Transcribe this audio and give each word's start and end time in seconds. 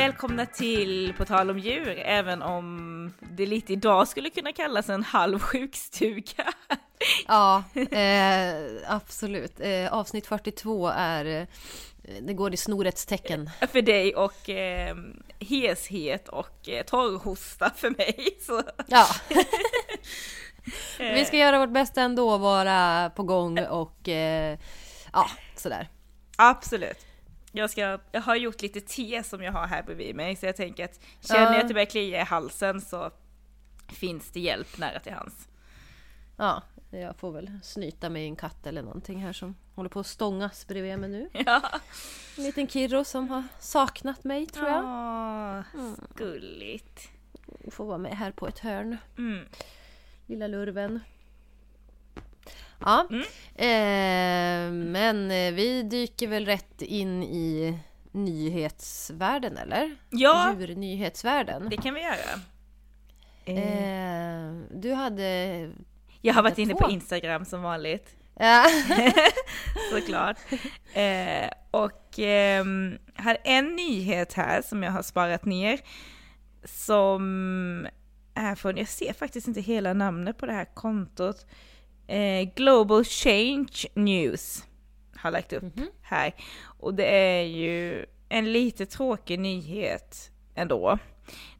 Välkomna 0.00 0.46
till 0.46 1.14
På 1.18 1.24
tal 1.24 1.50
om 1.50 1.58
djur, 1.58 1.98
även 1.98 2.42
om 2.42 3.12
det 3.20 3.46
lite 3.46 3.72
idag 3.72 4.08
skulle 4.08 4.30
kunna 4.30 4.52
kallas 4.52 4.88
en 4.88 5.02
halv 5.02 5.38
sjukstuga. 5.38 6.44
Ja, 7.28 7.64
eh, 7.90 8.54
absolut. 8.86 9.60
Eh, 9.60 9.92
avsnitt 9.92 10.26
42 10.26 10.88
är, 10.88 11.24
eh, 11.24 11.46
det 12.20 12.34
går 12.34 12.54
i 12.54 12.56
snorets 12.56 13.06
tecken. 13.06 13.50
För 13.72 13.82
dig 13.82 14.14
och 14.14 14.50
eh, 14.50 14.96
heshet 15.38 16.28
och 16.28 16.68
eh, 16.68 16.84
torrhosta 16.84 17.70
för 17.76 17.90
mig. 17.90 18.38
Så. 18.40 18.62
Ja. 18.86 19.06
Vi 20.98 21.24
ska 21.24 21.36
göra 21.36 21.58
vårt 21.58 21.72
bästa 21.72 22.02
ändå, 22.02 22.38
vara 22.38 23.10
på 23.10 23.22
gång 23.22 23.58
och 23.58 24.08
eh, 24.08 24.58
ja, 25.12 25.26
sådär. 25.56 25.88
Absolut. 26.36 27.09
Jag, 27.52 27.70
ska, 27.70 27.98
jag 28.12 28.20
har 28.20 28.36
gjort 28.36 28.62
lite 28.62 28.80
te 28.80 29.22
som 29.22 29.42
jag 29.42 29.52
har 29.52 29.66
här 29.66 29.82
bredvid 29.82 30.16
mig, 30.16 30.36
så 30.36 30.46
jag 30.46 30.56
tänker 30.56 30.84
att 30.84 31.00
känner 31.20 31.52
jag 31.52 31.60
att 31.60 31.68
det 31.68 31.74
börjar 31.74 31.86
klia 31.86 32.20
i 32.20 32.24
halsen 32.24 32.80
så 32.80 33.10
finns 33.88 34.30
det 34.30 34.40
hjälp 34.40 34.78
nära 34.78 35.00
till 35.00 35.12
hands. 35.12 35.48
Ja, 36.36 36.62
jag 36.90 37.16
får 37.16 37.32
väl 37.32 37.50
snyta 37.62 38.10
med 38.10 38.24
en 38.24 38.36
katt 38.36 38.66
eller 38.66 38.82
någonting 38.82 39.18
här 39.22 39.32
som 39.32 39.54
håller 39.74 39.90
på 39.90 40.00
att 40.00 40.06
stångas 40.06 40.66
bredvid 40.66 40.98
mig 40.98 41.10
nu. 41.10 41.28
Ja. 41.46 41.62
En 42.36 42.44
liten 42.44 42.68
Kirro 42.68 43.04
som 43.04 43.28
har 43.28 43.44
saknat 43.60 44.24
mig 44.24 44.46
tror 44.46 44.68
jag. 44.68 44.84
Åh, 44.84 45.60
gulligt. 46.16 47.08
Får 47.70 47.84
vara 47.84 47.98
med 47.98 48.16
här 48.16 48.32
på 48.32 48.48
ett 48.48 48.58
hörn. 48.58 48.96
Mm. 49.18 49.44
Lilla 50.26 50.46
lurven. 50.46 51.00
Ja, 52.84 53.06
Mm. 53.10 53.22
eh, 53.54 54.72
men 54.92 55.30
eh, 55.30 55.52
vi 55.52 55.82
dyker 55.82 56.26
väl 56.28 56.46
rätt 56.46 56.82
in 56.82 57.22
i 57.22 57.78
nyhetsvärlden 58.12 59.56
eller? 59.56 59.96
Ja, 60.10 60.54
Djurnyhetsvärlden. 60.58 61.68
det 61.70 61.76
kan 61.76 61.94
vi 61.94 62.00
göra. 62.00 62.40
Eh, 63.44 64.52
du 64.70 64.92
hade... 64.92 65.70
Jag 66.20 66.34
har 66.34 66.42
varit 66.42 66.58
inne 66.58 66.74
på. 66.74 66.90
Instagram 66.90 67.44
som 67.44 67.62
vanligt. 67.62 68.16
Ja. 68.38 68.64
Såklart. 69.92 70.36
Eh, 70.94 71.50
och 71.70 72.14
här 73.14 73.34
är 73.44 73.58
en 73.58 73.76
nyhet 73.76 74.32
här 74.32 74.62
som 74.62 74.82
jag 74.82 74.90
har 74.92 75.02
sparat 75.02 75.44
ner. 75.44 75.80
Som 76.64 77.86
är 78.34 78.54
från, 78.54 78.76
jag 78.76 78.88
ser 78.88 79.12
faktiskt 79.12 79.48
inte 79.48 79.60
hela 79.60 79.92
namnet 79.92 80.38
på 80.38 80.46
det 80.46 80.52
här 80.52 80.64
kontot. 80.74 81.46
Eh, 82.10 82.48
Global 82.54 83.04
Change 83.04 83.86
News 83.94 84.64
har 85.16 85.30
lagt 85.30 85.52
upp 85.52 85.64
här. 86.02 86.34
Och 86.62 86.94
det 86.94 87.04
är 87.16 87.42
ju 87.42 88.06
en 88.28 88.52
lite 88.52 88.86
tråkig 88.86 89.38
nyhet 89.40 90.30
ändå. 90.54 90.98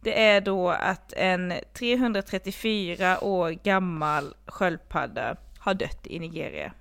Det 0.00 0.20
är 0.22 0.40
då 0.40 0.68
att 0.68 1.12
en 1.12 1.52
334 1.72 3.24
år 3.24 3.50
gammal 3.50 4.34
sköldpadda 4.46 5.36
har 5.58 5.74
dött 5.74 6.06
i 6.06 6.18
Nigeria. 6.18 6.72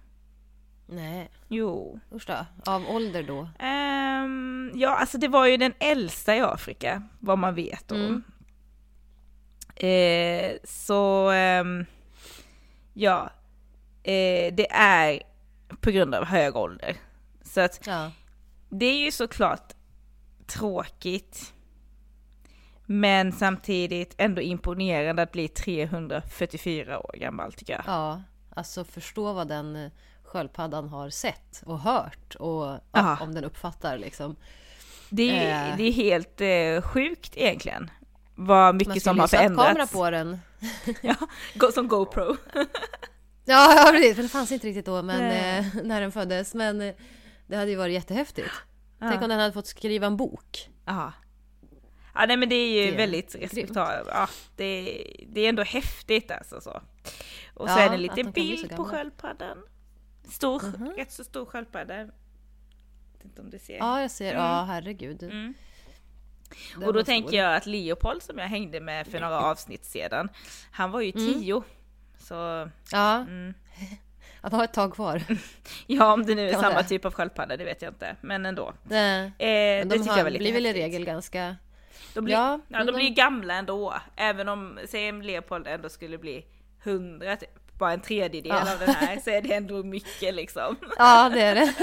Nej, 0.85 1.29
Jo. 1.47 1.99
usch 2.15 2.27
då. 2.27 2.45
Av 2.71 2.89
ålder 2.89 3.23
då? 3.23 3.49
Ehm, 3.59 4.71
ja, 4.75 4.95
alltså 4.95 5.17
det 5.17 5.27
var 5.27 5.45
ju 5.47 5.57
den 5.57 5.73
äldsta 5.79 6.35
i 6.35 6.41
Afrika, 6.41 7.03
vad 7.19 7.37
man 7.37 7.55
vet 7.55 7.91
om. 7.91 7.97
Mm. 7.97 8.23
Eh, 9.75 10.57
så, 10.63 11.29
ehm, 11.29 11.85
ja, 12.93 13.29
eh, 14.09 14.53
det 14.53 14.71
är 14.71 15.21
på 15.81 15.91
grund 15.91 16.15
av 16.15 16.25
hög 16.25 16.55
ålder. 16.55 16.95
Så 17.43 17.61
att 17.61 17.79
Ja. 17.87 18.11
det 18.69 18.85
är 18.85 18.99
ju 19.05 19.11
såklart 19.11 19.73
tråkigt. 20.47 21.53
Men 22.85 23.31
samtidigt 23.31 24.15
ändå 24.17 24.41
imponerande 24.41 25.21
att 25.21 25.31
bli 25.31 25.47
344 25.47 26.99
år 26.99 27.13
gammal 27.17 27.53
tycker 27.53 27.73
jag. 27.73 27.83
Ja, 27.87 28.21
alltså 28.55 28.83
förstå 28.83 29.33
vad 29.33 29.47
den 29.47 29.75
eh, 29.75 29.91
sköldpaddan 30.23 30.89
har 30.89 31.09
sett 31.09 31.63
och 31.65 31.79
hört 31.79 32.35
och 32.35 32.79
ja, 32.91 33.17
om 33.21 33.33
den 33.35 33.43
uppfattar 33.43 33.97
liksom. 33.97 34.35
Det 35.09 35.29
är, 35.45 35.71
Eh. 35.71 35.77
det 35.77 35.83
är 35.83 35.91
helt 35.91 36.41
eh, 36.41 36.89
sjukt 36.89 37.37
egentligen. 37.37 37.91
Vad 38.35 38.75
mycket 38.75 38.87
Man 38.87 38.99
som 38.99 39.01
skulle 39.01 39.21
har 39.21 39.27
ju 39.27 39.29
satt 39.29 39.39
kamera 39.57 39.87
förändrats. 39.87 39.93
på 39.93 40.09
den. 40.09 40.39
Ja, 41.59 41.71
som 41.73 41.87
GoPro. 41.87 42.35
Ja, 43.49 43.73
ja 43.85 43.91
precis. 43.91 44.15
För 44.15 44.23
det 44.23 44.29
fanns 44.29 44.51
inte 44.51 44.67
riktigt 44.67 44.85
då 44.85 45.01
men, 45.01 45.21
eh, 45.21 45.65
när 45.83 46.01
den 46.01 46.11
föddes. 46.11 46.53
Men 46.53 46.81
eh, 46.81 46.95
det 47.47 47.55
hade 47.55 47.71
ju 47.71 47.77
varit 47.77 47.93
jättehäftigt. 47.93 48.49
Tänk 48.99 49.21
om 49.21 49.29
den 49.29 49.39
hade 49.39 49.53
fått 49.53 49.67
skriva 49.67 50.07
en 50.07 50.17
bok. 50.17 50.69
Ja. 50.85 51.13
Ja 52.13 52.25
nej 52.27 52.37
men 52.37 52.49
det 52.49 52.55
är 52.55 52.85
ju 52.85 52.87
Det 52.91 52.93
är 52.93 52.97
väldigt 52.97 53.35
respektabelt. 53.35 54.07
Ja, 54.11 54.27
det, 54.55 55.03
det 55.27 55.41
är 55.41 55.49
ändå 55.49 55.63
häftigt 55.63 56.31
alltså 56.31 56.61
så. 56.61 56.81
Och 57.53 57.69
så 57.69 57.75
Ja, 57.75 57.79
är 57.79 57.89
det 57.89 57.95
en 57.95 58.01
liten 58.01 58.25
så 58.25 58.31
bild 58.31 58.75
på 58.75 58.85
sköldpaddan. 58.85 59.57
Stor, 60.31 60.77
Mhm. 60.77 60.93
rätt 60.97 61.11
så 61.11 61.23
stor 61.23 61.45
sköldpadda. 61.45 61.95
Vet 62.03 62.13
inte 63.23 63.41
om 63.41 63.49
du 63.49 63.59
ser. 63.59 63.77
Ja, 63.77 64.01
jag 64.01 64.11
ser. 64.11 64.31
Mm. 64.31 64.43
Ja, 64.43 64.63
herregud. 64.63 65.23
Mm. 65.23 65.53
Den 66.75 66.83
Och 66.87 66.93
då 66.93 67.03
tänker 67.03 67.37
jag 67.37 67.55
att 67.55 67.65
Leopold 67.65 68.23
som 68.23 68.37
jag 68.37 68.45
hängde 68.47 68.79
med 68.79 69.07
för 69.07 69.19
några 69.19 69.39
avsnitt 69.51 69.85
sedan, 69.85 70.29
han 70.71 70.91
var 70.91 71.01
ju 71.01 71.11
Mm. 71.11 71.33
Så 72.19 72.69
Ja, 72.91 73.15
mm. 73.15 73.53
att 74.41 74.51
ha 74.51 74.63
ett 74.63 74.73
tag 74.73 74.93
kvar. 74.93 75.21
ja 75.87 76.13
om 76.13 76.25
det 76.25 76.35
nu 76.35 76.49
är 76.49 76.53
samma 76.53 76.69
säga. 76.75 76.83
typ 76.83 77.05
av 77.05 77.13
sköldpadda 77.13 77.57
det 77.57 77.63
vet 77.65 77.81
jag 77.81 77.91
inte. 77.91 78.15
Men 78.21 78.45
ändå. 78.45 78.73
Nej. 78.83 79.21
Eh, 79.25 79.29
Men 79.29 79.89
det 79.89 79.95
de 79.95 79.97
tycker 79.97 80.11
har, 80.11 80.17
jag 80.17 80.27
blir 80.33 80.53
väl 80.53 80.65
i 80.65 80.73
regel 80.73 81.05
ganska... 81.05 81.55
De 82.13 82.23
blir, 82.25 82.35
Ja, 82.35 82.59
ja, 82.67 82.77
de 82.77 82.85
de- 82.85 82.95
blir 82.95 83.09
gamla 83.09 83.53
ändå. 83.53 83.93
Även 84.15 84.49
om, 84.49 84.79
säg 84.87 85.11
Leopold 85.11 85.67
ändå 85.67 85.89
skulle 85.89 86.17
bli 86.17 86.45
100, 86.83 87.35
typ, 87.35 87.49
bara 87.77 87.93
en 87.93 88.01
tredjedel 88.01 88.49
Ja. 88.65 88.73
av 88.73 88.79
den 88.79 88.89
här, 88.89 89.19
så 89.19 89.29
är 89.29 89.41
det 89.41 89.53
ändå 89.53 89.83
mycket 89.83 90.33
liksom. 90.35 90.75
Ja, 90.97 91.29
det 91.33 91.41
är 91.41 91.55
det. 91.55 91.73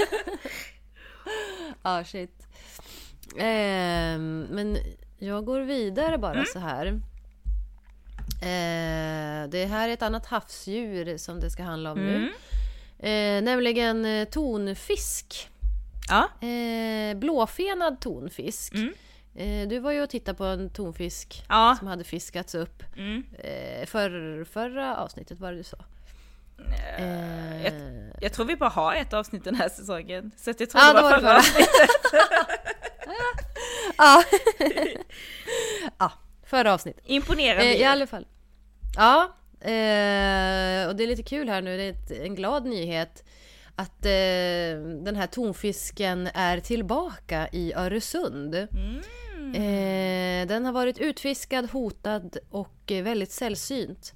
Ja, 1.83 2.03
shit. 2.03 2.47
Ehm, 3.39 4.47
men 4.51 4.77
jag 5.17 5.45
går 5.45 5.59
vidare 5.59 6.17
bara 6.17 6.33
Mm. 6.33 6.45
så 6.45 6.59
här. 6.59 7.01
Eh, 8.41 9.49
det 9.49 9.65
här 9.65 9.89
är 9.89 9.93
ett 9.93 10.01
annat 10.01 10.25
havsdjur 10.25 11.17
som 11.17 11.39
det 11.39 11.49
ska 11.49 11.63
handla 11.63 11.91
om 11.91 11.97
Mm. 11.99 12.21
nu. 12.21 12.31
Eh, 13.09 13.41
nämligen 13.41 14.05
eh, 14.05 14.25
tonfisk. 14.27 15.49
Ja. 16.09 16.47
Eh, 16.47 17.17
blåfenad 17.17 18.01
tonfisk. 18.01 18.73
Mm. 18.73 18.93
Eh, 19.35 19.67
du 19.67 19.79
var 19.79 19.91
ju 19.91 20.01
och 20.03 20.09
tittade 20.09 20.37
på 20.37 20.43
en 20.43 20.69
tonfisk 20.69 21.43
Ja. 21.49 21.75
som 21.79 21.87
hade 21.87 22.03
fiskats 22.03 22.55
upp. 22.55 22.83
Mm. 22.97 23.23
Eh, 23.39 23.85
för, 23.85 24.43
förra 24.43 24.97
avsnittet 24.97 25.39
var 25.39 25.51
det 25.53 25.63
så. 25.63 25.77
Eh, 26.97 27.63
jag, 27.63 27.73
jag 28.21 28.33
tror 28.33 28.45
vi 28.45 28.55
bara 28.55 28.69
har 28.69 28.95
ett 28.95 29.13
avsnitt 29.13 29.43
den 29.43 29.55
här 29.55 29.69
säsongen. 29.69 30.31
Så 30.37 30.49
jag 30.49 30.57
tror 30.57 30.69
Ja, 30.83 30.93
det 30.93 31.01
var 31.01 31.19
förra. 31.19 31.37
avsnittet. 31.37 31.69
ja. 33.97 34.23
ja, 35.97 36.11
förra 36.47 36.73
avsnittet. 36.73 37.03
Imponerande 37.05 37.65
Eh, 37.73 37.81
I 37.81 37.83
alla 37.83 38.07
fall. 38.07 38.25
Ja, 38.95 39.23
eh, 39.61 40.87
och 40.87 40.95
det 40.95 41.03
är 41.03 41.07
lite 41.07 41.23
kul 41.23 41.49
här 41.49 41.61
nu. 41.61 41.77
Det 41.77 41.83
är 41.83 41.89
ett, 41.89 42.11
en 42.11 42.35
glad 42.35 42.65
nyhet. 42.65 43.23
Att 43.75 44.05
eh, 44.05 44.11
den 45.03 45.15
här 45.15 45.27
tonfisken 45.27 46.27
är 46.33 46.59
tillbaka 46.59 47.47
i 47.51 47.73
Öresund. 47.73 48.55
Mm. 48.55 49.01
Eh, 49.53 50.47
den 50.47 50.65
har 50.65 50.71
varit 50.71 50.97
utfiskad, 50.99 51.69
hotad 51.71 52.37
och 52.49 52.91
väldigt 53.03 53.31
sällsynt. 53.31 54.13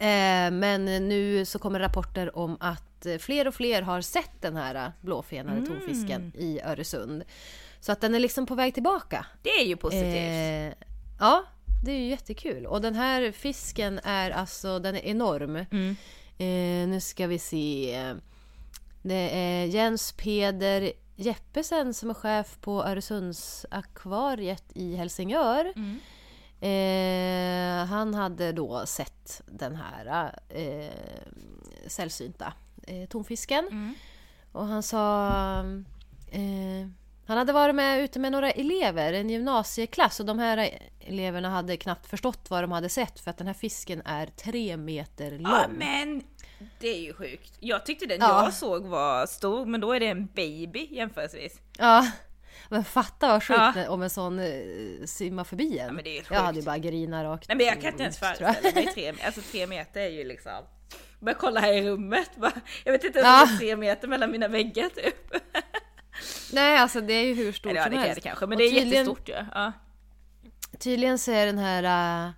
Eh, 0.00 0.50
men 0.50 0.84
nu 0.84 1.44
så 1.44 1.58
kommer 1.58 1.80
rapporter 1.80 2.38
om 2.38 2.56
att 2.60 3.06
fler 3.18 3.48
och 3.48 3.54
fler 3.54 3.82
har 3.82 4.00
sett 4.00 4.42
den 4.42 4.56
här 4.56 4.92
blåfenade 5.00 5.56
Mm. 5.58 5.68
tonfisken 5.70 6.32
i 6.38 6.60
Öresund. 6.64 7.24
Så 7.84 7.92
att 7.92 8.00
den 8.00 8.14
är 8.14 8.18
liksom 8.18 8.46
på 8.46 8.54
väg 8.54 8.74
tillbaka. 8.74 9.26
Det 9.42 9.50
är 9.50 9.64
ju 9.64 9.76
positivt. 9.76 10.14
Eh, 10.14 10.72
ja, 11.20 11.44
det 11.84 11.92
är 11.92 11.98
ju 11.98 12.08
jättekul. 12.08 12.66
Och 12.66 12.80
den 12.80 12.94
här 12.94 13.32
fisken 13.32 14.00
är 14.04 14.30
alltså, 14.30 14.78
den 14.78 14.94
är 14.94 15.00
enorm. 15.00 15.56
Mm. 15.70 15.96
Eh, 16.38 16.88
nu 16.88 17.00
ska 17.00 17.26
vi 17.26 17.38
se. 17.38 18.14
Det 19.02 19.38
är 19.38 19.64
Jens 19.64 20.12
Peder 20.12 20.92
Jeppesen 21.16 21.94
som 21.94 22.10
är 22.10 22.14
chef 22.14 22.58
på 22.60 22.84
Öresundsakvariet 22.84 24.64
i 24.74 24.96
Helsingör. 24.96 25.72
Mm. 25.76 26.00
Eh, 26.60 27.86
han 27.86 28.14
hade 28.14 28.52
då 28.52 28.86
sett 28.86 29.42
den 29.46 29.76
här 29.76 30.34
eh, 30.48 30.90
sällsynta 31.86 32.52
eh, 32.86 33.08
tonfisken. 33.08 33.68
Mm. 33.70 33.94
Och 34.52 34.66
han 34.66 34.82
sa... 34.82 35.28
Eh, 36.30 36.88
han 37.26 37.38
hade 37.38 37.52
varit 37.52 37.74
med 37.74 38.00
ute 38.00 38.18
med 38.18 38.32
några 38.32 38.50
elever, 38.50 39.12
en 39.12 39.30
gymnasieklass 39.30 40.20
och 40.20 40.26
de 40.26 40.38
här 40.38 40.78
eleverna 41.00 41.50
hade 41.50 41.76
knappt 41.76 42.06
förstått 42.06 42.46
vad 42.50 42.62
de 42.62 42.72
hade 42.72 42.88
sett 42.88 43.20
för 43.20 43.30
att 43.30 43.38
den 43.38 43.46
här 43.46 43.54
fisken 43.54 44.02
är 44.04 44.26
tre 44.26 44.76
meter 44.76 45.30
lång. 45.30 45.52
Ja 45.52 45.66
men 45.68 46.22
det 46.80 46.88
är 46.88 47.00
ju 47.00 47.12
sjukt. 47.12 47.52
Jag 47.60 47.86
tyckte 47.86 48.06
den 48.06 48.18
Ja. 48.20 48.44
jag 48.44 48.54
såg 48.54 48.86
var 48.86 49.26
stor 49.26 49.66
men 49.66 49.80
då 49.80 49.92
är 49.92 50.00
det 50.00 50.06
en 50.06 50.26
baby 50.26 50.88
jämförelsevis. 50.90 51.60
Ja, 51.78 52.06
Men 52.68 52.84
fatta 52.84 53.28
vad 53.28 53.42
sjukt 53.42 53.60
Ja. 53.76 53.88
om 53.90 54.02
en 54.02 54.10
sån 54.10 54.38
eh, 54.38 55.04
simmar 55.06 55.44
förbi 55.44 55.78
en. 55.78 55.86
Ja, 55.86 55.92
men 55.92 56.04
det 56.04 56.18
är 56.18 56.24
jag 56.30 56.40
hade 56.40 56.58
ju 56.58 56.64
bara 56.64 56.78
grinat 56.78 57.24
rakt 57.24 57.48
Nej 57.48 57.56
men 57.56 57.66
jag 57.66 57.80
kan 57.80 57.90
inte 57.90 58.02
ens 58.02 58.18
föreställa 58.18 58.70
mig 58.74 58.86
tre, 58.94 59.12
alltså 59.26 59.40
tre 59.40 59.66
meter 59.66 60.00
är 60.00 60.08
ju 60.08 60.24
liksom 60.24 60.52
Bara 61.20 61.34
kolla 61.34 61.60
här 61.60 61.72
i 61.72 61.82
rummet, 61.88 62.30
bara, 62.36 62.52
jag 62.84 62.92
vet 62.92 63.04
inte 63.04 63.18
ens 63.18 63.42
om 63.42 63.48
det 63.48 63.54
är 63.54 63.58
tre 63.58 63.76
meter 63.76 64.08
mellan 64.08 64.30
mina 64.30 64.48
väggar 64.48 64.88
typ. 64.88 65.30
Nej 66.52 66.76
alltså 66.78 67.00
det 67.00 67.12
är 67.12 67.24
ju 67.24 67.34
hur 67.34 67.52
stort 67.52 67.70
Eller 67.70 67.80
ja 67.80 67.84
som 67.84 67.92
det 67.94 67.98
helst. 68.00 68.14
det 68.14 68.20
kanske, 68.20 68.46
men 68.46 68.52
Och 68.52 68.58
det 68.58 68.64
är 68.64 68.68
tydligen- 68.70 68.90
jättestort 69.06 69.28
ju. 69.28 69.34
Ja. 69.54 69.72
Tydligen 70.78 71.18
så 71.18 71.30
är 71.32 71.46
den 71.46 71.58
här 71.58 72.26
äh, 72.26 72.32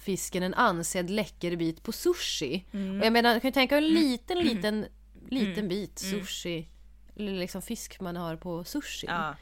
fisken 0.00 0.42
en 0.42 0.54
ansedd 0.54 1.10
läcker 1.10 1.56
bit 1.56 1.82
på 1.82 1.92
sushi. 1.92 2.64
Mm. 2.72 3.00
Och 3.00 3.06
jag 3.06 3.12
menar, 3.12 3.34
du 3.34 3.40
kan 3.40 3.48
ju 3.48 3.52
tänka 3.52 3.76
en 3.76 3.86
liten, 3.88 4.38
liten, 4.38 4.86
liten 5.28 5.68
bit 5.68 5.98
sushi. 5.98 6.68
Eller 7.16 7.32
liksom 7.32 7.62
fisk 7.62 8.00
man 8.00 8.16
har 8.16 8.36
på 8.36 8.64
sushi. 8.64 9.06
Ja. 9.06 9.34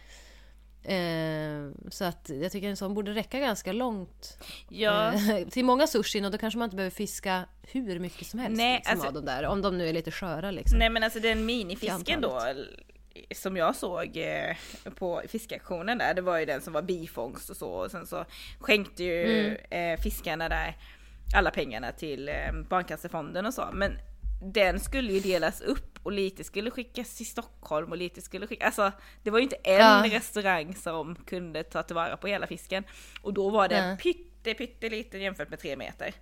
Eh, 0.93 1.71
så 1.91 2.05
att 2.05 2.31
jag 2.43 2.53
tycker 2.53 2.69
en 2.69 2.77
sån 2.77 2.95
borde 2.95 3.15
räcka 3.15 3.39
ganska 3.41 3.73
långt. 3.73 4.39
ja. 4.69 5.13
Eh, 5.13 5.49
till 5.49 5.65
många 5.65 5.87
sushin 5.87 6.25
och 6.25 6.31
då 6.31 6.39
kanske 6.39 6.59
man 6.59 6.67
inte 6.67 6.77
behöver 6.77 6.97
fiska 6.97 7.45
hur 7.63 7.99
mycket 7.99 8.27
som 8.27 8.39
helst 8.41 8.57
Nej, 8.57 8.75
liksom, 8.77 8.93
alltså- 8.93 9.07
av 9.09 9.13
de 9.15 9.25
där. 9.25 9.43
Om 9.47 9.63
de 9.63 9.79
nu 9.79 9.89
är 9.89 9.93
lite 9.93 10.11
sköra 10.11 10.51
liksom. 10.51 10.79
Nej 10.79 10.91
men 10.91 11.03
alltså 11.03 11.21
den 11.21 11.47
minifisken 11.47 12.21
då. 12.21 12.41
Som 13.35 13.57
jag 13.57 13.77
såg 13.77 14.17
eh, 14.17 14.57
på 14.95 15.23
fiskaktionen 15.29 15.99
där, 15.99 16.15
det 16.15 16.23
var 16.23 16.39
ju 16.39 16.45
den 16.47 16.61
som 16.61 16.73
var 16.73 16.83
bifångst 16.83 17.51
och 17.51 17.57
så 17.57 17.69
och 17.71 17.91
sen 17.91 18.07
så 18.07 18.25
skänkte 18.61 19.05
ju 19.05 19.55
eh, 19.57 20.01
fiskarna 20.01 20.49
där 20.49 20.77
alla 21.35 21.51
pengarna 21.51 21.93
till 21.93 22.29
eh, 22.29 22.53
Barncancerfonden 22.69 23.47
och 23.47 23.55
så. 23.55 23.69
Men 23.73 23.99
den 24.43 24.81
skulle 24.81 25.13
ju 25.13 25.21
delas 25.21 25.61
upp 25.61 25.99
och 26.03 26.13
lite 26.13 26.45
skulle 26.45 26.71
skickas 26.71 27.17
till 27.17 27.27
Stockholm 27.27 27.91
och 27.91 27.97
lite 27.99 28.23
skulle 28.23 28.47
skickas, 28.47 28.79
alltså 28.79 28.99
det 29.23 29.31
var 29.31 29.39
ju 29.39 29.43
inte 29.43 29.57
en 29.57 29.75
Ja. 29.79 30.05
restaurang 30.07 30.75
som 30.75 31.15
kunde 31.15 31.63
ta 31.65 31.83
tillvara 31.83 32.17
på 32.17 32.27
hela 32.27 32.47
fisken. 32.47 32.85
Och 33.23 33.35
då 33.35 33.51
var 33.51 33.69
den 33.69 33.89
Nej. 33.89 33.97
pytte 33.97 34.55
pytteliten 34.55 35.21
jämfört 35.21 35.51
med 35.51 35.59
tre 35.59 35.77
meter. 35.77 36.15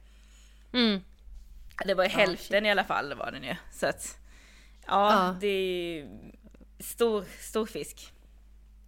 Mm. 0.73 1.01
Det 1.87 1.95
var 1.95 2.05
ju 2.05 2.11
hälften 2.11 2.67
i 2.67 2.71
alla 2.71 2.85
fall 2.85 3.15
var 3.15 3.31
den 3.33 3.45
ju. 3.45 3.55
Så 3.73 3.87
att, 3.87 4.19
ja, 4.87 5.13
Ja. 5.27 5.37
det 5.41 6.07
stor, 6.79 7.25
stor 7.41 7.67
fisk. 7.67 8.13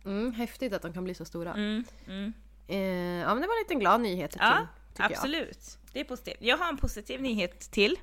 Mm, 0.04 0.32
häftigt 0.32 0.72
att 0.72 0.82
de 0.82 0.92
kan 0.92 1.04
bli 1.04 1.14
så 1.14 1.24
stora. 1.24 1.52
Mm, 1.54 1.84
mm. 2.06 2.32
Eh, 2.68 2.76
ja 3.20 3.34
men 3.34 3.40
det 3.40 3.48
var 3.48 3.54
en 3.54 3.62
liten 3.62 3.78
glad 3.78 4.00
nyhet 4.00 4.30
till. 4.30 4.40
Ja, 4.42 4.66
tycker 4.92 5.02
jag. 5.02 5.12
absolut. 5.12 5.78
Det 5.92 6.00
är 6.00 6.04
positivt. 6.04 6.36
Jag 6.40 6.56
har 6.56 6.68
en 6.68 6.76
positiv 6.76 7.22
nyhet 7.22 7.60
till. 7.60 7.96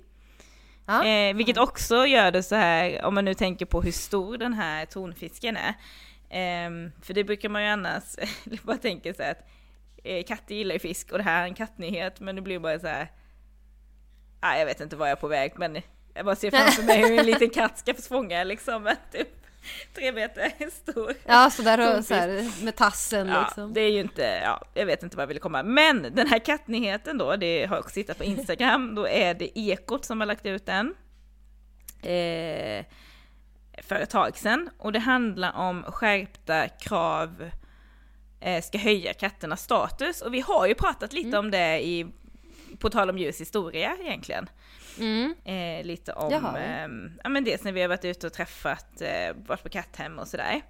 Ja. 0.86 1.06
Eh, 1.06 1.36
vilket 1.36 1.58
också 1.58 2.06
gör 2.06 2.32
det 2.32 2.44
så 2.44 2.56
här, 2.56 3.06
om 3.06 3.16
man 3.16 3.26
nu 3.26 3.34
tänker 3.34 3.66
på 3.66 3.82
hur 3.82 3.92
stor 3.92 4.38
den 4.38 4.54
här 4.54 4.86
tonfisken 4.86 5.58
är. 5.58 5.74
Ehm, 6.30 6.92
för 7.02 7.14
det 7.14 7.24
brukar 7.24 7.50
man 7.50 7.64
ju 7.64 7.68
annars 7.68 8.04
bara 8.64 8.78
tänka 8.78 9.14
så 9.14 9.24
här 9.24 9.32
att 9.32 9.48
eh, 10.04 10.24
katter 10.24 10.56
gillar 10.56 10.74
ju 10.74 10.80
fisk 10.80 11.12
och 11.12 11.18
det 11.18 11.24
här 11.24 11.42
är 11.42 11.48
en 11.48 11.54
kattnyhet, 11.54 12.20
men 12.20 12.36
det 12.36 12.42
blir 12.42 12.60
bara 12.60 12.80
så 12.80 12.88
här. 12.88 13.12
Ah, 14.40 14.58
jag 14.58 14.66
vet 14.66 14.82
inte 14.82 14.96
var 14.96 15.08
jag 15.08 15.18
är 15.18 15.22
på 15.22 15.28
väg, 15.28 15.54
men 15.56 15.82
jag 16.14 16.26
bara 16.26 16.36
ser 16.36 16.52
framför 16.52 16.84
mig 16.84 17.10
hur 17.10 17.20
en 17.20 17.26
liten 17.26 17.50
katt 17.50 17.78
ska 17.78 17.94
fånga 17.94 18.44
liksom 18.44 18.96
typ 19.12 19.45
tre 19.94 20.12
meter 20.12 20.52
stor. 20.70 21.14
Ja, 21.26 21.50
så 21.50 21.62
där 21.62 21.80
och 21.80 21.86
Tonfisk. 21.86 22.08
så 22.08 22.14
här, 22.14 22.64
med 22.66 22.76
tassen 22.76 23.28
Ja, 23.28 23.42
liksom. 23.42 23.74
det 23.74 23.82
är 23.82 23.92
ju 23.92 24.00
inte, 24.00 24.22
ja, 24.44 24.62
jag 24.74 24.86
vet 24.86 25.04
inte 25.04 25.18
vad 25.18 25.22
jag 25.22 25.28
ville 25.28 25.40
komma. 25.40 25.64
Men 25.64 26.02
den 26.16 26.28
här 26.28 26.40
kattnyheten 26.40 27.18
då, 27.18 27.36
det 27.36 27.66
har 27.66 27.76
jag 27.76 27.84
också 27.84 27.94
tittat 27.94 28.18
på 28.18 28.24
Instagram, 28.24 28.96
då 28.96 29.08
är 29.08 29.34
det 29.34 29.60
Ekot 29.60 30.06
som 30.06 30.20
har 30.20 30.28
lagt 30.28 30.46
ut 30.46 30.66
den. 30.66 30.94
Eh, 32.02 32.86
för 33.84 33.96
ett 33.96 34.10
tag 34.10 34.38
sedan. 34.38 34.70
Och 34.78 34.92
det 34.92 35.00
handlar 35.00 35.54
om 35.54 35.84
skärpta 35.84 36.68
krav 36.68 37.50
eh, 38.40 38.62
ska 38.64 38.78
höja 38.78 39.14
katternas 39.14 39.64
status. 39.64 40.22
Och 40.22 40.34
vi 40.34 40.40
har 40.42 40.68
ju 40.68 40.76
pratat 40.76 41.14
lite 41.14 41.28
Mm. 41.28 41.40
om 41.40 41.52
det 41.52 41.86
i, 41.86 42.08
på 42.80 42.90
tal 42.90 43.10
om 43.10 43.18
ljus 43.18 43.42
historia 43.42 43.98
egentligen. 44.02 44.50
Mm. 45.00 45.36
Eh, 45.46 45.86
lite 45.86 46.14
om, 46.14 46.32
eh, 46.34 46.88
ja 47.24 47.30
men 47.30 47.44
dels 47.44 47.64
när 47.64 47.72
vi 47.72 47.82
har 47.82 47.88
varit 47.88 48.06
ute 48.06 48.28
och 48.28 48.34
träffat, 48.34 49.02
eh, 49.02 49.36
varit 49.48 49.64
på 49.64 49.70
katthem 49.70 50.20
och 50.20 50.28
sådär. 50.28 50.62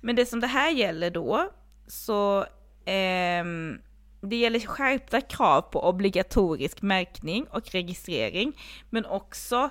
Men 0.00 0.16
det 0.16 0.26
som 0.26 0.40
det 0.40 0.46
här 0.46 0.70
gäller 0.70 1.10
då, 1.10 1.50
så 1.86 2.46
ehm, 2.84 3.80
det 4.20 4.36
gäller 4.36 4.60
skärpta 4.60 5.20
krav 5.20 5.60
på 5.60 5.88
obligatorisk 5.88 6.82
märkning 6.82 7.46
och 7.50 7.70
registrering, 7.70 8.52
men 8.90 9.06
också 9.06 9.70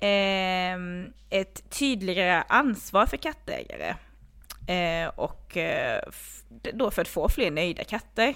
ehm, 0.00 1.12
ett 1.30 1.70
tydligare 1.70 2.44
ansvar 2.48 3.06
för 3.06 3.16
kattägare. 3.16 3.96
Eh, 4.68 5.08
och 5.08 5.56
eh, 5.56 6.02
då 6.74 6.90
för 6.90 7.02
att 7.02 7.08
få 7.08 7.28
fler 7.28 7.50
nöjda 7.50 7.84
katter. 7.84 8.34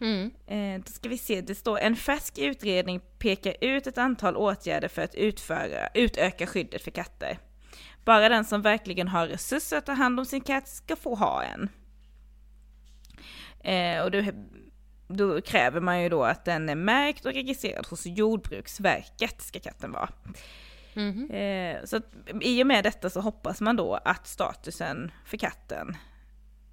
Mm. 0.00 0.30
Eh, 0.46 0.84
då 0.84 0.92
ska 0.92 1.08
vi 1.08 1.18
se, 1.18 1.40
det 1.40 1.54
står 1.54 1.78
en 1.78 1.96
färsk 1.96 2.38
utredning 2.38 3.00
pekar 3.18 3.54
ut 3.60 3.86
ett 3.86 3.98
antal 3.98 4.36
åtgärder 4.36 4.88
för 4.88 5.02
att 5.02 5.14
utföra, 5.14 5.88
utöka 5.94 6.46
skyddet 6.46 6.82
för 6.82 6.90
katter. 6.90 7.38
Bara 8.04 8.28
den 8.28 8.44
som 8.44 8.62
verkligen 8.62 9.08
har 9.08 9.26
resurser 9.26 9.76
att 9.76 9.86
ta 9.86 9.92
hand 9.92 10.20
om 10.20 10.26
sin 10.26 10.40
katt 10.40 10.68
ska 10.68 10.96
få 10.96 11.14
ha 11.14 11.42
en. 11.42 11.68
Eh, 13.60 14.02
och 14.02 14.10
då, 14.10 14.22
då 15.08 15.40
kräver 15.40 15.80
man 15.80 16.02
ju 16.02 16.08
då 16.08 16.24
att 16.24 16.44
den 16.44 16.68
är 16.68 16.74
märkt 16.74 17.26
och 17.26 17.32
registrerad 17.32 17.86
hos 17.86 18.06
Jordbruksverket 18.06 19.42
ska 19.42 19.60
katten 19.60 19.92
vara. 19.92 20.08
Eh, 21.30 21.84
så 21.84 21.96
att, 21.96 22.04
i 22.40 22.62
och 22.62 22.66
med 22.66 22.84
detta 22.84 23.10
så 23.10 23.20
hoppas 23.20 23.60
man 23.60 23.76
då 23.76 23.94
att 24.04 24.26
statusen 24.26 25.10
för 25.24 25.36
katten 25.36 25.96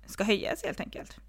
ska 0.06 0.24
höjas 0.24 0.64
helt 0.64 0.80
enkelt. 0.80 1.20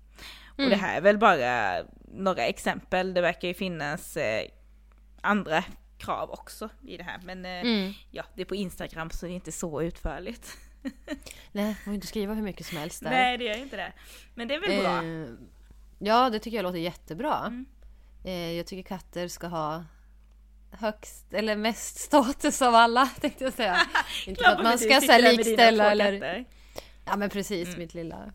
Och 0.57 0.71
det 0.71 0.77
här 0.77 0.97
är 0.97 1.01
väl 1.01 1.19
bara 1.19 1.83
några 2.09 2.47
exempel, 2.47 3.15
det 3.15 3.21
verkar 3.21 3.49
ju 3.49 3.55
finnas 3.55 4.17
eh, 4.17 4.45
andra 5.21 5.65
krav 5.99 6.31
också 6.31 6.69
i 6.87 6.97
det 6.97 7.03
här. 7.05 7.21
Men 7.25 7.45
eh, 7.45 7.51
Mm. 7.61 7.93
ja, 8.11 8.25
det 8.35 8.43
är 8.43 8.47
på 8.47 8.55
Instagram 8.55 9.11
så 9.11 9.27
det 9.27 9.33
är 9.33 9.35
inte 9.35 9.53
så 9.53 9.83
utförligt. 9.83 10.57
Nej, 11.53 11.75
får 11.85 11.95
inte 11.95 12.07
skriva 12.07 12.35
hur 12.35 12.43
mycket 12.43 12.67
som 12.67 12.79
helst 12.79 13.03
där. 13.03 13.11
Nej 13.11 13.39
det 13.39 13.45
gör 13.45 13.57
inte 13.59 13.77
det. 13.77 13.93
Men 14.35 14.49
det 14.49 14.55
är 14.55 14.61
väl 14.61 14.81
bra. 14.81 15.03
Eh, 15.05 15.29
ja, 15.99 16.31
det 16.31 16.39
tycker 16.39 16.57
jag 16.59 16.63
låter 16.63 16.79
jättebra. 16.79 17.39
Mm. 17.47 17.67
Eh, 18.25 18.53
jag 18.53 18.67
tycker 18.67 18.83
katter 18.89 19.29
ska 19.29 19.47
ha 19.47 19.85
högst 20.71 21.33
eller 21.35 21.57
mest 21.57 21.99
status 21.99 22.63
av 22.63 22.75
alla 22.75 23.07
tänkte 23.21 23.45
jag 23.45 23.53
säga. 23.53 23.77
Inte 24.27 24.45
för 24.45 24.51
att 24.51 24.63
man 24.63 24.79
ska 24.79 25.01
så 25.01 25.13
här 25.13 25.33
likställa 25.37 25.91
eller... 25.91 26.45
Ja 27.07 27.17
men 27.17 27.31
precis, 27.31 27.69
Mm. 27.69 27.79
mitt 27.79 27.95
lilla... 27.95 28.33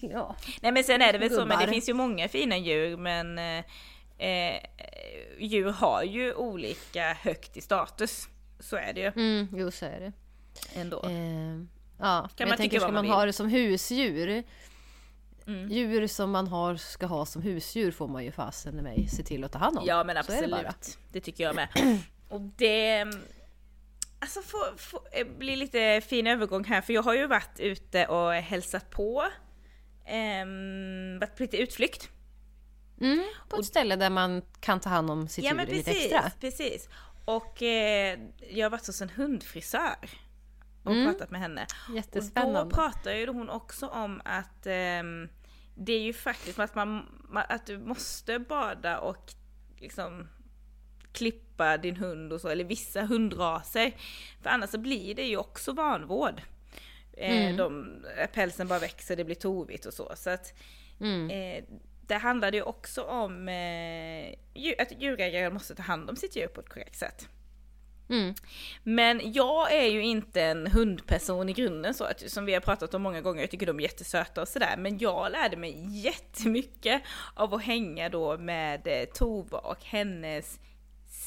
Ja. 0.00 0.36
Nej 0.62 0.72
men 0.72 0.84
sen 0.84 1.02
är 1.02 1.12
det 1.12 1.18
väl 1.18 1.30
så, 1.30 1.36
men 1.36 1.48
det 1.48 1.54
Gubbar. 1.54 1.72
finns 1.72 1.88
ju 1.88 1.94
många 1.94 2.28
fina 2.28 2.56
djur 2.56 2.96
men 2.96 3.38
eh, 3.38 3.64
eh, 4.18 4.60
djur 5.38 5.70
har 5.70 6.02
ju 6.02 6.34
olika 6.34 7.12
högt 7.20 7.56
i 7.56 7.60
status. 7.60 8.28
Så 8.60 8.76
är 8.76 8.92
det 8.92 9.00
ju 9.00 9.12
Mm, 9.16 9.48
jo 9.52 9.70
så 9.70 9.86
är 9.86 10.00
det. 10.00 10.12
ändå. 10.80 11.02
Eh, 11.04 11.10
ja, 11.10 12.20
man 12.20 12.28
men 12.38 12.48
jag 12.48 12.56
tänker 12.56 12.80
ska 12.80 12.86
man 12.92 13.06
man 13.06 13.14
ha 13.14 13.24
det 13.24 13.32
som 13.32 13.48
husdjur 13.48 14.44
Mm. 15.46 15.70
Djur 15.70 16.06
som 16.06 16.30
man 16.30 16.46
har, 16.48 16.76
ska 16.76 17.06
ha 17.06 17.26
som 17.26 17.42
husdjur 17.42 17.90
får 17.90 18.08
man 18.08 18.24
ju 18.24 18.32
fasen 18.32 18.78
i 18.78 18.82
mig 18.82 19.08
se 19.08 19.22
till 19.22 19.44
att 19.44 19.52
ta 19.52 19.58
hand 19.58 19.78
om. 19.78 19.84
Ja 19.86 20.04
men 20.04 20.10
är 20.10 20.14
det 20.14 20.20
absolut. 20.20 20.98
Det, 21.12 21.20
tycker 21.20 21.44
jag 21.44 21.54
med. 21.54 21.68
Och 22.28 22.40
det... 22.40 23.06
Alltså 24.18 24.42
får, 24.42 24.78
får, 24.78 25.00
eh, 25.12 25.26
bli 25.38 25.56
lite 25.56 26.00
fin 26.08 26.26
övergång 26.26 26.64
här 26.64 26.80
för 26.80 26.92
jag 26.92 27.02
har 27.02 27.14
ju 27.14 27.26
varit 27.26 27.60
ute 27.60 28.06
och 28.06 28.32
hälsat 28.32 28.90
på. 28.90 29.24
Um, 30.08 31.18
varit 31.18 31.36
på 31.36 31.42
lite 31.42 31.56
utflykt. 31.56 32.08
Mm, 33.00 33.24
på 33.48 33.56
ett 33.56 33.66
ställe 33.66 33.96
där 33.96 34.10
man 34.10 34.42
kan 34.60 34.80
ta 34.80 34.88
hand 34.88 35.10
om 35.10 35.28
sitt 35.28 35.44
Ja 35.44 35.50
djur 35.50 35.56
men 35.56 35.66
lite 35.66 35.90
precis, 35.90 36.12
extra. 36.12 36.30
precis. 36.40 36.88
Och 37.24 37.62
eh, 37.62 38.18
jag 38.50 38.64
har 38.64 38.70
varit 38.70 38.86
hos 38.86 39.02
en 39.02 39.10
hundfrisör. 39.10 39.96
Och 40.82 40.92
Mm. 40.92 41.06
pratat 41.12 41.30
med 41.30 41.40
henne. 41.40 41.62
Och 41.62 41.90
då 41.90 41.96
Jättespännande. 41.96 42.74
pratar 42.74 43.12
ju 43.12 43.26
hon 43.26 43.50
också 43.50 43.86
om 43.86 44.22
att 44.24 44.66
ehm, 44.66 45.28
det 45.74 45.92
är 45.92 46.00
ju 46.00 46.12
faktiskt 46.12 46.58
att, 46.58 46.74
man, 46.74 47.06
ma- 47.32 47.46
att 47.48 47.66
du 47.66 47.78
måste 47.78 48.38
bada 48.38 48.98
och 48.98 49.32
liksom 49.78 50.28
klippa 51.12 51.76
din 51.78 51.96
hund 51.96 52.32
och 52.32 52.40
så, 52.40 52.48
eller 52.48 52.64
vissa 52.64 53.02
hundraser. 53.02 53.92
För 54.42 54.50
annars 54.50 54.70
så 54.70 54.78
blir 54.78 55.14
det 55.14 55.26
ju 55.26 55.36
också 55.36 55.72
vanvård. 55.72 56.42
Eh, 57.16 57.44
Mm. 57.46 57.56
de, 57.56 57.96
pälsen 58.32 58.68
bara 58.68 58.78
växer, 58.78 59.16
det 59.16 59.24
blir 59.24 59.34
tovigt 59.36 59.86
och 59.86 59.94
så. 59.94 60.12
Så 60.16 60.30
att 60.30 60.54
Mm. 61.00 61.30
eh, 61.30 61.64
det 62.06 62.14
handlade 62.14 62.56
ju 62.56 62.62
också 62.62 63.02
om 63.02 63.48
eh, 63.48 64.34
att 64.78 64.92
djurägare 65.02 65.50
måste 65.50 65.74
ta 65.74 65.82
hand 65.82 66.10
om 66.10 66.16
sitt 66.16 66.36
djur 66.36 66.46
på 66.46 66.60
ett 66.60 66.68
korrekt 66.68 66.96
sätt. 66.98 67.28
Mm. 68.10 68.34
Men 68.82 69.32
jag 69.32 69.72
är 69.72 69.86
ju 69.86 70.02
inte 70.02 70.42
en 70.42 70.66
hundperson 70.66 71.48
i 71.48 71.52
grunden 71.52 71.94
så, 71.94 72.04
att, 72.04 72.30
som 72.30 72.44
vi 72.44 72.54
har 72.54 72.60
pratat 72.60 72.94
om 72.94 73.02
många 73.02 73.20
gånger, 73.20 73.40
jag 73.40 73.50
tycker 73.50 73.66
de 73.66 73.78
är 73.78 73.82
jättesöta 73.82 74.42
och 74.42 74.48
sådär. 74.48 74.74
Men 74.78 74.98
jag 74.98 75.32
lärde 75.32 75.56
mig 75.56 76.00
jättemycket 76.04 77.02
av 77.34 77.54
att 77.54 77.62
hänga 77.64 78.08
då 78.08 78.38
med 78.38 78.86
eh, 78.86 79.04
Tova 79.04 79.58
och 79.58 79.84
hennes 79.84 80.60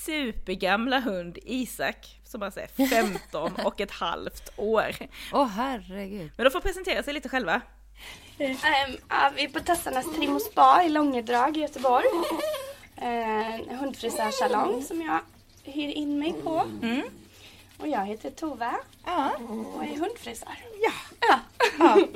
supergamla 0.05 0.99
hund 0.99 1.37
Isak, 1.45 2.19
som 2.23 2.39
man 2.39 2.51
säger 2.51 2.87
15 2.89 3.51
och 3.65 3.81
ett 3.81 3.91
halvt 3.91 4.49
år. 4.57 4.95
Åh 5.33 5.47
herregud. 5.47 6.31
Men 6.37 6.43
de 6.43 6.49
får 6.51 6.61
presentera 6.61 7.03
sig 7.03 7.13
lite 7.13 7.29
själva. 7.29 7.61
Um, 8.39 8.57
ja, 9.09 9.31
vi 9.35 9.43
är 9.43 9.49
på 9.49 9.59
Tassarnas 9.59 10.05
Trim 10.15 10.35
och 10.35 10.41
Spa 10.41 10.83
i 10.85 10.89
Långedrag 10.89 11.57
i 11.57 11.59
Göteborg. 11.59 12.05
Uh, 13.01 13.55
en 13.71 13.79
hundfrisörsalong 13.79 14.83
som 14.83 15.01
jag 15.01 15.19
hyr 15.73 15.89
in 15.89 16.19
mig 16.19 16.33
på. 16.43 16.65
Mm. 16.81 17.01
Och 17.77 17.87
jag 17.87 18.05
heter 18.05 18.29
Tove 18.29 18.71
Ja. 19.05 19.31
och 19.75 19.83
är 19.83 19.97
hundfrisör. 19.97 20.57
ja. 20.81 20.91
Ja. 21.29 21.39
ja. 21.79 21.97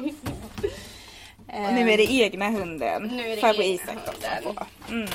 Och 1.68 1.74
nu 1.74 1.92
är 1.92 1.98
det 1.98 2.12
egna 2.12 2.50
hunden. 2.50 3.04
Nu 3.04 3.24
är 3.32 3.36
det 3.36 3.42
farbror 3.42 3.64
egna 3.64 3.84
Isak 3.84 3.96
hunden. 3.96 4.56
på. 4.56 4.66
Mm. 4.94 5.10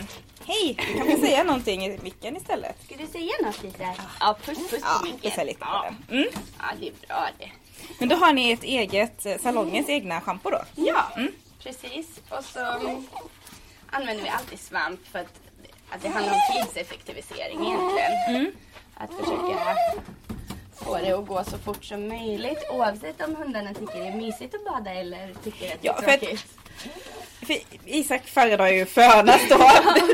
Hej, 0.46 0.76
du 0.78 0.98
kan 0.98 1.10
få 1.10 1.18
säga 1.26 1.44
någonting 1.44 1.86
i 1.86 1.98
micken 2.02 2.36
istället. 2.36 2.76
Ska 2.84 2.96
du 2.96 3.06
säga 3.06 3.32
något 3.42 3.62
lite? 3.62 3.94
Ja, 4.20 4.36
puss 4.44 4.58
puss 4.70 4.80
Ja, 4.82 4.98
på 5.00 5.04
micken. 5.04 5.20
pussa 5.30 5.44
lite 5.44 5.58
på 5.60 5.82
den. 5.84 6.18
Mm. 6.18 6.28
ja, 6.58 6.64
det 6.80 6.88
är 6.88 6.92
bra 7.08 7.28
det. 7.38 7.50
Men 7.98 8.08
då 8.08 8.16
har 8.16 8.32
ni 8.32 8.50
ett 8.52 8.62
eget, 8.62 9.26
eh, 9.26 9.38
salongens 9.38 9.88
egna 9.88 10.20
schampo 10.20 10.50
då? 10.50 10.62
Ja, 10.74 11.12
Mm. 11.16 11.32
precis. 11.62 12.06
Och 12.30 12.44
så 12.44 12.58
mm, 12.60 13.06
använder 13.90 14.24
vi 14.24 14.28
alltid 14.30 14.60
svamp 14.60 15.00
för 15.06 15.18
att, 15.18 15.40
att 15.90 16.02
det 16.02 16.08
handlar 16.08 16.32
om 16.34 16.40
tidseffektivisering 16.64 17.66
egentligen. 17.66 18.12
Mm. 18.28 18.52
Att 18.94 19.10
försöka 19.10 19.76
få 20.76 20.98
det 20.98 21.12
att 21.12 21.26
gå 21.26 21.44
så 21.44 21.58
fort 21.58 21.84
som 21.84 22.08
möjligt 22.08 22.64
oavsett 22.72 23.20
om 23.20 23.36
hundarna 23.36 23.74
tycker 23.74 23.98
det 24.00 24.06
är 24.08 24.16
mysigt 24.16 24.54
att 24.54 24.64
bada 24.64 24.90
eller 24.94 25.34
tycker 25.44 25.74
att 25.74 25.82
det 25.82 25.88
är 25.88 25.92
Ja, 25.92 26.02
för 26.02 26.10
att- 26.10 26.20
tråkigt. 26.20 26.46
För 27.46 27.56
Isak 27.84 28.26
föredrar 28.26 28.68
ju 28.68 28.86
fönas 28.86 29.40
då, 29.50 29.58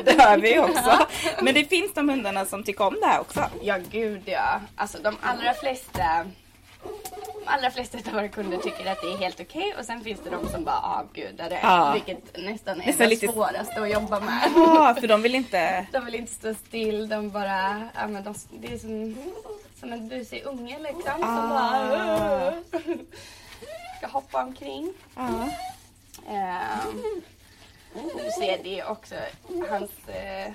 det 0.05 0.23
hör 0.23 0.39
vi 0.39 0.59
också. 0.59 1.07
Men 1.43 1.55
det 1.55 1.65
finns 1.65 1.95
de 1.95 2.09
hundarna 2.09 2.45
som 2.45 2.65
tycker 2.65 2.85
om 2.87 2.97
det 3.01 3.07
här 3.07 3.21
också. 3.21 3.45
Ja, 3.63 3.77
gud 3.91 4.23
ja. 4.25 4.61
Alltså 4.77 4.99
de 5.03 5.17
allra 5.23 5.55
flesta 5.55 6.27
de 7.45 7.49
allra 7.49 7.71
flesta 7.71 7.99
av 7.99 8.15
våra 8.15 8.29
kunder 8.29 8.59
tycker 8.59 8.93
att 8.93 9.01
det 9.03 9.13
är 9.13 9.17
helt 9.17 9.41
okej 9.41 9.75
och 9.79 9.85
sen 9.85 10.05
finns 10.05 10.21
det 10.25 10.31
de 10.31 10.49
som 10.49 10.65
bara 10.65 10.79
avgudar 10.81 11.51
det. 11.51 11.59
Ja. 11.63 11.93
Vilket 11.93 12.37
nästan 12.39 12.81
är 12.81 12.93
det 12.99 13.07
lite- 13.07 13.29
svåraste 13.29 13.83
att 13.83 13.91
jobba 13.91 14.21
med. 14.21 14.51
Ja, 14.55 14.97
för 15.01 15.07
de 15.09 15.23
vill 15.23 15.35
inte... 15.35 15.87
De 15.93 16.05
vill 16.05 16.15
inte 16.15 16.33
stå 16.33 16.55
still, 16.55 17.09
de 17.09 17.31
bara, 17.31 17.89
ja, 17.95 18.07
men 18.09 18.25
de, 18.25 18.35
det 18.61 18.75
är 18.75 18.79
som, 18.79 19.17
som 19.81 19.93
en 19.93 20.09
busig 20.09 20.43
unge 20.45 20.79
liksom. 20.79 21.13
Som 21.21 21.49
bara 21.49 22.53
"Åh." 22.73 22.95
ska 23.99 24.07
hoppa 24.07 24.43
omkring. 24.43 24.93
Ja. 25.17 25.49
Ehm, 26.29 27.03
du 27.95 28.31
ser 28.41 28.63
det 28.63 28.81
är 28.81 28.91
också 28.91 29.15
hans, 29.71 29.91
eh, 30.09 30.53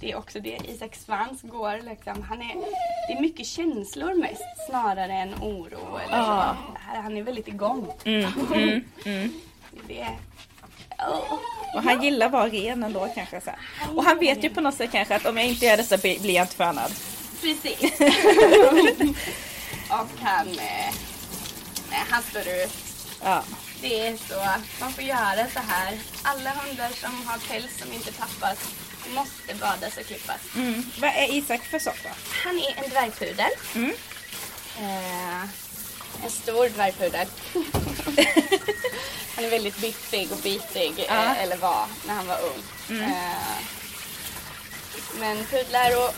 det 0.00 0.10
är 0.12 0.16
också 0.16 0.40
det 0.40 0.58
Isak 0.68 0.94
Svans 0.96 1.42
går 1.42 1.80
liksom. 1.90 2.22
Han 2.22 2.42
är, 2.42 2.54
det 3.08 3.12
är 3.12 3.20
mycket 3.20 3.46
känslor 3.46 4.14
mest 4.14 4.42
snarare 4.68 5.12
än 5.12 5.34
oro 5.34 5.98
eller 5.98 6.16
Ja. 6.18 6.56
så. 6.94 7.00
Han 7.02 7.16
är 7.16 7.22
väldigt 7.22 7.48
igång. 7.48 7.92
Mm, 8.04 8.32
mm, 8.54 8.84
mm. 9.04 9.32
Det, 9.88 10.08
oh. 10.98 11.38
Och 11.74 11.82
han 11.82 12.02
gillar 12.02 12.26
att 12.26 12.32
vara 12.32 12.48
ren 12.48 12.82
ändå 12.84 13.08
kanske. 13.14 13.40
Så. 13.40 13.50
Och 13.96 14.04
han 14.04 14.18
vet 14.18 14.44
ju 14.44 14.50
på 14.50 14.60
något 14.60 14.74
sätt 14.74 14.92
kanske 14.92 15.16
att 15.16 15.26
om 15.26 15.36
jag 15.36 15.46
inte 15.46 15.66
gör 15.66 15.76
detta 15.76 15.98
blir 15.98 16.20
blir 16.20 16.34
jag 16.34 16.44
inte 16.44 16.54
fönad. 16.56 16.92
Precis. 17.40 18.00
och 19.90 20.20
han, 20.20 20.48
eh, 20.48 20.94
han 22.10 22.22
står 22.22 22.42
ut. 22.42 22.72
Ja. 23.24 23.42
Det 23.82 24.06
är 24.06 24.16
så. 24.16 24.60
Man 24.80 24.92
får 24.92 25.04
göra 25.04 25.46
så 25.54 25.60
här. 25.68 25.98
Alla 26.22 26.50
hundar 26.50 26.88
som 27.00 27.26
har 27.26 27.38
päls 27.38 27.78
som 27.78 27.92
inte 27.92 28.12
tappas 28.12 28.58
måste 29.14 29.54
badas 29.54 29.96
och 29.96 30.06
klippas. 30.06 30.40
Mm. 30.56 30.84
Vad 31.00 31.10
är 31.10 31.32
Isak 31.34 31.64
för 31.64 31.78
sort 31.78 32.02
då? 32.02 32.08
Han 32.44 32.58
är 32.58 32.84
en 32.84 32.90
dvärgpudel. 32.90 33.50
Mm. 33.74 33.92
Eh, 34.78 35.42
en 36.24 36.30
stor 36.30 36.68
dvärgpudel. 36.68 37.26
han 39.36 39.44
är 39.44 39.50
väldigt 39.50 39.78
biffig 39.78 40.32
och 40.32 40.38
bitig. 40.38 40.92
Mm. 41.08 41.18
eh, 41.30 41.42
eller 41.42 41.56
var, 41.56 41.86
när 42.06 42.14
han 42.14 42.26
var 42.26 42.38
ung. 42.40 42.62
Eh, 43.02 43.58
men 45.20 45.44
pudlar 45.44 45.96
och 46.04 46.14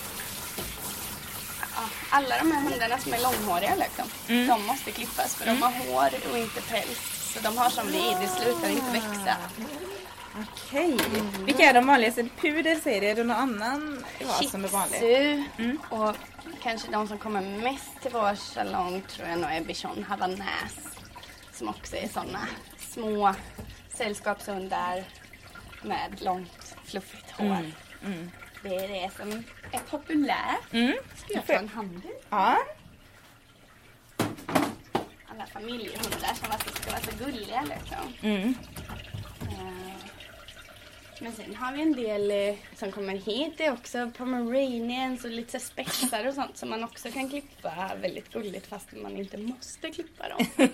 alla 2.10 2.38
de 2.38 2.52
här 2.52 2.60
hundarna 2.62 2.98
som 2.98 3.12
är 3.14 3.22
långhåriga 3.22 3.74
liksom, 3.74 4.04
Mm. 4.28 4.46
de 4.48 4.66
måste 4.66 4.90
klippas 4.92 5.34
för 5.34 5.46
de 5.46 5.62
har 5.62 5.70
hår 5.70 6.10
och 6.32 6.38
inte 6.38 6.60
päls. 6.60 6.98
Så 7.34 7.40
de 7.40 7.58
har 7.58 7.70
som 7.70 7.86
vi, 7.86 8.16
det 8.20 8.26
slutar 8.28 8.68
inte 8.68 8.92
växa. 8.92 9.36
Okej. 10.42 10.96
Vilka 11.44 11.62
är 11.62 11.74
de 11.74 11.86
vanligaste? 11.86 12.28
Pudel 12.40 12.80
säger 12.80 13.00
det. 13.00 13.10
Är 13.10 13.14
det 13.14 13.24
någon 13.24 13.36
annan 13.36 14.04
ras 14.20 14.50
som 14.50 14.64
är 14.64 14.68
vanlig? 14.68 15.44
Mm. 15.58 15.78
och 15.90 16.16
kanske 16.62 16.92
de 16.92 17.08
som 17.08 17.18
kommer 17.18 17.40
mest 17.40 18.02
till 18.02 18.10
vår 18.12 18.34
salong 18.34 19.02
tror 19.08 19.28
jag 19.28 19.38
nog 19.38 19.50
är 19.50 19.60
bichon 19.60 20.04
havanäs. 20.08 20.98
Som 21.52 21.68
också 21.68 21.96
är 21.96 22.08
sådana 22.08 22.48
små 22.78 23.34
sällskapshundar 23.94 25.04
med 25.82 26.22
långt 26.22 26.76
fluffigt 26.84 27.30
hår. 27.30 27.46
Mm. 27.46 27.72
Mm. 28.04 28.30
Det 28.62 28.76
är 28.76 28.88
det 28.88 29.10
som 29.16 29.44
är 29.72 29.78
populärt. 29.90 30.72
Mm. 30.72 30.94
Ska 31.16 31.34
jag 31.34 31.46
få 31.46 31.52
en 31.52 31.68
handduk? 31.68 32.24
Ja. 32.30 32.56
Alla 35.34 35.46
familjehundar 35.46 36.34
som 36.34 36.50
alltså 36.50 36.70
ska 36.70 36.90
vara 36.90 37.00
så 37.02 37.24
gulliga 37.24 37.62
liksom. 37.62 38.12
Mm. 38.30 38.54
Eh, 39.40 39.94
Men 41.20 41.32
sen 41.32 41.54
har 41.54 41.72
vi 41.72 41.82
en 41.82 41.92
del 41.92 42.30
eh, 42.30 42.54
som 42.76 42.92
kommer 42.92 43.12
hit. 43.16 43.54
Det 43.56 43.66
är 43.66 43.72
också 43.72 44.10
pomeranians 44.18 45.24
och 45.24 45.30
lite 45.30 45.60
spetsar 45.60 46.28
och 46.28 46.34
sånt 46.34 46.56
som 46.56 46.70
man 46.70 46.84
också 46.84 47.10
kan 47.10 47.28
klippa 47.28 47.90
väldigt 48.00 48.32
gulligt 48.32 48.66
fast 48.66 48.92
man 48.92 49.16
inte 49.16 49.36
måste 49.36 49.90
klippa 49.90 50.28
dem. 50.28 50.46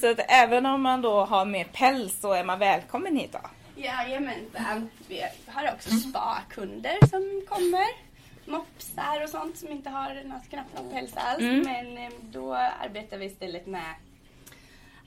Så 0.00 0.10
att 0.10 0.20
även 0.28 0.66
om 0.66 0.82
man 0.82 1.02
då 1.02 1.24
har 1.24 1.44
mer 1.44 1.64
päls 1.64 2.20
så 2.20 2.32
är 2.32 2.44
man 2.44 2.58
välkommen 2.58 3.16
hit 3.16 3.32
då? 3.32 3.40
Jajamensan. 3.82 4.90
Vi 5.08 5.22
har 5.46 5.72
också 5.72 5.90
spa-kunder 5.90 7.06
som 7.10 7.42
kommer. 7.48 8.05
Mopsar 8.46 9.22
och 9.24 9.28
sånt 9.30 9.56
som 9.58 9.68
inte 9.68 9.90
har 9.90 10.14
något, 10.24 10.48
knappt 10.50 10.74
någon 10.74 10.90
päls 10.92 11.16
alls. 11.16 11.40
Mm. 11.42 11.60
Men 11.60 11.98
eh, 11.98 12.12
då 12.22 12.54
arbetar 12.54 13.18
vi 13.18 13.24
istället 13.26 13.66
med 13.66 13.94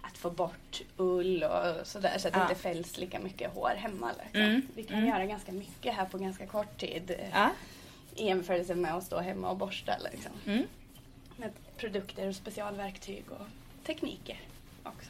att 0.01 0.17
få 0.17 0.29
bort 0.29 0.81
ull 0.97 1.43
och 1.43 1.87
sådär 1.87 2.17
så 2.17 2.27
att 2.27 2.33
det 2.33 2.39
Ja. 2.39 2.49
inte 2.49 2.61
fälls 2.61 2.97
lika 2.97 3.19
mycket 3.19 3.53
hår 3.53 3.71
hemma. 3.77 4.11
Liksom. 4.23 4.41
Mm. 4.41 4.61
Vi 4.75 4.83
kan 4.83 4.97
Mm. 4.97 5.09
göra 5.09 5.25
ganska 5.25 5.51
mycket 5.51 5.95
här 5.95 6.05
på 6.05 6.17
ganska 6.17 6.45
kort 6.47 6.77
tid 6.79 7.11
eh, 7.11 7.29
Ja. 7.33 7.49
i 8.15 8.25
jämförelse 8.25 8.75
med 8.75 8.95
att 8.95 9.03
stå 9.03 9.19
hemma 9.19 9.49
och 9.49 9.57
borsta. 9.57 9.97
Liksom. 10.11 10.31
Mm. 10.45 10.63
Med 11.37 11.51
produkter 11.77 12.27
och 12.27 12.35
specialverktyg 12.35 13.23
och 13.31 13.47
tekniker 13.85 14.39
också. 14.83 15.09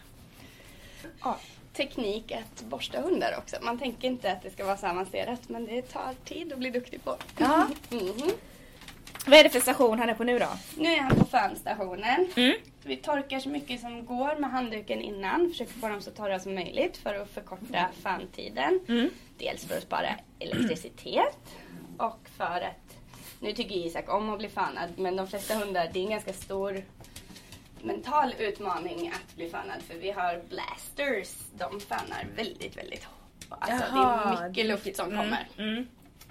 Ja. 1.23 1.37
Teknik 1.73 2.31
att 2.31 2.61
borsta 2.61 3.01
hundar 3.01 3.35
också. 3.37 3.55
Man 3.61 3.79
tänker 3.79 4.07
inte 4.07 4.31
att 4.31 4.41
det 4.43 4.51
ska 4.51 4.65
vara 4.65 4.77
så 4.77 4.87
avancerat 4.87 5.49
men 5.49 5.65
det 5.65 5.81
tar 5.81 6.13
tid 6.25 6.53
att 6.53 6.59
bli 6.59 6.69
duktig 6.69 7.03
på. 7.03 7.15
Ja. 7.37 7.67
Mhm. 7.89 8.31
Vad 9.27 9.39
är 9.39 9.43
det 9.43 9.49
för 9.49 9.59
station 9.59 9.99
han 9.99 10.09
är 10.09 10.13
på 10.13 10.23
nu 10.23 10.39
då? 10.39 10.47
Nu 10.77 10.93
är 10.93 10.99
han 10.99 11.15
på 11.15 11.25
fönstationen. 11.25 12.27
Mm. 12.35 12.55
Vi 12.83 12.97
torkar 12.97 13.39
så 13.39 13.49
mycket 13.49 13.81
som 13.81 14.05
går 14.05 14.35
med 14.39 14.49
handduken 14.49 15.01
innan. 15.01 15.49
Försöker 15.49 15.73
få 15.73 15.87
dem 15.89 16.01
så 16.01 16.11
torra 16.11 16.39
som 16.39 16.55
möjligt 16.55 16.97
för 16.97 17.15
att 17.15 17.29
förkorta 17.29 17.87
fantiden. 18.01 18.79
Mm. 18.87 19.09
Dels 19.37 19.65
för 19.65 19.77
att 19.77 19.83
spara 19.83 20.09
elektricitet 20.39 21.37
och 21.97 22.19
för 22.37 22.61
att 22.61 22.97
nu 23.39 23.53
tycker 23.53 23.75
Isak 23.75 24.13
om 24.13 24.29
att 24.29 24.39
bli 24.39 24.49
fanad 24.49 24.89
men 24.97 25.15
de 25.15 25.27
flesta 25.27 25.53
hundar, 25.55 25.89
det 25.93 25.99
är 25.99 26.03
en 26.03 26.09
ganska 26.09 26.33
stor 26.33 26.83
mental 27.83 28.33
utmaning 28.39 29.07
att 29.15 29.35
bli 29.35 29.49
fanad 29.49 29.81
för 29.81 29.95
vi 29.95 30.11
har 30.11 30.41
blasters. 30.49 31.35
De 31.57 31.79
fanar 31.79 32.27
väldigt, 32.35 32.77
väldigt 32.77 33.03
hårt. 33.03 33.15
Alltså 33.49 33.93
det 33.93 33.99
är 33.99 34.49
mycket 34.49 34.65
luft 34.65 34.95
som 34.95 35.05
kommer. 35.05 35.47
Mm. 35.57 35.87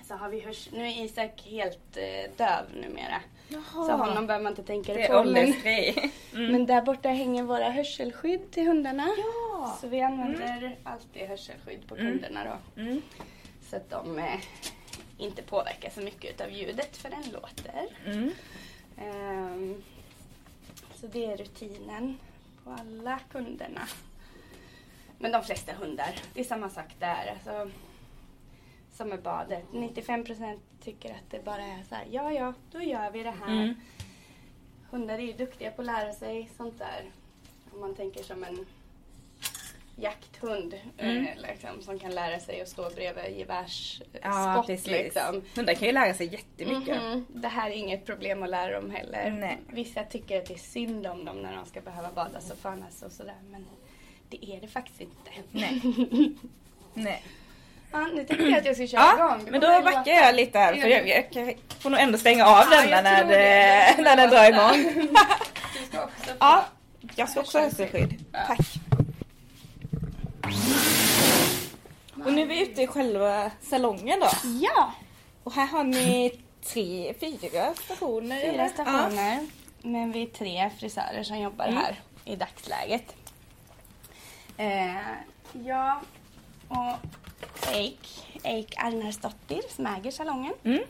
Så 0.08 0.14
har 0.14 0.28
vi 0.28 0.40
hörs 0.40 0.68
nu 0.72 0.86
är 0.88 1.04
Isak 1.04 1.42
helt 1.46 1.96
eh, 1.96 2.30
döv 2.36 2.64
numera. 2.74 3.20
Jaha. 3.48 3.62
Så 3.86 3.92
honom 3.92 4.26
behöver 4.26 4.42
man 4.44 4.52
inte 4.52 4.62
tänka 4.62 4.94
Det 4.94 5.02
är 5.02 5.22
på. 5.22 5.30
Men. 5.30 5.54
Mm. 6.34 6.52
men 6.52 6.66
där 6.66 6.82
borta 6.82 7.08
hänger 7.08 7.42
våra 7.42 7.70
hörselskydd 7.70 8.50
till 8.50 8.66
hundarna. 8.66 9.08
Ja. 9.18 9.78
Så 9.80 9.88
vi 9.88 10.00
använder 10.00 10.76
alltid 10.84 11.22
hörselskydd 11.28 11.88
på 11.88 11.96
Mm. 11.96 12.06
kunderna 12.12 12.44
då. 12.44 12.80
Mm. 12.82 13.02
Så 13.70 13.76
att 13.76 13.90
de 13.90 14.18
eh, 14.18 14.40
inte 15.18 15.42
påverkas 15.42 15.94
så 15.94 16.00
mycket 16.00 16.40
av 16.40 16.50
ljudet 16.52 16.96
för 16.96 17.10
den 17.10 17.22
låter. 17.32 17.86
Mm. 18.06 18.32
Så 21.00 21.06
det 21.06 21.24
är 21.24 21.36
rutinen 21.36 22.18
på 22.64 22.70
alla 22.70 23.18
kunderna. 23.30 23.80
Men 25.18 25.32
de 25.32 25.42
flesta 25.42 25.72
hundar, 25.72 26.14
det 26.34 26.40
är 26.40 26.44
samma 26.44 26.70
sak 26.70 26.94
där. 26.98 27.32
Alltså, 27.32 27.70
som 28.92 29.08
med 29.08 29.22
badet. 29.22 29.64
95% 29.72 30.58
tycker 30.80 31.10
att 31.10 31.30
det 31.30 31.44
bara 31.44 31.62
är 31.62 31.82
så 31.88 31.94
här, 31.94 32.06
ja 32.10 32.32
ja, 32.32 32.54
då 32.72 32.82
gör 32.82 33.10
vi 33.10 33.22
det 33.22 33.30
här. 33.30 33.62
Mm. 33.62 33.74
Hundar 34.90 35.14
är 35.14 35.22
ju 35.22 35.32
duktiga 35.32 35.70
på 35.70 35.82
att 35.82 35.86
lära 35.86 36.12
sig 36.12 36.50
sånt 36.56 36.78
där. 36.78 37.10
Om 37.72 37.80
man 37.80 37.94
tänker 37.94 38.22
som 38.22 38.44
en 38.44 38.66
jakthund 40.00 40.74
Mm. 40.98 41.16
eh, 41.26 41.28
liksom, 41.50 41.82
som 41.82 41.98
kan 41.98 42.10
lära 42.10 42.40
sig 42.40 42.60
att 42.60 42.68
stå 42.68 42.90
bredvid 42.90 43.38
gevärsskott. 43.38 44.08
Ja, 44.22 44.64
liksom. 44.68 45.42
Hundar 45.56 45.74
kan 45.74 45.86
ju 45.88 45.92
lära 45.92 46.14
sig 46.14 46.26
jättemycket. 46.32 47.02
Mhm. 47.02 47.26
Det 47.28 47.48
här 47.48 47.70
är 47.70 47.74
inget 47.74 48.06
problem 48.06 48.42
att 48.42 48.50
lära 48.50 48.80
dem 48.80 48.90
heller. 48.90 49.30
Nej. 49.30 49.58
Vissa 49.72 50.02
tycker 50.04 50.38
att 50.38 50.46
det 50.46 50.54
är 50.54 50.58
synd 50.58 51.06
om 51.06 51.24
dem 51.24 51.36
när 51.42 51.56
de 51.56 51.66
ska 51.66 51.80
behöva 51.80 52.08
badas 52.14 52.50
och 52.50 52.58
fanas 52.58 53.02
och 53.02 53.12
sådär. 53.12 53.34
Men 53.50 53.66
det 54.28 54.44
är 54.56 54.60
det 54.60 54.68
faktiskt 54.68 55.00
inte. 55.00 55.30
Nej. 55.50 55.80
Nej. 56.94 57.22
Ja, 57.92 58.06
nu 58.14 58.24
tänkte 58.24 58.44
jag 58.46 58.58
att 58.58 58.64
jag 58.64 58.74
skulle 58.74 58.88
köra 58.88 59.00
Ja, 59.00 59.34
igång. 59.36 59.48
Men 59.50 59.60
då 59.60 59.66
backar 59.82 60.12
jag 60.12 60.34
lite 60.34 60.58
här 60.58 60.74
för 60.74 60.88
jag, 60.88 61.08
jag 61.08 61.56
får 61.78 61.90
nog 61.90 62.00
ändå 62.00 62.18
stänga 62.18 62.44
av 62.46 62.64
Ja, 62.70 62.80
den 62.80 63.04
när, 63.04 63.24
det. 63.24 64.02
när 64.02 64.16
den 64.16 64.30
drar 64.30 64.48
igång. 64.48 65.08
Du 65.80 65.86
ska 65.86 66.04
också 66.04 66.24
få... 66.24 66.32
Ja, 66.40 66.64
jag 67.16 67.28
ska 67.28 67.40
också 67.40 67.58
ha 67.58 67.64
hörselskydd. 67.64 68.24
Tack. 68.32 68.58
Och 72.24 72.32
nu 72.32 72.42
är 72.42 72.46
vi 72.46 72.62
ute 72.62 72.82
i 72.82 72.86
själva 72.86 73.50
salongen 73.60 74.20
då. 74.20 74.28
Ja! 74.60 74.92
Och 75.44 75.52
här 75.52 75.66
har 75.66 75.84
ni 75.84 76.40
tre, 76.64 77.14
fyra 77.20 77.74
stationer. 77.74 78.40
eller? 78.40 78.52
Fyra 78.52 78.68
stationer. 78.68 79.46
Men 79.82 80.12
vi 80.12 80.22
är 80.22 80.26
tre 80.26 80.70
frisörer 80.78 81.22
som 81.22 81.38
jobbar 81.38 81.64
Mm. 81.64 81.76
här 81.76 82.00
i 82.24 82.36
dagsläget. 82.36 83.14
Eh, 84.56 84.96
jag 85.52 85.98
och 86.68 86.94
Eik, 87.72 88.26
Eik 88.42 88.74
Arnarsdottir 88.78 89.62
som 89.76 89.86
äger 89.86 90.10
salongen. 90.10 90.52
Ja. 90.62 90.70
Mm. 90.70 90.82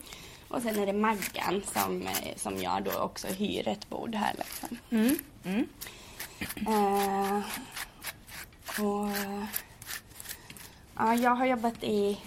Och 0.47 0.61
sen 0.61 0.79
är 0.79 0.85
det 0.85 0.93
Maggan 0.93 1.61
som, 1.73 2.01
eh, 2.07 2.35
som 2.35 2.57
jag 2.61 2.83
då 2.83 2.91
också 2.99 3.27
hyr 3.27 3.67
ett 3.67 3.89
bord 3.89 4.15
här. 4.15 4.33
Liksom. 4.37 4.77
Mm. 4.91 5.17
Mm. 5.45 5.67
Eh, 6.67 7.41
och, 8.85 9.07
ja, 10.99 11.15
jag 11.15 11.35
har 11.35 11.45
jobbat 11.45 11.83
i... 11.83 12.17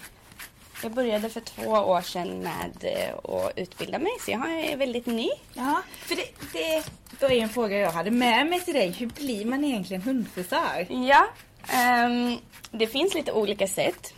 Jag 0.82 0.92
började 0.92 1.28
för 1.28 1.40
två 1.40 1.70
år 1.70 2.00
sedan 2.00 2.38
med 2.38 2.70
eh, 2.80 3.34
att 3.34 3.58
utbilda 3.58 3.98
mig 3.98 4.12
så 4.20 4.30
jag 4.30 4.50
är 4.50 4.76
väldigt 4.76 5.06
ny. 5.06 5.28
Ja, 5.54 5.82
för 5.98 6.16
det, 6.16 6.24
det 6.52 7.26
var 7.26 7.30
ju 7.30 7.40
en 7.40 7.48
fråga 7.48 7.76
jag 7.76 7.90
hade 7.90 8.10
med 8.10 8.46
mig 8.46 8.60
till 8.60 8.74
dig. 8.74 8.90
Hur 8.90 9.06
blir 9.06 9.44
man 9.44 9.64
egentligen 9.64 10.02
hundfrisör? 10.02 10.86
Ja, 10.90 11.26
ehm, 11.68 12.36
det 12.70 12.86
finns 12.86 13.14
lite 13.14 13.32
olika 13.32 13.68
sätt. 13.68 14.14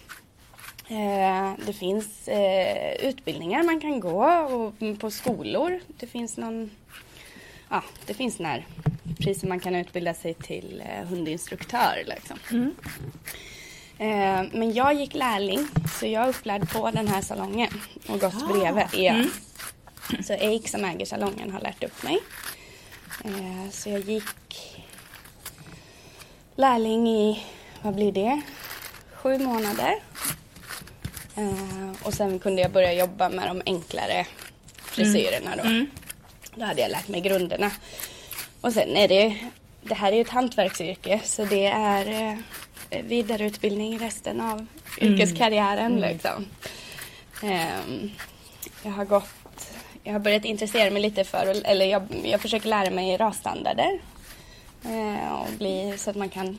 Eh, 0.89 1.53
det 1.67 1.73
finns 1.73 2.29
eh, 2.29 2.95
utbildningar 3.09 3.63
man 3.63 3.81
kan 3.81 4.01
gå 4.01 4.27
och, 4.27 4.99
på 4.99 5.11
skolor. 5.11 5.81
Det 5.87 6.07
finns 6.07 6.37
någon... 6.37 6.71
Ja, 7.69 7.83
det 8.07 8.15
finns 8.15 8.39
när 8.39 8.67
precis 9.17 9.41
som 9.41 9.49
man 9.49 9.61
kan 9.61 9.75
utbilda 9.75 10.15
sig 10.15 10.35
till 10.35 10.83
hundinstruktör. 11.09 12.03
Liksom. 12.07 12.39
Eh, 12.51 12.69
men 14.53 14.73
jag 14.75 14.95
gick 14.95 15.15
lärling, 15.15 15.69
så 16.01 16.07
jag 16.07 16.25
är 16.25 16.29
upplärd 16.29 16.71
på 16.73 16.91
den 16.91 17.09
här 17.09 17.23
salongen 17.23 17.71
och 18.09 18.21
gått 18.21 18.49
bredvid. 18.49 18.87
Ja. 18.93 19.25
Så 20.25 20.33
Eik 20.33 20.69
som 20.69 20.85
äger 20.85 21.07
salongen 21.07 21.51
har 21.51 21.61
lärt 21.61 21.85
upp 21.85 22.03
mig. 22.03 22.19
Eh, 23.25 23.71
så 23.71 23.91
jag 23.91 24.01
gick 24.01 24.85
lärling 26.57 27.09
i, 27.09 27.43
vad 27.83 27.95
blir 27.95 28.13
det, 28.13 28.41
sju 29.15 29.39
månader. 29.39 29.95
Eh, 31.37 31.93
och 32.03 32.15
sen 32.15 32.39
kunde 32.39 32.63
jag 32.63 32.71
börja 32.73 32.93
jobba 32.93 33.29
med 33.29 33.49
de 33.49 33.63
enklare 33.67 34.27
frisyrerna 34.77 35.51
då. 35.57 35.87
Då 36.55 36.65
hade 36.65 36.81
jag 36.81 36.91
lärt 36.91 37.09
mig 37.09 37.21
grunderna. 37.21 37.71
Och 38.61 38.73
sen 38.73 38.97
är 38.97 39.09
det, 39.09 39.37
det 39.83 39.95
här 39.95 40.13
är 40.13 40.17
ju 40.17 40.23
ett 40.23 40.29
hantverksyrke 40.29 41.21
så 41.25 41.45
det 41.45 41.67
är 41.67 42.09
eh, 42.09 42.39
vidareutbildning 43.03 43.99
resten 43.99 44.41
av 44.41 44.67
yrkeskarriären 45.01 46.01
liksom. 46.01 46.47
Ehm, 47.43 48.11
jag 48.83 48.91
har 48.91 49.05
gått, 49.05 49.73
jag 50.03 50.13
har 50.13 50.21
börjat 50.21 50.45
intressera 50.45 50.91
mig 50.91 51.03
lite 51.03 51.25
för, 51.25 51.67
eller 51.67 51.87
jag, 51.87 52.07
jag 52.25 52.41
försöker 52.41 52.69
lära 52.69 52.91
mig 52.91 53.17
rasstandarder. 53.17 53.99
Eh, 54.85 55.33
och 55.33 55.53
bli, 55.59 55.95
så 55.99 56.11
att 56.11 56.17
man 56.17 56.29
kan 56.29 56.59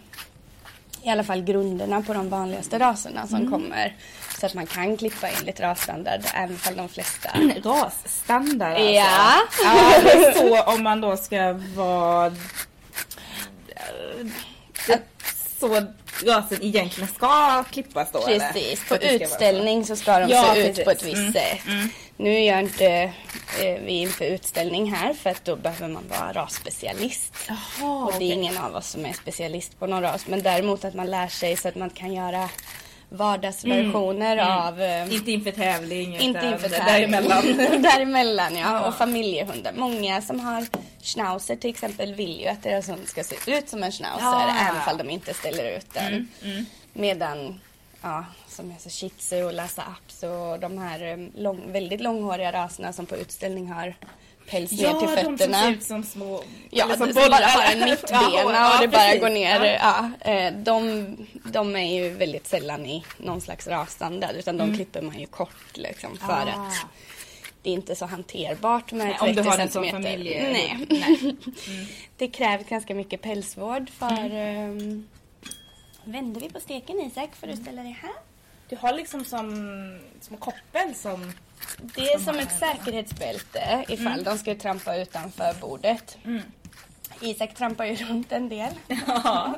i 1.06 1.10
alla 1.10 1.24
fall 1.24 1.41
grunderna 1.41 2.02
på 2.02 2.13
de 2.13 2.30
vanligaste 2.30 2.80
raserna 2.80 3.28
som 3.28 3.52
kommer. 3.52 3.95
Så 4.39 4.45
att 4.45 4.54
man 4.54 4.67
kan 4.67 4.98
klippa 4.98 5.28
enligt 5.28 5.60
rasstandard 5.60 6.21
även 6.34 6.58
om 6.69 6.76
de 6.76 6.89
flesta 6.89 7.30
Rasstandard 7.63 8.69
alltså. 8.69 8.84
Ja. 8.84 9.41
ja 9.63 10.34
så 10.34 10.63
om 10.63 10.84
man 10.84 11.02
då 11.02 11.17
ska 11.17 11.54
vara... 11.76 12.36
Så 15.60 15.86
rasen 16.23 16.63
egentligen 16.63 17.10
ska 17.15 17.63
klippas 17.71 18.12
då 18.12 18.28
eller? 18.28 18.51
Precis, 18.51 18.80
För 18.80 18.97
på 18.97 19.04
utställning 19.04 19.86
så 19.86 19.95
ska 19.95 20.19
de 20.19 20.30
Ja, 20.30 20.51
se 20.54 20.67
ut 20.69 20.84
på 20.86 20.91
ett 20.91 21.04
visst 21.04 21.15
Mm, 21.17 21.34
sätt. 21.34 21.60
Nu 22.17 22.39
gör 22.39 22.60
inte 22.60 22.86
eh, 23.62 23.82
vi 23.86 23.91
inför 23.91 24.25
utställning 24.25 24.93
här 24.93 25.13
för 25.13 25.30
att 25.30 25.45
då 25.45 25.56
behöver 25.56 25.88
man 25.88 26.04
vara 26.10 26.34
rasspecialist. 26.34 27.34
Jaha, 27.47 28.06
och 28.06 28.12
det 28.12 28.15
är 28.15 28.17
okej. 28.17 28.32
ingen 28.32 28.58
av 28.58 28.75
oss 28.75 28.88
som 28.89 29.06
är 29.06 29.13
specialist 29.13 29.80
på 29.80 29.88
någon 29.88 30.01
ras. 30.01 30.28
Men 30.28 30.41
däremot 30.43 30.86
att 30.86 30.93
man 30.93 31.12
lär 31.12 31.28
sig 31.28 31.58
så 31.58 31.67
att 31.67 31.75
man 31.75 31.89
kan 31.89 32.13
göra 32.13 32.49
vardagsversioner 33.10 34.38
av 34.68 34.82
eh, 34.82 35.13
Inte 35.13 35.32
inför 35.32 35.52
tävling 35.52 36.18
inte 36.18 36.46
inför 36.48 36.70
däremellan. 36.70 37.41
tävling. 37.41 37.82
Däremellan 37.82 38.56
ja. 38.58 38.88
Och 38.88 38.96
familjehundar. 38.96 39.74
Många 39.76 40.22
som 40.22 40.39
har 40.39 40.65
schnauzer 41.04 41.56
till 41.56 41.70
exempel 41.70 42.13
vill 42.15 42.39
ju 42.41 42.48
att 42.48 42.63
deras 42.63 42.89
hund 42.89 43.08
ska 43.08 43.24
se 43.24 43.36
ut 43.58 43.70
som 43.70 43.84
en 43.84 43.91
schnauzer 43.91 44.26
Ja. 44.26 44.56
även 44.70 44.91
om 44.91 44.98
de 44.98 45.10
inte 45.13 45.34
ställer 45.34 45.78
ut 45.78 45.94
den. 45.94 46.28
Mm, 46.44 46.65
Medan, 46.94 47.60
ja, 48.02 48.26
som 48.48 48.72
är 48.72 48.76
så 48.80 48.89
shih 48.89 49.10
tzu 49.18 49.44
och 49.44 49.54
lhasa 49.54 49.82
apso 49.98 50.28
och 50.28 50.60
de 50.60 50.78
här 50.78 51.02
eh, 51.12 51.41
lång, 51.41 51.72
väldigt 51.72 52.02
långhåriga 52.02 52.52
raserna 52.52 52.94
som 52.94 53.06
på 53.06 53.15
utställning 53.15 53.72
har 53.72 53.96
päls 54.47 54.71
ner 54.71 54.77
till 54.77 54.86
Ja, 54.86 54.93
de 54.93 55.23
som 55.23 55.38
fötterna. 55.38 55.62
ser 55.62 55.71
ut 55.71 55.84
som 55.84 56.03
små... 56.03 56.43
Ja, 56.69 56.86
som 56.88 56.97
som 56.97 57.13
bara 57.13 57.23
bollar. 57.25 57.41
har 57.41 57.71
en 57.73 57.79
mittbena 57.89 58.21
Ja, 58.34 58.75
och 58.75 58.81
det 58.81 58.88
bara 58.88 59.01
precis. 59.01 59.21
går 59.21 59.29
ner. 59.29 59.65
Ja. 59.65 60.10
Ja. 60.25 60.31
eh, 60.31 60.53
de, 60.53 61.08
de 61.43 61.75
är 61.75 61.95
ju 62.03 62.10
väldigt 62.10 62.47
sällan 62.47 62.86
i 62.86 63.03
någon 63.17 63.41
slags 63.41 63.67
rasstandard 63.67 64.36
utan 64.36 64.58
de 64.58 64.75
klipper 64.75 65.01
man 65.01 65.19
ju 65.19 65.25
kort 65.25 65.77
liksom 65.77 66.17
för 66.17 66.41
Mm. 66.41 66.60
Ah. 66.60 66.67
att 66.67 66.73
det 67.62 67.69
är 67.69 67.73
inte 67.73 67.95
så 67.95 68.05
hanterbart 68.05 68.91
med 68.91 69.08
Nej, 69.08 69.17
30 69.19 69.29
om 69.29 69.36
du 69.36 69.49
har 69.49 69.58
den 69.58 69.69
som 69.69 69.84
centimeter. 69.84 70.12
familje... 70.12 70.51
Nej. 70.53 70.86
Nej. 70.89 71.36
Det 72.17 72.27
krävs 72.27 72.65
ganska 72.65 72.95
mycket 72.95 73.21
pälsvård 73.21 73.89
för... 73.89 74.25
Mm. 74.25 74.69
Um, 74.79 75.08
vänder 76.03 76.41
vi 76.41 76.49
på 76.49 76.60
steken 76.60 76.99
Isak 76.99 77.29
för 77.36 77.47
Mm. 77.47 77.58
att 77.60 77.63
ställa 77.63 77.81
dig 77.84 77.97
här? 78.01 78.12
Du 78.69 78.75
har 78.75 78.93
liksom 78.93 79.25
som 79.25 79.99
små 80.21 80.38
koppel 80.38 80.95
som... 80.95 81.32
Det 81.78 82.01
är 82.13 82.19
som 82.19 82.36
ett 82.39 82.60
säkerhetsbälte 82.60 83.86
ifall 83.88 84.23
de 84.23 84.38
skulle 84.38 84.56
trampa 84.56 84.95
utanför 84.97 85.54
bordet. 85.62 86.17
Mm. 86.25 86.41
Isak 87.21 87.56
trampar 87.56 87.86
ju 87.86 87.95
runt 87.95 88.32
en 88.32 88.49
del. 88.49 88.73
Ja. 89.08 89.56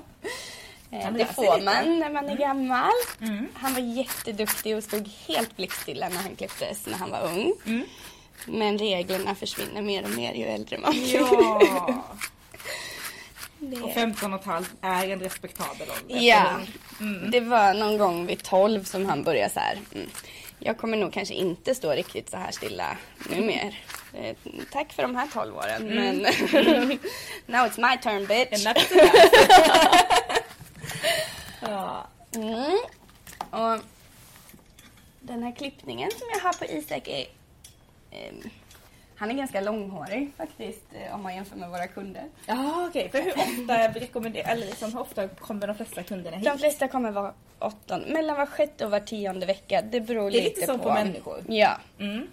Eh, 0.91 1.11
Det 1.11 1.25
får 1.25 1.61
man 1.61 1.99
när 1.99 2.09
man 2.09 2.29
är 2.29 2.35
gammal. 2.37 2.91
Mm. 3.21 3.47
Han 3.53 3.73
var 3.73 3.81
jätteduktig 3.81 4.77
och 4.77 4.83
stod 4.83 5.09
helt 5.27 5.55
blickstilla 5.57 6.09
när 6.09 6.15
han 6.17 6.35
klipptes 6.35 6.85
när 6.85 6.97
han 6.97 7.11
var 7.11 7.21
ung. 7.21 7.53
Mm. 7.65 7.85
Men 8.45 8.77
reglerna 8.77 9.35
försvinner 9.35 9.81
mer 9.81 10.03
och 10.03 10.09
mer 10.09 10.33
ju 10.33 10.43
äldre 10.45 10.77
man 10.77 10.91
blir. 10.91 11.15
Ja. 11.15 12.03
Det- 13.69 13.81
Och 13.81 13.93
15 13.93 14.33
och 14.33 14.39
ett 14.39 14.45
halvt 14.45 14.71
är 14.81 15.09
en 15.09 15.19
respektabel 15.19 15.87
ålder. 15.91 16.19
Ja, 16.21 16.59
Mm. 16.99 17.31
det 17.31 17.39
var 17.39 17.73
någon 17.73 17.97
gång 17.97 18.25
vid 18.25 18.43
12 18.43 18.83
som 18.83 19.05
han 19.05 19.23
började 19.23 19.53
så 19.53 19.59
här. 19.59 19.77
Mm. 19.95 20.09
Jag 20.59 20.77
kommer 20.77 20.97
nog 20.97 21.13
kanske 21.13 21.33
inte 21.33 21.75
stå 21.75 21.91
riktigt 21.91 22.29
så 22.29 22.37
här 22.37 22.51
stilla 22.51 22.97
nu 23.29 23.41
mer. 23.41 23.79
Eh, 24.13 24.35
tack 24.71 24.93
för 24.93 25.03
de 25.03 25.15
här 25.15 25.27
12 25.33 25.55
åren 25.57 25.83
men 25.85 26.17
now 27.45 27.65
it's 27.67 27.89
my 27.91 27.97
turn 27.97 28.25
bitch. 28.25 28.65
Ja. 31.61 32.07
Mm. 32.35 32.77
Och 33.49 33.79
den 35.19 35.43
här 35.43 35.55
klippningen 35.55 36.11
som 36.11 36.27
jag 36.33 36.39
har 36.39 36.53
på 36.53 36.65
Isak 36.65 37.07
är 37.07 37.25
ehm, 38.11 38.49
han 39.17 39.31
är 39.31 39.35
ganska 39.35 39.61
långhårig 39.61 40.31
faktiskt 40.37 40.83
eh, 40.93 41.15
om 41.15 41.23
man 41.23 41.35
jämför 41.35 41.55
med 41.55 41.69
våra 41.69 41.87
kunder. 41.87 42.23
Ja, 42.45 42.85
okej. 42.89 43.09
För 43.09 43.21
hur 43.21 43.33
ofta 43.33 43.87
rekommenderar, 43.99 44.49
eller 44.51 44.65
liksom, 44.65 44.93
hur 44.93 44.99
ofta 45.01 45.27
kommer 45.27 45.67
de 45.67 45.75
flesta 45.75 46.03
kunderna 46.03 46.37
hit? 46.37 46.45
De 46.45 46.57
flesta 46.57 46.87
kommer 46.87 47.11
var 47.11 47.33
åttonde, 47.59 48.07
mellan 48.13 48.37
var 48.37 48.45
sjätte 48.45 48.85
och 48.85 48.91
var 48.91 48.99
tionde 48.99 49.45
vecka. 49.45 49.81
Det 49.81 50.01
beror 50.01 50.31
Det 50.31 50.37
är 50.39 50.43
lite, 50.43 50.59
lite 50.59 50.71
så 50.73 50.77
på 50.77 50.93
människor. 50.93 51.43
Ja, 51.47 51.77
Mm. 51.99 52.27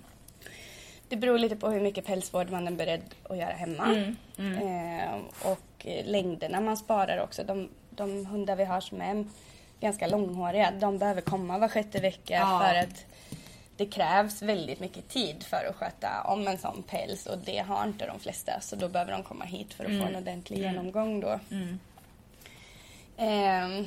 det 1.09 1.17
beror 1.17 1.39
lite 1.39 1.57
på 1.57 1.69
hur 1.69 1.81
mycket 1.81 2.07
pälsvård 2.07 2.51
man 2.51 2.67
är 2.67 2.73
beredd 2.73 3.15
att 3.29 3.37
göra 3.37 3.53
hemma. 3.53 3.85
Mm. 3.85 4.17
Mm. 4.39 4.99
Eh, 4.99 5.15
och 5.51 5.87
längderna 6.05 6.61
man 6.61 6.77
sparar 6.77 7.19
också. 7.23 7.45
De, 7.45 7.69
de 7.91 8.27
hundar 8.27 8.57
vi 8.57 8.65
har 8.65 8.81
som 8.81 9.01
är 9.01 9.27
ganska 9.81 10.07
långhåriga, 10.07 10.71
de 10.81 10.99
behöver 10.99 11.21
komma 11.21 11.59
var 11.59 11.69
sjätte 11.69 12.01
vecka 12.01 12.35
Ja. 12.35 12.63
för 12.65 12.75
att 12.79 13.05
det 13.77 13.87
krävs 13.87 14.43
väldigt 14.43 14.81
mycket 14.81 15.09
tid 15.09 15.43
för 15.43 15.65
att 15.71 15.77
sköta 15.77 16.23
om 16.25 16.49
en 16.49 16.59
sån 16.59 16.83
päls 16.83 17.27
och 17.27 17.39
det 17.39 17.59
har 17.59 17.85
inte 17.85 18.07
de 18.07 18.21
flesta 18.21 18.61
så 18.61 18.77
då 18.77 18.89
behöver 18.89 19.13
de 19.13 19.23
komma 19.23 19.45
hit 19.45 19.75
för 19.75 19.85
att 19.85 19.91
få 20.01 20.07
en 20.09 20.17
ordentlig 20.17 20.59
genomgång 20.59 21.21
då. 21.21 21.41
Mm. 21.51 21.79
Ehm, 23.17 23.85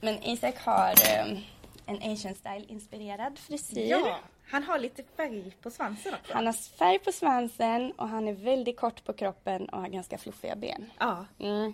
Men 0.00 0.22
Isak 0.24 0.58
har 0.58 0.90
eh, 0.90 1.38
en 1.86 2.12
asian 2.12 2.34
style 2.34 2.64
inspirerad 2.68 3.38
frisyr. 3.38 3.90
Ja, 3.90 4.18
han 4.50 4.62
har 4.64 4.78
lite 4.78 5.02
färg 5.16 5.50
på 5.62 5.70
svansen 5.70 6.14
också. 6.14 6.34
Han 6.34 6.46
har 6.46 6.52
färg 6.52 6.98
på 6.98 7.12
svansen 7.12 7.92
och 7.92 8.08
han 8.08 8.28
är 8.28 8.32
väldigt 8.32 8.76
kort 8.80 9.04
på 9.04 9.12
kroppen 9.12 9.68
och 9.68 9.80
har 9.80 9.88
ganska 9.88 10.18
fluffiga 10.18 10.56
ben. 10.56 10.90
Ja. 10.98 11.26
Mm. 11.40 11.72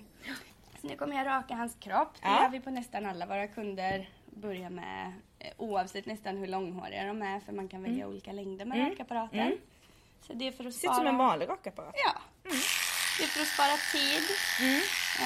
Så 0.80 0.86
nu 0.86 0.96
kommer 0.96 1.16
jag 1.16 1.26
raka 1.26 1.54
hans 1.54 1.74
kropp. 1.80 2.12
Det 2.14 2.28
Ja. 2.28 2.42
gör 2.42 2.50
vi 2.50 2.60
på 2.60 2.70
nästan 2.70 3.06
alla 3.06 3.26
våra 3.26 3.46
kunder. 3.46 4.08
Börjar 4.26 4.70
med 4.70 5.06
eh, 5.06 5.12
oavsett 5.56 6.06
nästan 6.06 6.36
hur 6.36 6.46
långhåriga 6.46 7.04
de 7.06 7.22
är 7.22 7.40
för 7.40 7.52
man 7.52 7.68
kan 7.68 7.82
välja 7.82 8.06
olika 8.08 8.32
längder 8.32 8.64
med 8.64 8.90
rakapparaten. 8.90 9.52
Så 10.26 10.32
det 10.32 10.46
är 10.46 10.52
för 10.52 10.56
att 10.56 10.60
Mm. 10.60 10.72
Ser 10.72 10.78
spara... 10.78 10.92
ut 10.94 10.98
som 10.98 11.06
en 11.06 11.16
vanlig 11.16 11.48
rakapparat. 11.48 11.94
Ja. 12.06 12.12
Det 13.18 13.24
är 13.24 13.28
för 13.34 13.42
att 13.42 13.48
spara 13.56 13.76
tid. 13.96 14.24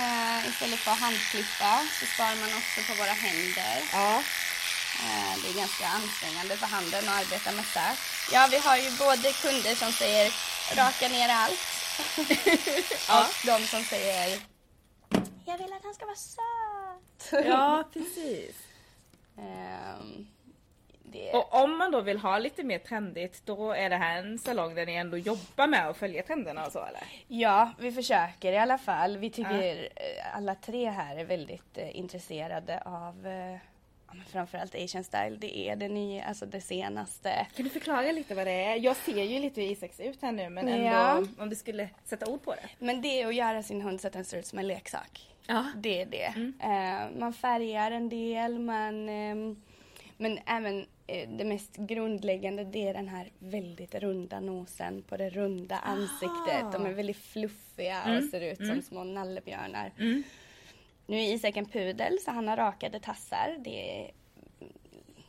Eh, 0.00 0.48
istället 0.48 0.79
för 0.85 0.90
att 0.90 1.00
handklippa 1.07 1.72
så 1.98 2.05
sparar 2.07 2.37
man 2.42 2.50
också 2.61 2.79
på 2.88 2.92
våra 3.02 3.14
händer. 3.26 3.76
Ja. 3.92 4.11
Eh, 5.05 5.33
det 5.40 5.48
är 5.52 5.57
ganska 5.64 5.87
ansträngande 5.98 6.57
för 6.57 6.66
handen 6.76 7.02
att 7.09 7.16
arbeta 7.20 7.52
med 7.59 7.64
sax. 7.76 7.96
Ja, 8.35 8.48
vi 8.50 8.59
har 8.66 8.76
ju 8.85 8.90
både 9.07 9.29
kunder 9.44 9.74
som 9.83 9.90
säger 9.92 10.26
raka 10.81 11.09
ner 11.16 11.29
allt 11.42 11.64
och 13.16 13.31
de 13.50 13.57
som 13.72 13.83
säger 13.92 14.40
jag 15.46 15.59
vill 15.59 15.72
att 15.72 15.85
han 15.85 15.94
ska 15.94 16.05
vara 16.07 16.16
söt. 16.16 17.44
Ja, 17.46 17.85
precis. 17.92 18.57
Ehm, 19.38 20.27
det, 21.03 21.33
Och 21.33 21.62
om 21.62 21.79
man 21.79 21.90
då 21.90 22.01
vill 22.01 22.18
ha 22.18 22.38
lite 22.38 22.62
mer 22.62 22.79
trendigt, 22.79 23.42
då 23.44 23.72
är 23.72 23.90
det 23.90 23.96
här 23.96 24.18
en 24.18 24.38
salong 24.38 24.75
där 24.75 24.87
ni 24.87 24.94
ändå 24.94 25.16
jobbar 25.18 25.66
med 25.66 25.88
att 25.88 25.96
följa 25.96 26.22
trenderna 26.22 26.66
och 26.66 26.72
så 26.72 26.79
eller? 26.85 27.03
Ja, 27.29 27.72
vi 27.79 27.92
försöker 27.92 28.53
i 28.53 28.59
alla 28.59 28.79
fall. 28.79 29.16
Vi 29.16 29.31
tycker 29.31 29.75
eh, 29.96 30.37
alla 30.37 30.55
tre 30.55 30.90
här 30.90 31.16
är 31.16 31.25
väldigt 31.25 31.79
eh, 31.79 31.96
intresserade 31.99 32.81
av 32.81 33.27
eh, 33.27 33.53
ja, 34.09 34.12
framförallt 34.29 34.75
Asian 34.75 35.05
style. 35.05 35.37
Det 35.38 35.59
är 35.59 35.77
det 35.77 35.88
nya, 35.88 36.25
alltså 36.25 36.46
det 36.46 36.61
senaste. 36.61 37.46
Kan 37.57 37.64
du 37.64 37.70
förklara 37.70 38.12
lite 38.12 38.35
vad 38.35 38.46
det 38.46 38.64
är? 38.64 38.77
Jag 38.77 38.96
ser 38.96 39.25
ju 39.25 39.38
lite 39.38 39.61
hur 39.61 39.68
Isak 39.70 39.92
ser 39.92 40.05
ut 40.05 40.22
här 40.22 40.33
nu 40.33 40.49
men 40.49 40.68
ändå 40.68 40.87
Ja. 40.87 41.22
om 41.38 41.49
du 41.51 41.57
skulle 41.57 41.88
sätta 42.05 42.27
ord 42.27 42.42
på 42.42 42.55
det. 42.55 42.68
Men 42.79 43.03
det 43.03 43.22
är 43.22 43.27
att 43.27 43.35
göra 43.35 43.62
sin 43.62 43.83
hund 43.83 44.01
så 44.01 44.07
att 44.07 44.12
den 44.12 44.25
ser 44.25 44.38
ut 44.38 44.46
som 44.46 44.59
en 44.59 44.66
leksak. 44.66 45.31
Ja. 45.46 45.64
Det 45.76 46.02
är 46.02 46.06
det. 46.06 46.35
Eh, 46.61 47.18
man 47.18 47.32
färgar 47.32 47.90
en 47.90 48.09
del, 48.09 48.59
man, 48.59 49.09
ehm, 49.09 49.56
men 50.16 50.38
även 50.46 50.87
eh, 51.06 51.28
det 51.28 51.44
mest 51.44 51.76
grundläggande 51.76 52.64
det 52.64 52.88
är 52.88 52.94
den 52.94 53.09
här 53.09 53.30
väldigt 53.38 53.94
runda 53.94 54.40
nosen 54.40 55.02
på 55.02 55.16
det 55.16 55.30
runda 55.30 55.76
ansiktet. 55.78 56.72
De 56.72 56.87
är 56.87 56.92
väldigt 56.92 57.16
fluffiga 57.16 58.16
och 58.16 58.24
ser 58.24 58.40
ut 58.40 58.66
som 58.66 58.82
små 58.82 59.04
nallebjörnar. 59.04 59.92
Nu 61.06 61.16
är 61.16 61.35
Isak 61.35 61.56
en 61.56 61.66
pudel 61.66 62.18
så 62.24 62.30
han 62.30 62.48
har 62.48 62.56
rakade 62.56 63.00
tassar. 63.00 63.56
Det 63.64 64.00
är 64.00 64.11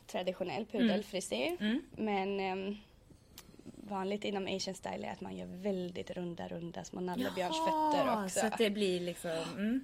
traditionell 0.07 0.65
pudelfrisyr. 0.65 1.57
Men 2.01 2.39
ehm, 2.39 2.75
vanligt 3.89 4.23
inom 4.25 4.47
asian 4.47 4.75
style 4.75 5.07
är 5.07 5.11
att 5.11 5.21
man 5.21 5.35
gör 5.37 5.47
väldigt 5.47 6.11
runda, 6.11 6.47
runda 6.47 6.83
små 6.83 6.99
nallebjörnsfötter 7.01 8.23
också. 8.23 8.39
Så 8.39 8.45
att 8.45 8.57
det 8.57 8.69
blir 8.69 8.99
liksom... 8.99 9.31
Mm. 9.57 9.83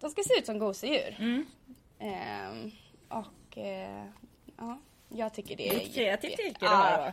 De 0.00 0.10
ska 0.10 0.22
se 0.22 0.38
ut 0.38 0.46
som 0.46 0.58
gosedjur. 0.58 1.16
Ehm, 1.98 2.70
och 3.08 3.58
eh, 3.58 4.04
ja, 4.56 4.78
jag 5.08 5.34
tycker 5.34 5.56
det 5.56 5.62
Det 5.62 5.68
är 5.68 5.80
är 5.80 5.84
ett 5.84 5.94
kreativt 5.94 6.40
yrke 6.40 6.56
det 6.60 6.68
här 6.68 6.98
ja. 7.00 7.04
då. 7.06 7.12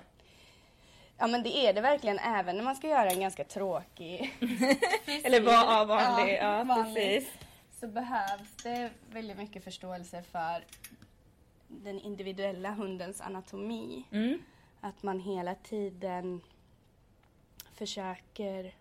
ja 1.18 1.28
men 1.28 1.44
det 1.44 1.58
är 1.58 1.74
det 1.74 1.82
verkligen 1.82 2.20
även 2.20 2.58
när 2.58 2.64
man 2.64 2.76
ska 2.76 2.88
göra 2.88 3.10
en 3.10 3.20
ganska 3.20 3.44
tråkig 3.44 4.34
Eller 5.24 5.42
var 5.42 5.86
vanlig. 5.86 6.34
Ja, 6.34 6.58
Ja, 6.58 6.64
vanlig. 6.64 6.94
precis. 6.96 7.34
så 7.80 7.88
behövs 7.88 8.56
det 8.64 8.92
väldigt 9.12 9.38
mycket 9.38 9.64
förståelse 9.64 10.24
för 10.24 10.64
den 11.68 12.00
individuella 12.00 12.72
hundens 12.72 13.22
anatomi. 13.22 14.04
Mm. 14.12 14.42
Att 14.82 15.04
man 15.04 15.20
hela 15.20 15.56
tiden 15.56 16.42
försöker 17.74 18.74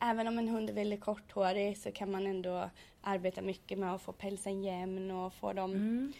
Även 0.00 0.28
om 0.28 0.38
en 0.38 0.48
hund 0.48 0.70
är 0.70 0.74
väldigt 0.74 1.00
korthårig 1.00 1.78
så 1.78 1.92
kan 1.92 2.10
man 2.10 2.26
ändå 2.26 2.70
arbeta 3.08 3.42
mycket 3.42 3.78
med 3.78 3.94
att 3.94 4.02
få 4.02 4.12
pälsen 4.12 4.64
jämn 4.64 5.10
och 5.10 5.34
få 5.34 5.52
dem 5.52 5.70
Mm. 5.72 6.12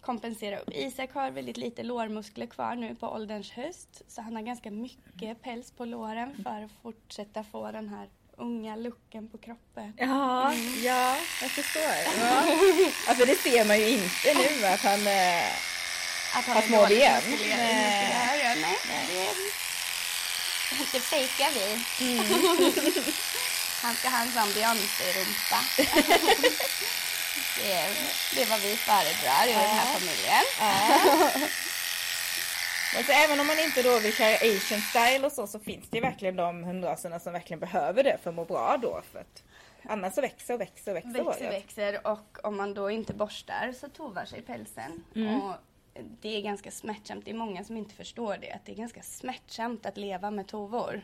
kompensera 0.00 0.58
upp. 0.58 0.70
Isak 0.74 1.14
har 1.14 1.30
väldigt 1.30 1.56
lite 1.56 1.82
lårmuskler 1.82 2.46
kvar 2.46 2.74
nu 2.74 2.94
på 2.94 3.08
ålderns 3.08 3.50
höst 3.52 4.02
så 4.08 4.22
han 4.22 4.36
har 4.36 4.42
ganska 4.42 4.70
mycket 4.70 5.42
päls 5.42 5.70
på 5.70 5.84
låren 5.84 6.34
för 6.44 6.62
att 6.64 6.70
fortsätta 6.82 7.44
få 7.44 7.70
den 7.72 7.88
här 7.88 8.08
unga 8.36 8.76
looken 8.76 9.28
på 9.28 9.38
kroppen. 9.38 9.92
Ja, 9.98 10.52
ja, 10.84 11.16
jag 11.42 11.50
förstår. 11.50 12.20
Ja. 12.20 12.42
Alltså 13.08 13.24
det 13.26 13.34
ser 13.36 13.64
man 13.64 13.78
ju 13.78 13.88
inte 13.88 14.34
nu 14.60 14.66
att 14.66 14.80
han... 14.80 15.06
Eh, 15.06 15.44
Att 16.38 16.44
Har 16.44 16.62
små 16.62 16.86
ben. 16.86 17.22
Nej. 17.28 18.12
det, 20.92 21.00
fejkar 21.00 21.50
vi. 21.54 21.80
Han 23.86 23.94
ska 23.94 24.08
ha 24.08 24.22
en 24.22 24.28
sån 24.28 24.52
Beyoncé-rumpa. 24.54 25.58
det, 27.58 27.72
är, 27.72 27.88
det 28.34 28.42
är 28.42 28.46
vad 28.50 28.60
vi 28.60 28.76
föredrar 28.76 29.46
i 29.48 29.52
den 29.52 29.76
här 29.78 29.86
familjen. 29.98 30.44
alltså, 32.96 33.12
även 33.12 33.40
om 33.40 33.46
man 33.46 33.58
inte 33.58 33.82
då 33.82 33.98
vill 33.98 34.12
köra 34.12 34.34
asian 34.34 34.80
style 34.80 35.26
och 35.26 35.32
så, 35.32 35.46
så 35.46 35.58
finns 35.60 35.86
det 35.90 36.00
verkligen 36.00 36.36
de 36.36 36.64
hundraserna 36.64 37.20
som 37.20 37.32
verkligen 37.32 37.60
behöver 37.60 38.02
det 38.04 38.18
för 38.22 38.30
att 38.30 38.36
må 38.36 38.44
bra 38.44 38.76
då. 38.82 39.02
För 39.12 39.18
att 39.18 39.42
annars 39.88 40.14
så 40.14 40.20
växer 40.20 40.54
och 40.54 40.60
växer 40.60 40.90
och 40.90 40.96
växer 40.96 41.12
Växer, 41.12 41.44
håret. 41.46 41.52
växer 41.64 42.06
och 42.06 42.38
om 42.42 42.56
man 42.56 42.74
då 42.74 42.90
inte 42.90 43.14
borstar 43.14 43.74
så 43.80 43.88
tovar 43.88 44.24
sig 44.24 44.42
pälsen. 44.42 45.04
Och 45.42 45.54
det 46.20 46.28
är 46.36 46.42
ganska 46.42 46.70
smärtsamt. 46.70 47.24
Det 47.24 47.30
är 47.30 47.34
många 47.34 47.64
som 47.64 47.76
inte 47.76 47.94
förstår 47.94 48.36
det. 48.40 48.52
Att 48.52 48.64
det 48.64 48.72
är 48.72 48.76
ganska 48.76 49.02
smärtsamt 49.02 49.86
att 49.86 49.96
leva 49.96 50.30
med 50.30 50.46
tovor. 50.46 51.02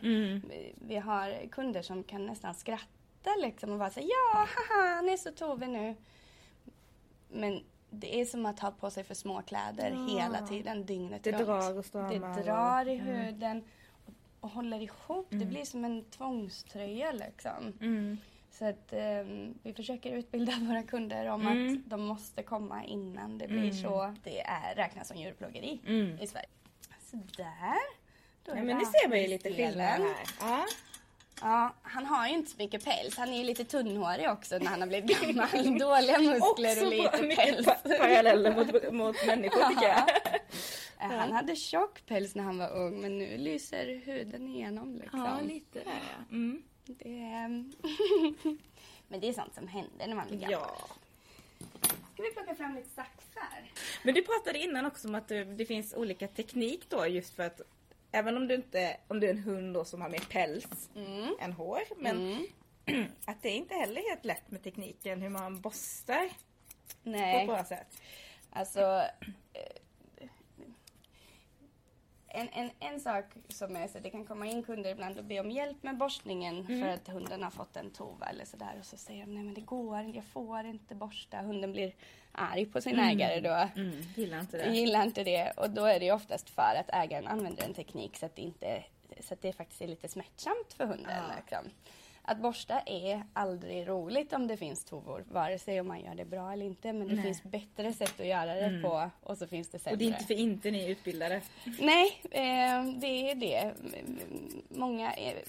Vi, 0.49 0.73
vi 0.75 0.95
har 0.95 1.47
kunder 1.47 1.81
som 1.81 2.03
kan 2.03 2.25
nästan 2.25 2.53
skratta 2.55 3.35
liksom 3.41 3.71
och 3.71 3.79
bara 3.79 3.89
säga 3.89 4.07
ja, 4.07 4.37
haha, 4.37 4.95
han 4.95 5.09
är 5.09 5.17
så 5.17 5.31
tovig 5.31 5.69
nu. 5.69 5.95
Men 7.29 7.63
det 7.89 8.21
är 8.21 8.25
som 8.25 8.45
att 8.45 8.59
ha 8.59 8.71
på 8.71 8.91
sig 8.91 9.03
för 9.03 9.13
små 9.13 9.41
kläder 9.41 10.07
hela 10.15 10.47
tiden, 10.47 10.85
dygnet 10.85 11.23
Det 11.23 11.31
runt. 11.31 11.45
drar 11.45 11.77
och 11.77 11.85
stramar 11.85 12.35
Det 12.35 12.43
drar 12.43 12.87
i 12.87 12.95
huden 12.95 13.63
och, 14.05 14.13
och 14.39 14.49
håller 14.49 14.81
ihop. 14.81 15.27
Det 15.29 15.45
blir 15.45 15.65
som 15.65 15.85
en 15.85 16.03
tvångströja 16.03 17.11
liksom. 17.11 17.73
Mm. 17.81 18.17
Så 18.59 18.65
att 18.65 18.93
ehm, 18.93 19.53
vi 19.63 19.73
försöker 19.73 20.11
utbilda 20.11 20.53
våra 20.61 20.83
kunder 20.83 21.25
om 21.29 21.47
Mm. 21.47 21.73
att 21.73 21.89
de 21.89 22.01
måste 22.05 22.43
komma 22.43 22.83
innan 22.83 23.37
det 23.37 23.47
blir 23.47 23.71
så. 23.71 24.15
Det 24.23 24.39
är, 24.41 24.75
räknas 24.75 25.07
som 25.07 25.17
djurplågeri 25.17 25.79
Mm. 25.87 26.19
i 26.21 26.27
Sverige. 26.27 26.47
Så 27.11 27.15
där. 27.37 27.77
Då 28.45 28.51
Ja, 28.51 28.63
men 28.63 28.77
nu 28.77 28.85
ser 28.85 29.09
man 29.09 29.21
ju 29.21 29.27
lite 29.27 29.49
skillnad 29.53 29.77
här. 29.87 30.01
Ja. 30.39 30.65
Ja, 31.41 31.73
han 31.81 32.05
har 32.05 32.27
ju 32.27 32.33
inte 32.33 32.51
så 32.51 32.57
mycket 32.57 32.85
päls. 32.85 33.17
Han 33.17 33.29
är 33.29 33.37
ju 33.37 33.43
lite 33.43 33.63
tunnhårig 33.65 34.29
också 34.29 34.57
när 34.57 34.65
han 34.67 34.81
har 34.81 34.87
blivit 34.87 35.21
gammal. 35.27 35.77
Dåliga 35.79 36.19
muskler 36.19 36.83
och 36.85 36.89
lite 36.89 37.35
päls. 37.35 37.65
pa- 37.65 37.75
paralleller 37.99 38.55
mot, 38.55 38.93
mot 38.93 39.27
människor 39.27 39.69
tycker 39.69 39.87
jag. 39.87 40.03
Eh, 41.01 41.09
Han 41.09 41.31
hade 41.31 41.55
tjock 41.55 42.05
päls 42.05 42.35
när 42.35 42.43
han 42.43 42.57
var 42.57 42.69
ung 42.77 43.01
men 43.01 43.17
nu 43.17 43.37
lyser 43.37 44.01
huden 44.05 44.47
igenom 44.47 44.95
liksom. 44.95 45.39
lite 45.47 45.79
där 45.79 45.85
ja. 46.29 46.35
Det 46.85 47.21
är... 47.21 47.47
men 49.07 49.19
det 49.19 49.29
är 49.29 49.33
sånt 49.33 49.55
som 49.55 49.67
händer 49.67 50.07
när 50.07 50.15
man 50.15 50.27
blir 50.27 50.39
gammal. 50.39 50.59
Ja. 50.61 50.87
Ska 52.13 52.23
vi 52.23 52.31
plocka 52.31 52.55
fram 52.55 52.75
lite 52.75 52.89
saxar? 52.89 53.71
Men 54.03 54.13
du 54.15 54.21
pratade 54.23 54.59
innan 54.59 54.85
också 54.85 55.07
om 55.07 55.15
att 55.15 55.27
det, 55.27 55.65
finns 55.65 55.93
olika 55.93 56.27
teknik 56.27 56.89
då 56.89 57.07
just 57.07 57.33
för 57.35 57.43
att 57.43 57.61
även 58.11 58.37
om 58.37 58.47
du 58.47 58.55
inte, 58.55 58.97
om 59.07 59.19
du 59.19 59.27
är 59.27 59.31
en 59.31 59.37
hund 59.43 59.73
då 59.73 59.85
som 59.85 60.01
har 60.01 60.09
mer 60.09 60.23
päls 60.29 60.89
Mm. 60.95 61.35
än 61.39 61.53
hår, 61.53 61.81
men 61.97 62.17
Mm. 62.87 63.05
att 63.25 63.41
det 63.41 63.49
är 63.49 63.55
inte 63.55 63.73
heller 63.75 64.09
helt 64.09 64.25
lätt 64.25 64.51
med 64.51 64.63
tekniken 64.63 65.21
hur 65.21 65.29
man 65.29 65.61
borstar 65.61 66.27
på 66.27 66.29
ett 67.09 67.15
Nej, 67.15 67.47
bra 67.47 67.63
sätt. 67.65 68.01
alltså... 68.49 69.03
En, 72.35 72.49
en, 72.53 72.69
en 72.79 72.99
sak 72.99 73.25
som 73.49 73.75
är 73.75 73.87
så 73.87 73.99
det 73.99 74.09
kan 74.09 74.25
komma 74.25 74.45
in 74.45 74.63
kunder 74.63 74.89
ibland 74.89 75.17
och 75.17 75.23
be 75.23 75.39
om 75.39 75.51
hjälp 75.51 75.83
med 75.83 75.97
borstningen 75.97 76.67
för 76.67 76.87
att 76.87 77.07
hunden 77.07 77.43
har 77.43 77.51
fått 77.51 77.77
en 77.77 77.91
tova 77.91 78.25
eller 78.25 78.45
sådär 78.45 78.75
och 78.79 78.85
så 78.85 78.97
säger 78.97 79.25
de 79.25 79.35
nej 79.35 79.43
men 79.43 79.53
det 79.53 79.61
går 79.61 79.99
inte, 79.99 80.17
jag 80.17 80.25
får 80.25 80.65
inte 80.65 80.95
borsta. 80.95 81.37
Hunden 81.37 81.71
blir 81.71 81.93
arg 82.31 82.65
på 82.65 82.81
sin 82.81 82.99
ägare 82.99 83.39
då. 83.39 83.81
Mm, 83.81 84.01
gillar 84.15 84.39
inte 84.39 84.57
det. 84.57 84.69
gillar 84.69 85.03
inte 85.03 85.23
det 85.23 85.51
och 85.51 85.69
då 85.69 85.85
är 85.85 85.99
det 85.99 86.11
oftast 86.11 86.49
för 86.49 86.75
att 86.79 86.89
ägaren 86.93 87.27
använder 87.27 87.63
en 87.63 87.73
teknik 87.73 88.17
så 88.17 88.25
att 88.25 88.35
det, 88.35 88.41
inte, 88.41 88.83
så 89.19 89.33
att 89.33 89.41
det 89.41 89.53
faktiskt 89.53 89.81
är 89.81 89.87
lite 89.87 90.07
smärtsamt 90.07 90.73
för 90.77 90.85
hunden. 90.85 91.23
Ja. 91.29 91.35
Liksom. 91.37 91.71
Att 92.25 92.37
borsta 92.37 92.79
är 92.79 93.23
aldrig 93.33 93.87
roligt 93.87 94.33
om 94.33 94.47
det 94.47 94.57
finns 94.57 94.83
tovor, 94.83 95.23
vare 95.31 95.59
sig 95.59 95.81
om 95.81 95.87
man 95.87 96.01
gör 96.01 96.15
det 96.15 96.25
bra 96.25 96.53
eller 96.53 96.65
inte. 96.65 96.93
Men 96.93 97.07
det 97.07 97.13
Nej. 97.13 97.23
finns 97.23 97.43
bättre 97.43 97.93
sätt 97.93 98.19
att 98.19 98.25
göra 98.25 98.55
det 98.55 98.81
på 98.81 99.09
och 99.23 99.37
så 99.37 99.47
finns 99.47 99.69
det 99.69 99.79
sämre. 99.79 99.93
Och 99.93 99.97
det 99.97 100.05
är 100.05 100.07
inte 100.07 100.23
för 100.23 100.33
inte 100.33 100.71
ni 100.71 100.83
är 100.83 100.89
utbildade. 100.89 101.41
Nej, 101.79 102.21
eh, 102.23 102.85
det 102.85 103.31
är 103.31 103.35
det. 103.35 103.73
Många 104.69 105.13
är, 105.13 105.43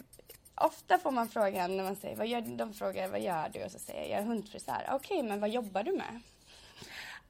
Ofta 0.54 0.98
får 0.98 1.10
man 1.10 1.28
frågan 1.28 1.76
när 1.76 1.84
man 1.84 1.96
säger, 1.96 2.16
vad 2.16 2.26
gör, 2.26 2.40
de 2.40 2.74
frågar 2.74 3.08
vad 3.08 3.20
gör 3.20 3.48
du? 3.52 3.64
Och 3.64 3.70
så 3.70 3.78
säger 3.78 4.00
jag, 4.00 4.10
jag 4.10 4.18
är 4.18 4.24
hundfrisör. 4.24 4.88
Okej, 4.92 5.22
men 5.22 5.40
vad 5.40 5.50
jobbar 5.50 5.82
du 5.82 5.92
med? 5.92 6.20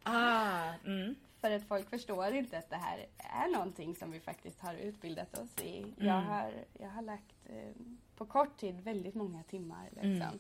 Ah, 0.02 0.72
mm. 0.84 1.14
För 1.40 1.50
att 1.50 1.68
folk 1.68 1.90
förstår 1.90 2.34
inte 2.34 2.58
att 2.58 2.70
det 2.70 2.76
här 2.76 3.06
är 3.18 3.48
någonting 3.52 3.96
som 3.96 4.10
vi 4.10 4.20
faktiskt 4.20 4.60
har 4.60 4.74
utbildat 4.74 5.38
oss 5.38 5.62
i. 5.62 5.86
Jag, 5.98 6.20
har, 6.20 6.52
jag 6.78 6.88
har 6.88 7.02
lagt 7.02 7.34
eh, 7.46 7.74
på 8.16 8.26
kort 8.26 8.56
tid 8.56 8.80
väldigt 8.80 9.14
många 9.14 9.42
timmar. 9.42 9.88
Liksom. 10.02 10.38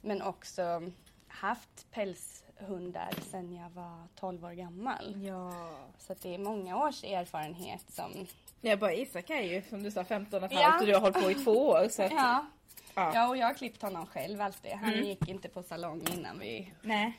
Men 0.00 0.22
också 0.22 0.90
haft 1.28 1.90
pälshundar 1.90 3.10
sedan 3.30 3.52
jag 3.52 3.70
var 3.70 4.06
12 4.14 4.44
år 4.44 4.52
gammal. 4.52 5.24
Ja. 5.26 5.70
Så 5.98 6.14
det 6.22 6.34
är 6.34 6.38
många 6.38 6.76
års 6.88 7.04
erfarenhet 7.04 7.84
som... 7.92 8.26
Jag 8.60 8.78
bara 8.78 8.94
Isak 8.94 9.30
är 9.30 9.42
ju 9.42 9.62
som 9.62 9.82
du 9.82 9.90
sa 9.90 10.04
15 10.04 10.38
och 10.44 10.52
ett 10.52 10.58
Ja. 10.60 10.68
halvt 10.68 10.80
och 10.80 10.86
du 10.86 10.94
har 10.94 11.00
hållit 11.00 11.22
på 11.24 11.30
i 11.30 11.34
två 11.34 11.68
år. 11.68 11.88
Så 11.88 12.02
att, 12.02 12.12
Ja. 12.12 12.46
Ja. 12.94 13.10
ja, 13.14 13.28
och 13.28 13.36
jag 13.36 13.46
har 13.46 13.54
klippt 13.54 13.82
honom 13.82 14.06
själv 14.06 14.40
alltid. 14.40 14.72
Han 14.72 15.04
gick 15.06 15.28
inte 15.28 15.48
på 15.48 15.62
salong 15.62 16.02
innan 16.14 16.38
vi 16.38 16.72
Nej. 16.82 17.18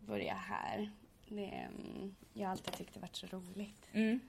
började 0.00 0.38
här. 0.40 0.90
Det, 1.28 1.44
mm, 1.46 2.14
jag 2.32 2.44
har 2.46 2.50
alltid 2.52 2.74
tyckt 2.74 2.94
det 2.94 3.00
varit 3.00 3.16
så 3.16 3.26
roligt. 3.26 3.88
Mm. 3.92 4.20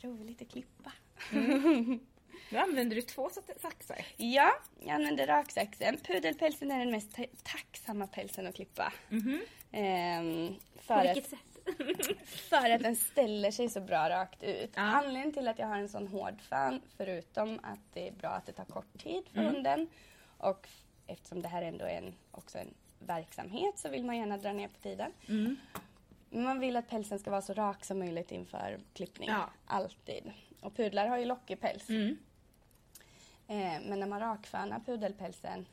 Roligt 0.00 0.42
att 0.42 0.48
klippa. 0.48 0.92
Nu 2.50 2.58
använder 2.58 2.96
du 2.96 3.02
två 3.02 3.30
saxar. 3.56 4.06
Ja, 4.16 4.52
jag 4.80 4.90
använder 4.90 5.26
raksaxen. 5.26 5.96
Pudelpälsen 5.96 6.70
är 6.70 6.78
den 6.78 6.90
mest 6.90 7.14
ta- 7.16 7.26
tacksamma 7.42 8.06
pälsen 8.06 8.46
att 8.46 8.54
klippa. 8.54 8.92
Ehm, 9.72 10.54
för, 10.76 10.94
att, 11.04 11.26
sätt? 11.26 11.38
för 12.26 12.70
att 12.70 12.82
den 12.82 12.96
ställer 12.96 13.50
sig 13.50 13.68
så 13.68 13.80
bra 13.80 14.10
rakt 14.10 14.42
ut. 14.42 14.70
Ja. 14.74 14.82
Anledningen 14.82 15.32
till 15.32 15.48
att 15.48 15.58
jag 15.58 15.66
har 15.66 15.76
en 15.78 15.88
sån 15.88 16.06
hård 16.08 16.40
fan, 16.48 16.80
förutom 16.96 17.60
att 17.62 17.78
det 17.92 18.08
är 18.08 18.12
bra 18.12 18.30
att 18.30 18.46
det 18.46 18.52
tar 18.52 18.64
kort 18.64 18.98
tid 19.02 19.24
för 19.32 19.40
hunden 19.42 19.88
och 20.38 20.68
eftersom 21.06 21.42
det 21.42 21.48
här 21.48 21.62
ändå 21.62 21.84
är 21.84 21.98
en, 21.98 22.14
också 22.30 22.58
en 22.58 22.74
verksamhet 22.98 23.78
så 23.78 23.88
vill 23.88 24.04
man 24.04 24.16
gärna 24.16 24.38
dra 24.38 24.52
ner 24.52 24.68
på 24.68 24.78
tiden. 24.82 25.12
Men 26.30 26.44
Man 26.44 26.60
vill 26.60 26.76
att 26.76 26.88
pälsen 26.88 27.18
ska 27.18 27.30
vara 27.30 27.42
så 27.42 27.52
rak 27.52 27.84
som 27.84 27.98
möjligt 27.98 28.32
inför 28.32 28.78
klippning. 28.94 29.28
Ja. 29.28 29.50
Alltid. 29.66 30.32
Och 30.60 30.76
pudlar 30.76 31.06
har 31.08 31.18
ju 31.18 31.24
lockig 31.24 31.60
päls. 31.60 31.88
Mm. 31.88 32.16
Eh, 33.48 33.80
men 33.82 34.00
när 34.00 34.06
man 34.06 34.20
rakfönar 34.20 34.80
pudelpälsen 34.80 35.66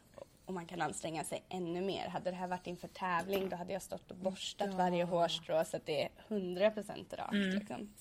och 0.45 0.53
man 0.53 0.65
kan 0.65 0.81
anstränga 0.81 1.23
sig 1.23 1.43
ännu 1.49 1.81
mer. 1.81 2.07
Hade 2.07 2.31
det 2.31 2.35
här 2.35 2.47
varit 2.47 2.67
inför 2.67 2.87
tävling 2.87 3.49
då 3.49 3.55
hade 3.55 3.73
jag 3.73 3.81
stått 3.81 4.11
och 4.11 4.17
borstat 4.17 4.73
varje 4.73 5.03
hårstrå 5.03 5.65
så 5.65 5.77
att 5.77 5.85
det 5.85 6.03
är 6.03 6.09
100% 6.27 7.15
rakt. 7.15 7.33
Liksom. 7.33 7.93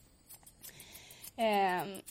Eh, 1.37 2.03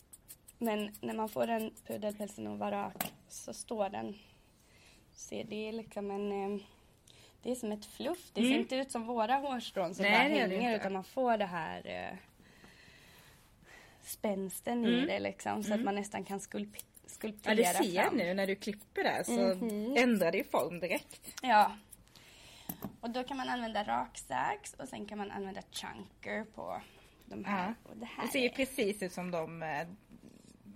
men 0.58 0.95
när 1.02 1.13
man 1.13 1.30
får 1.30 1.47
den 1.47 1.71
pudelpälsen 1.88 2.47
att 2.47 2.60
vara 2.60 2.86
rak 2.86 3.13
så 3.28 3.54
står 3.54 3.89
den... 3.89 4.17
Se, 5.13 5.43
det 5.43 5.67
är 5.67 5.74
liksom 5.74 6.12
en... 6.12 6.32
Eh, 6.32 6.62
det 7.43 7.52
är 7.52 7.56
som 7.56 7.71
ett 7.71 7.86
fluff. 7.86 8.32
Det 8.34 8.41
ser 8.41 8.58
inte 8.58 8.76
ut 8.76 8.91
som 8.91 9.06
våra 9.06 9.36
hårstrån 9.36 9.95
som 9.95 10.04
Nej, 10.04 10.12
bara 10.12 10.39
hänger 10.39 10.76
utan 10.76 10.93
man 10.93 11.04
får 11.04 11.38
det 11.38 11.45
här 11.45 11.88
eh, 11.88 12.17
spänsten 14.02 14.86
i 14.86 15.06
det 15.06 15.19
liksom 15.19 15.63
så 15.63 15.74
att 15.74 15.82
man 15.82 15.95
nästan 15.95 16.24
kan 16.24 16.39
skulp 17.21 17.36
Ja, 17.43 17.51
skulptera 17.51 17.73
det 17.81 17.84
ser 17.89 17.95
jag 17.95 18.15
nu 18.15 18.34
när 18.34 18.47
du 18.47 18.55
klipper 18.55 19.03
där 19.03 19.23
så 19.23 19.41
ändrar 19.99 20.31
det 20.31 20.38
ju 20.38 20.43
form 20.43 20.79
direkt. 20.79 21.34
Ja. 21.41 21.71
Och 22.99 23.10
då 23.10 23.23
kan 23.23 23.38
man 23.38 23.49
använda 23.49 23.84
raksax 23.84 24.73
och 24.73 24.88
sen 24.88 25.05
kan 25.05 25.17
man 25.17 25.31
använda 25.31 25.62
chunker 25.71 26.43
på 26.55 26.81
de 27.25 27.45
här. 27.45 27.67
Ja. 27.84 27.89
Och 27.91 27.97
det 27.97 28.05
här 28.05 28.25
Det 28.25 28.31
ser 28.31 28.39
ju 28.39 28.45
är- 28.45 28.49
precis 28.49 29.03
ut 29.03 29.12
som 29.13 29.31
de 29.31 29.63
eh, 29.63 29.88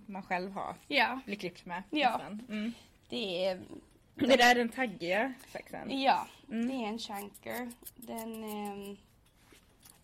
man 0.06 0.22
själv 0.22 0.50
har 0.52 0.74
Ja, 0.88 1.20
blivit 1.24 1.40
klippt 1.40 1.66
med. 1.66 1.82
Ja. 1.90 2.20
Mm. 2.48 2.72
det 3.08 3.44
är, 3.46 3.60
Det 4.14 4.26
där 4.36 4.50
är 4.50 4.54
den 4.54 4.68
taggiga 4.68 5.32
saxen. 5.52 6.00
ja, 6.00 6.26
Mm. 6.50 6.68
det 6.68 6.74
är 6.74 6.88
en 6.88 6.98
chunker. 6.98 7.70
Den, 7.96 8.44
ehm, 8.44 8.96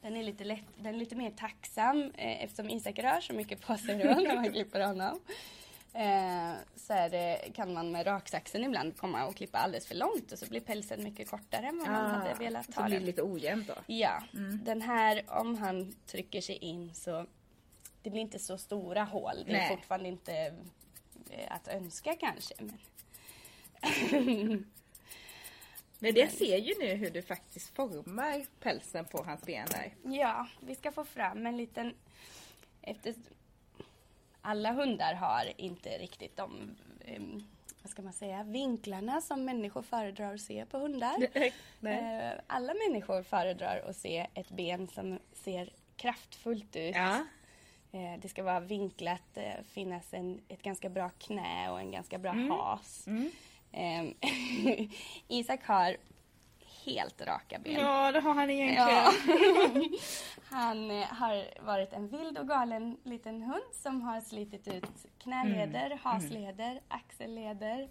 den, 0.00 0.16
är 0.16 0.22
lite 0.22 0.44
lätt, 0.44 0.64
den 0.76 0.94
är 0.94 0.98
lite 0.98 1.16
mer 1.16 1.30
tacksam 1.30 2.02
eh, 2.14 2.42
eftersom 2.44 2.70
Isak 2.70 2.98
rör 2.98 3.20
så 3.20 3.32
mycket 3.32 3.60
på 3.60 3.76
sig 3.76 4.02
runt 4.04 4.28
när 4.28 4.34
man 4.34 4.52
klipper 4.52 4.80
honom. 4.86 5.20
Eh, 5.94 6.52
så 6.76 6.92
är 6.92 7.10
det, 7.10 7.52
kan 7.54 7.74
man 7.74 7.90
med 7.92 8.06
raksaxen 8.06 8.64
ibland 8.64 8.96
komma 8.96 9.26
och 9.26 9.36
klippa 9.36 9.58
alldeles 9.58 9.86
för 9.86 9.94
långt 9.94 10.32
och 10.32 10.38
så 10.38 10.46
blir 10.46 10.60
pälsen 10.60 11.04
mycket 11.04 11.30
kortare 11.30 11.66
än 11.66 11.78
vad 11.78 11.88
man 11.88 12.10
hade 12.10 12.34
velat 12.34 12.68
Ah, 12.68 12.72
så 12.72 12.80
ha 12.80 12.86
blir 12.86 12.94
det 12.96 13.00
den. 13.00 13.06
lite 13.06 13.22
ojämnt 13.22 13.68
då. 13.68 13.74
Ja, 13.86 14.22
den 14.64 14.82
här 14.82 15.24
om 15.28 15.54
han 15.58 15.94
trycker 16.06 16.40
sig 16.40 16.56
in 16.56 16.94
så 16.94 17.26
det 18.02 18.10
blir 18.10 18.20
inte 18.22 18.38
så 18.38 18.58
stora 18.58 19.04
hål. 19.04 19.34
Det 19.46 19.52
är 19.52 19.56
Nej. 19.58 19.68
fortfarande 19.76 20.08
inte 20.08 20.34
eh, 21.30 21.52
att 21.56 21.68
önska 21.68 22.16
kanske. 22.20 22.54
Men... 22.58 22.78
Men 25.98 26.14
jag 26.16 26.30
ser 26.30 26.56
ju 26.58 26.74
nu 26.80 26.94
hur 26.94 27.10
du 27.10 27.22
faktiskt 27.22 27.74
formar 27.74 28.44
pälsen 28.60 29.04
på 29.04 29.22
hans 29.24 29.42
ben 29.42 29.68
där. 29.70 29.94
Ja, 30.16 30.46
vi 30.60 30.74
ska 30.74 30.92
få 30.92 31.04
fram 31.04 31.46
en 31.46 31.56
liten... 31.56 31.94
Efter... 32.82 33.14
Alla 34.42 34.72
hundar 34.72 35.14
har 35.14 35.52
inte 35.60 35.98
riktigt 35.98 36.36
de, 36.36 36.76
em, 37.04 37.42
vad 37.82 37.90
ska 37.90 38.02
man 38.02 38.12
säga, 38.12 38.42
vinklarna 38.42 39.20
som 39.20 39.44
människor 39.44 39.82
föredrar 39.82 40.34
att 40.34 40.40
se 40.40 40.64
på 40.66 40.78
hundar. 40.78 41.26
Nej. 41.80 42.18
Eh, 42.34 42.40
Alla 42.46 42.74
människor 42.88 43.22
föredrar 43.22 43.82
att 43.88 43.96
se 43.96 44.26
ett 44.34 44.50
ben 44.50 44.88
som 44.88 45.18
ser 45.32 45.70
kraftfullt 45.96 46.76
ut. 46.76 46.94
Ja. 46.96 47.16
Eh, 47.92 48.18
Det 48.20 48.28
ska 48.28 48.42
vara 48.42 48.60
vinklat, 48.60 49.36
eh, 49.36 49.62
finnas 49.72 50.14
en, 50.14 50.40
ett 50.48 50.62
ganska 50.62 50.88
bra 50.88 51.08
knä 51.18 51.70
och 51.70 51.80
en 51.80 51.90
ganska 51.90 52.18
bra 52.18 52.30
Mm. 52.32 52.50
has. 52.50 53.06
Ehm, 53.72 54.14
Isak 55.28 55.64
har 55.66 55.96
helt 56.84 57.20
raka 57.22 57.58
ben. 57.58 57.72
ja, 57.72 58.12
det 58.12 58.20
har 58.20 58.34
han 58.34 58.50
egentligen. 58.50 58.88
Ja. 58.88 59.12
Han 60.56 60.90
eh, 60.90 61.06
har 61.06 61.64
varit 61.66 61.92
en 61.92 62.08
vild 62.08 62.38
och 62.38 62.48
galen 62.48 62.96
liten 63.04 63.42
hund 63.42 63.62
som 63.72 64.02
har 64.02 64.20
slitit 64.20 64.68
ut 64.68 64.84
knäleder, 65.18 65.86
Mm. 65.86 65.98
hasleder, 66.02 66.80
axelleder. 66.88 67.88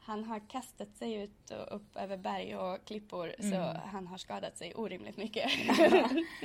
Han 0.00 0.24
har 0.24 0.48
kastat 0.48 0.96
sig 0.96 1.14
ut 1.14 1.50
och 1.50 1.76
upp 1.76 1.96
över 1.96 2.16
berg 2.16 2.56
och 2.56 2.84
klippor 2.84 3.34
så 3.38 3.46
Mm. 3.54 3.76
han 3.92 4.06
har 4.06 4.18
skadat 4.18 4.58
sig 4.58 4.74
orimligt 4.74 5.16
mycket. 5.16 5.50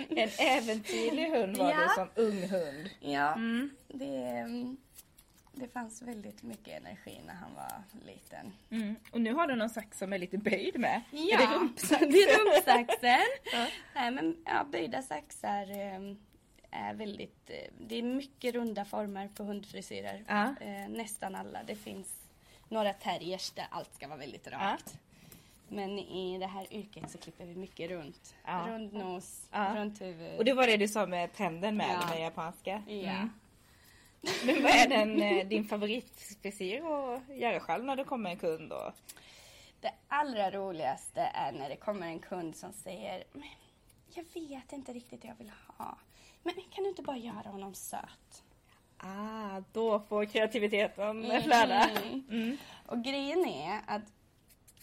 En 0.10 0.30
äventyrlig 0.40 1.30
hund 1.30 1.58
var 1.58 1.70
Ja. 1.72 1.78
du 1.88 1.90
som 1.96 2.10
ung 2.16 2.42
hund. 2.50 2.90
ja, 3.00 3.34
mm, 3.34 3.70
det 3.88 4.16
fanns 5.68 6.02
väldigt 6.02 6.44
mycket 6.44 6.82
energi 6.82 7.20
när 7.28 7.34
han 7.34 7.54
var 7.56 7.84
liten. 8.06 8.54
Mm. 8.70 8.96
Och 9.12 9.22
nu 9.22 9.34
har 9.34 9.48
du 9.48 9.56
någon 9.56 9.70
sax 9.70 9.98
som 9.98 10.14
är 10.14 10.18
lite 10.18 10.38
böjd 10.38 10.80
med. 10.80 11.02
Ja, 11.12 11.40
Är 11.40 11.48
det 11.48 11.56
rumpsax? 11.56 12.00
det 12.00 12.18
är 12.18 12.38
rumpsaxen. 12.46 13.28
Nej, 13.96 14.12
men, 14.12 14.38
ja, 14.46 14.64
böjda 14.72 15.02
saxar 15.02 15.72
eh, 15.72 16.16
är 16.72 16.94
väldigt... 16.94 17.50
Eh, 17.50 17.56
det 17.80 17.96
är 17.96 18.04
mycket 18.04 18.56
runda 18.56 18.86
former 18.86 19.28
på 19.28 19.44
hundfrisyrer. 19.44 20.24
Ja. 20.28 20.56
Eh, 20.62 20.90
nästan 20.90 21.36
alla. 21.36 21.64
Det 21.64 21.76
finns 21.76 22.16
några 22.70 22.94
terriers 22.94 23.52
där 23.52 23.66
allt 23.70 23.96
ska 23.96 24.08
vara 24.08 24.18
väldigt 24.20 24.48
rakt. 24.48 24.98
Men 25.72 26.00
i 26.00 26.38
det 26.40 26.48
här 26.48 26.74
yrket 26.74 27.12
så 27.12 27.18
klipper 27.18 27.46
vi 27.46 27.56
mycket 27.56 27.90
runt. 27.90 28.36
Ja. 28.46 28.66
Rund 28.70 28.94
nos, 28.94 29.48
Ja. 29.52 29.74
runt 29.76 30.02
huvud. 30.02 30.38
Och 30.38 30.46
det 30.46 30.54
var 30.54 30.68
det 30.68 30.78
du 30.78 30.88
sa 30.88 31.06
med 31.06 31.34
trenden 31.34 31.78
med, 31.78 31.98
Ja. 32.02 32.08
med 32.10 32.22
japanska? 32.22 32.84
Ja. 32.88 32.94
Mm. 32.94 33.30
Men 34.46 34.64
vad 34.64 34.72
är 34.72 34.88
den, 34.88 35.22
eh, 35.22 35.48
din 35.48 35.64
favoritfrisyr 35.64 36.78
att 36.82 37.38
göra 37.38 37.60
själv 37.60 37.84
när 37.86 37.96
det 37.96 38.04
kommer 38.04 38.30
en 38.30 38.38
kund? 38.38 38.72
Och... 38.74 38.94
Det 39.82 39.92
allra 40.08 40.52
roligaste 40.52 41.22
är 41.22 41.52
när 41.52 41.70
det 41.70 41.76
kommer 41.76 42.08
en 42.08 42.20
kund 42.20 42.56
som 42.56 42.74
säger 42.74 43.24
"Men 43.34 43.44
Jag 44.14 44.26
vet 44.34 44.74
inte 44.74 44.94
riktigt 44.94 45.24
vad 45.24 45.30
jag 45.32 45.36
vill 45.38 45.52
ha. 45.78 45.98
Men 46.44 46.54
kan 46.54 46.84
du 46.84 46.90
inte 46.90 47.02
bara 47.02 47.18
göra 47.18 47.50
honom 47.50 47.74
söt? 47.74 48.44
Ah, 48.98 49.62
då 49.74 50.00
får 50.00 50.26
kreativiteten 50.26 51.42
flöda. 51.44 51.90
Mm. 52.30 52.58
Och 52.86 53.04
grejen 53.04 53.46
är 53.46 53.80
att 53.88 54.02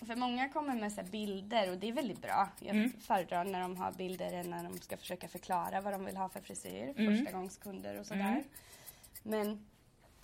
för 0.06 0.16
många 0.16 0.48
kommer 0.48 0.74
med 0.74 0.92
så 0.92 1.02
bilder 1.02 1.70
och 1.70 1.78
det 1.78 1.88
är 1.88 1.92
väldigt 1.92 2.22
bra. 2.22 2.48
Jag 2.60 2.76
Mm. 2.76 2.92
föredrar 3.00 3.44
när 3.44 3.60
de 3.60 3.76
har 3.76 3.92
bilder 3.92 4.32
än 4.32 4.50
när 4.50 4.64
de 4.64 4.78
ska 4.80 4.96
försöka 4.96 5.28
förklara 5.28 5.80
vad 5.80 5.92
de 5.92 6.04
vill 6.04 6.16
ha 6.16 6.28
för 6.28 6.40
frisyr. 6.40 6.94
Mm. 6.96 7.16
Första 7.16 7.32
gångs 7.38 7.56
kunder 7.56 8.00
och 8.00 8.06
sådär. 8.06 8.44
Men 9.26 9.66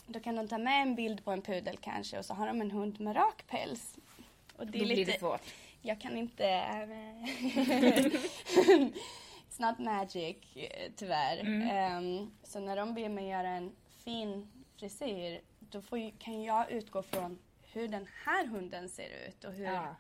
då 0.06 0.20
kan 0.20 0.36
de 0.36 0.48
ta 0.48 0.58
med 0.58 0.82
en 0.82 0.94
bild 0.94 1.24
på 1.24 1.30
en 1.30 1.42
pudel 1.42 1.76
kanske 1.76 2.18
och 2.18 2.24
så 2.24 2.34
har 2.34 2.46
de 2.46 2.60
en 2.60 2.70
hund 2.70 3.00
med 3.00 3.16
rak 3.16 3.44
päls. 3.46 3.98
Och 4.56 4.66
Då 4.66 4.72
blir 4.72 5.06
det 5.06 5.20
svårt. 5.20 5.54
Jag 5.82 6.00
kan 6.00 6.16
inte... 6.16 6.44
It's 9.48 9.58
not 9.58 9.78
magic, 9.78 10.36
tyvärr. 10.96 11.40
Mm. 11.40 11.62
Ehm, 11.62 12.30
så 12.42 12.60
när 12.60 12.76
de 12.76 12.94
ber 12.94 13.08
mig 13.08 13.28
göra 13.28 13.48
en 13.48 13.72
fin 14.04 14.52
frisyr, 14.76 15.40
då 15.58 15.98
ju, 15.98 16.10
kan 16.18 16.42
jag 16.42 16.70
utgå 16.70 17.02
från 17.02 17.38
hur 17.72 17.88
den 17.88 18.06
här 18.24 18.46
hunden 18.46 18.88
ser 18.88 19.28
ut. 19.28 19.44
Och 19.44 19.52
hur, 19.52 19.64
Ja. 19.64 19.96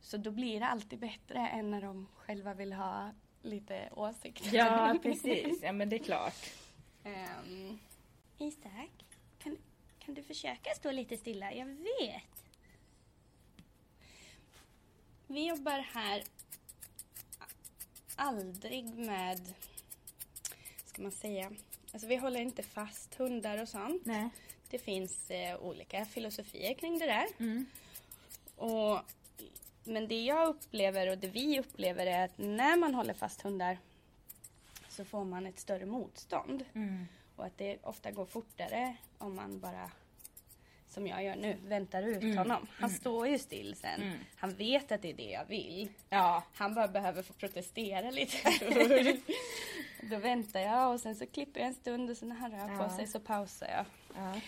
Så 0.00 0.16
då 0.16 0.30
blir 0.30 0.60
det 0.60 0.66
alltid 0.66 0.98
bättre 0.98 1.48
än 1.48 1.70
när 1.70 1.82
de 1.82 2.06
själva 2.16 2.54
vill 2.54 2.72
ha 2.72 3.10
lite 3.42 3.88
åsikter. 3.96 4.56
ja, 4.56 4.96
precis. 5.02 5.62
Ja, 5.62 5.72
men 5.72 5.88
det 5.88 5.96
är 5.96 6.04
klart. 6.04 6.50
Ehm, 7.04 7.78
Isak, 8.38 9.04
kan, 9.38 9.58
kan 9.98 10.14
du 10.14 10.22
försöka 10.22 10.70
stå 10.76 10.90
lite 10.90 11.16
stilla? 11.16 11.52
Jag 11.52 11.66
vet. 11.66 12.22
Vi 15.26 15.48
jobbar 15.48 15.78
här 15.78 16.22
aldrig 18.16 18.84
med, 18.94 19.54
ska 20.84 21.02
man 21.02 21.12
säga, 21.12 21.52
alltså 21.92 22.08
vi 22.08 22.16
håller 22.16 22.40
inte 22.40 22.62
fast 22.62 23.14
hundar 23.14 23.62
och 23.62 23.68
sånt. 23.68 24.06
Nej. 24.06 24.28
Det 24.70 24.78
finns 24.78 25.30
eh, 25.30 25.58
olika 25.58 26.04
filosofier 26.04 26.74
kring 26.74 26.98
det 26.98 27.06
där. 27.06 27.26
Mm. 27.38 27.66
Och, 28.56 29.00
men 29.84 30.08
det 30.08 30.24
jag 30.24 30.48
upplever 30.48 31.10
och 31.10 31.18
det 31.18 31.28
vi 31.28 31.60
upplever 31.60 32.06
är 32.06 32.24
att 32.24 32.38
när 32.38 32.76
man 32.76 32.94
håller 32.94 33.14
fast 33.14 33.42
hundar 33.42 33.78
så 34.88 35.04
får 35.04 35.24
man 35.24 35.46
ett 35.46 35.60
större 35.60 35.86
motstånd. 35.86 36.64
Mm. 36.74 37.06
Och 37.36 37.44
att 37.46 37.58
det 37.58 37.78
ofta 37.82 38.10
går 38.10 38.26
fortare 38.26 38.96
om 39.18 39.34
man 39.36 39.60
bara, 39.60 39.90
som 40.88 41.06
jag 41.06 41.24
gör 41.24 41.36
nu, 41.36 41.56
väntar 41.64 42.02
ut 42.02 42.22
Mm. 42.22 42.38
honom. 42.38 42.66
Han 42.72 42.90
står 42.90 43.28
ju 43.28 43.38
still 43.38 43.74
sen. 43.76 44.02
Mm. 44.02 44.18
Han 44.36 44.54
vet 44.54 44.92
att 44.92 45.02
det 45.02 45.10
är 45.10 45.14
det 45.14 45.30
jag 45.30 45.44
vill. 45.44 45.88
Ja. 46.08 46.42
Han 46.54 46.74
bara 46.74 46.88
behöver 46.88 47.22
få 47.22 47.32
protestera 47.32 48.10
lite. 48.10 48.36
Då 50.02 50.16
väntar 50.18 50.60
jag 50.60 50.92
och 50.92 51.00
sen 51.00 51.16
så 51.16 51.26
klipper 51.26 51.60
jag 51.60 51.66
en 51.68 51.74
stund 51.74 52.10
och 52.10 52.16
sen 52.16 52.28
när 52.28 52.36
han 52.36 52.50
rör 52.50 52.68
Ja. 52.82 52.88
på 52.88 52.96
sig 52.96 53.06
så 53.06 53.20
pausar 53.20 53.66
jag. 53.68 53.84
ja. 54.16 54.40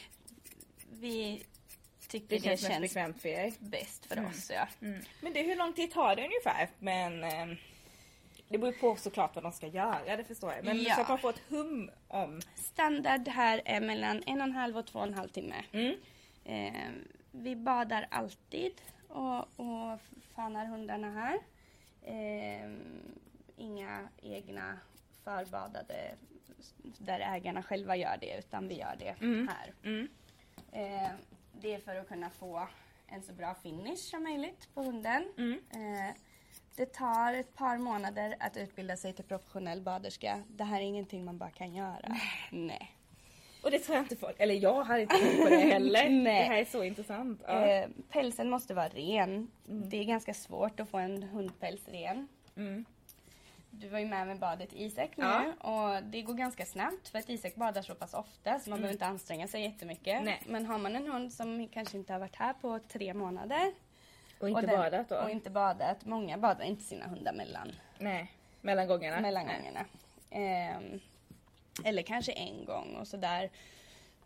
Vi 0.90 1.44
tycker 2.08 2.28
Det 2.28 2.36
det, 2.36 2.42
känns 2.42 2.60
mest 2.62 2.72
känns 2.72 2.80
bekvämt 2.82 3.22
för 3.22 3.28
er. 3.28 3.52
bäst 3.58 4.06
för 4.06 4.16
Mm. 4.16 4.30
oss. 4.30 4.50
Ja. 4.54 4.68
Mm. 4.82 5.02
Men 5.20 5.32
det, 5.32 5.42
hur 5.42 5.56
lång 5.56 5.72
tid 5.72 5.90
tar 5.92 6.16
det 6.16 6.24
ungefär? 6.24 6.68
Men 6.78 7.24
eh, 7.24 7.56
det 8.48 8.58
beror 8.58 8.72
på 8.72 8.96
såklart 8.96 9.34
vad 9.34 9.44
de 9.44 9.52
ska 9.52 9.66
göra, 9.66 10.16
det 10.16 10.24
förstår 10.24 10.52
jag. 10.52 10.64
Men 10.64 10.82
Ja. 10.82 10.94
så 10.94 11.00
att 11.00 11.08
man 11.08 11.18
får 11.18 11.30
ett 11.30 11.42
hum 11.48 11.90
om. 12.08 12.40
Standard 12.54 13.28
här 13.28 13.62
är 13.64 13.80
mellan 13.80 14.22
en 14.26 14.40
och 14.40 14.46
en 14.46 14.52
halv 14.52 14.78
och 14.78 14.86
två 14.86 14.98
och 14.98 15.06
en 15.06 15.14
halv 15.14 15.28
timme. 15.28 15.64
Mm. 15.72 15.94
Eh, 16.44 16.90
vi 17.30 17.56
badar 17.56 18.06
alltid 18.10 18.72
och, 19.08 19.38
och 19.38 19.98
fanar 20.34 20.66
hundarna 20.66 21.10
här. 21.10 21.38
Eh, 22.02 22.70
inga 23.56 24.08
egna 24.22 24.78
förbadade 25.24 26.14
där 26.98 27.20
ägarna 27.20 27.62
själva 27.62 27.96
gör 27.96 28.16
det 28.20 28.38
utan 28.38 28.68
vi 28.68 28.74
gör 28.78 28.96
det 28.98 29.14
Mm. 29.20 29.48
här. 29.48 29.72
Mm. 29.84 30.08
Eh, 30.72 31.10
det 31.52 31.74
är 31.74 31.78
för 31.78 31.96
att 31.96 32.08
kunna 32.08 32.30
få 32.30 32.68
en 33.06 33.22
så 33.22 33.32
bra 33.32 33.54
finish 33.54 33.96
som 33.96 34.22
möjligt 34.22 34.68
på 34.74 34.82
hunden. 34.82 35.32
Mm. 35.38 35.60
Eh, 35.70 36.14
det 36.78 36.92
tar 36.92 37.32
ett 37.34 37.54
par 37.54 37.78
månader 37.78 38.34
att 38.40 38.56
utbilda 38.56 38.96
sig 38.96 39.12
till 39.12 39.24
professionell 39.24 39.80
baderska. 39.80 40.42
Det 40.48 40.64
här 40.64 40.76
är 40.80 40.84
ingenting 40.84 41.24
man 41.24 41.38
bara 41.38 41.50
kan 41.50 41.74
göra. 41.74 42.16
Nej. 42.50 42.92
Och 43.62 43.70
det 43.70 43.78
tror 43.78 43.96
jag 43.96 44.04
inte 44.04 44.16
folk, 44.16 44.36
eller 44.40 44.54
jag 44.54 44.82
hade 44.84 45.02
inte 45.02 45.14
tänkt 45.18 45.42
på 45.42 45.48
det 45.48 45.56
heller. 45.58 46.08
Nej. 46.08 46.22
Det 46.48 46.54
här 46.54 46.60
är 46.60 46.64
så 46.64 46.82
intressant. 46.84 47.42
Ja. 47.46 47.66
Eh, 47.66 47.88
pälsen 48.10 48.50
måste 48.50 48.74
vara 48.74 48.88
ren. 48.88 49.50
Det 49.66 49.96
är 49.96 50.04
ganska 50.04 50.34
svårt 50.34 50.80
att 50.80 50.88
få 50.88 50.98
en 50.98 51.22
hundpäls 51.22 51.88
ren. 51.88 52.28
Mm. 52.56 52.84
Du 53.70 53.88
var 53.88 53.98
ju 53.98 54.06
med 54.06 54.26
med 54.26 54.38
badet 54.38 54.68
Isak 54.72 55.10
nu 55.16 55.24
Ja. 55.24 55.52
och 55.70 56.02
det 56.02 56.22
går 56.22 56.34
ganska 56.34 56.66
snabbt 56.66 57.08
för 57.08 57.18
att 57.18 57.28
Isak 57.28 57.54
badar 57.54 57.82
så 57.82 57.94
pass 57.94 58.14
ofta 58.14 58.58
så 58.60 58.70
man 58.70 58.78
behöver 58.78 58.92
inte 58.92 59.06
anstränga 59.06 59.48
sig 59.48 59.62
jättemycket. 59.62 60.12
Mm. 60.12 60.24
Nej. 60.24 60.42
Men 60.46 60.66
har 60.66 60.78
man 60.78 60.96
en 60.96 61.06
hund 61.06 61.32
som 61.32 61.68
kanske 61.68 61.96
inte 61.98 62.12
har 62.12 62.20
varit 62.20 62.36
här 62.36 62.52
på 62.52 62.78
tre 62.78 63.14
månader 63.14 63.72
Och 64.38 64.48
inte 64.48 64.60
den- 64.60 64.76
badat 64.76 65.08
då? 65.08 65.16
Och 65.16 65.30
inte 65.30 65.50
badat. 65.50 66.04
Många 66.04 66.38
badar 66.38 66.64
inte 66.64 66.82
sina 66.84 67.06
hundar 67.06 67.32
mellan 67.32 67.72
Nej. 67.98 68.32
Mellan 68.60 68.86
gångerna? 68.88 69.20
mellan 69.20 69.46
gångerna. 69.46 69.84
Ehm, 70.30 71.00
eller 71.84 72.02
kanske 72.02 72.32
en 72.32 72.64
gång 72.64 72.96
och 72.96 73.08
sådär. 73.08 73.50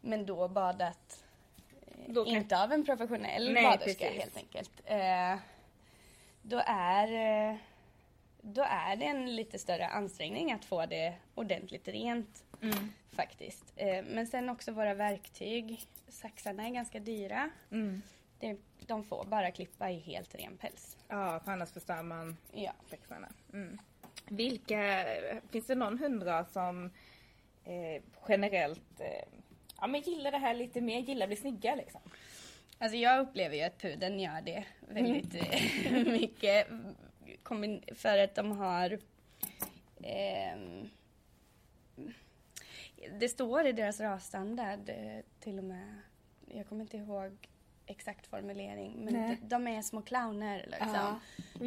Men 0.00 0.26
då 0.26 0.48
badat 0.48 1.24
eh, 1.86 2.12
Då 2.12 2.24
kan- 2.24 2.34
inte 2.34 2.62
av 2.62 2.72
en 2.72 2.84
professionell 2.84 3.52
Nej, 3.52 3.62
baderska 3.62 4.04
precis. 4.04 4.20
helt 4.22 4.36
enkelt. 4.36 4.70
Eh, 4.84 5.36
då, 6.42 6.62
är, 6.66 7.12
eh, 7.50 7.56
då 8.40 8.62
är 8.68 8.96
det 8.96 9.04
en 9.06 9.36
lite 9.36 9.58
större 9.58 9.86
ansträngning 9.86 10.52
att 10.52 10.64
få 10.64 10.86
det 10.86 11.14
ordentligt 11.34 11.88
rent 11.88 12.42
Mm. 12.62 12.92
faktiskt. 13.12 13.64
Eh, 13.76 14.04
men 14.04 14.26
sen 14.26 14.48
också 14.48 14.72
våra 14.72 14.94
verktyg. 14.94 15.80
Saxarna 16.08 16.66
är 16.66 16.70
ganska 16.70 16.98
dyra. 17.00 17.50
Mm. 17.70 18.02
Det, 18.42 18.56
de 18.86 19.04
får 19.04 19.24
bara 19.24 19.50
klippa 19.50 19.90
i 19.90 19.98
helt 19.98 20.34
ren 20.34 20.56
päls. 20.56 20.96
Ja, 21.08 21.40
för 21.44 21.52
annars 21.52 21.72
förstör 21.72 22.02
man 22.02 22.36
Ja. 22.52 22.72
växlarna. 22.90 23.28
Mm. 23.52 23.78
Vilka, 24.28 25.04
finns 25.50 25.66
det 25.66 25.74
någon 25.74 25.98
hundras 25.98 26.52
som 26.52 26.90
eh, 27.64 28.02
generellt 28.28 29.00
eh, 29.00 29.28
ja, 29.80 29.86
men 29.86 30.00
gillar 30.00 30.30
det 30.30 30.38
här 30.38 30.54
lite 30.54 30.80
mer, 30.80 30.98
gillar 31.00 31.24
att 31.26 31.28
bli 31.28 31.36
snygga 31.36 31.74
liksom? 31.74 32.00
Alltså 32.78 32.96
jag 32.96 33.20
upplever 33.20 33.56
ju 33.56 33.62
att 33.62 33.78
pudeln 33.78 34.20
gör 34.20 34.40
det 34.40 34.64
väldigt 34.80 35.34
eh, 35.34 36.02
mycket. 36.06 36.66
För 37.94 38.18
att 38.18 38.34
de 38.34 38.52
har... 38.52 38.98
ehm, 40.02 40.88
det 43.20 43.28
står 43.28 43.66
i 43.66 43.72
deras 43.72 44.00
rasstandard 44.00 44.88
eh, 44.88 45.18
till 45.40 45.58
och 45.58 45.64
med. 45.64 45.94
Jag 46.48 46.66
kommer 46.68 46.82
inte 46.82 46.96
ihåg 46.96 47.48
exakt 47.92 48.26
formulering. 48.26 49.04
Men 49.04 49.14
Nej. 49.14 49.38
de, 49.40 49.48
de 49.48 49.68
är 49.68 49.82
små 49.82 50.02
clowner 50.02 50.66
liksom. 50.70 50.88
Ja, 50.94 51.20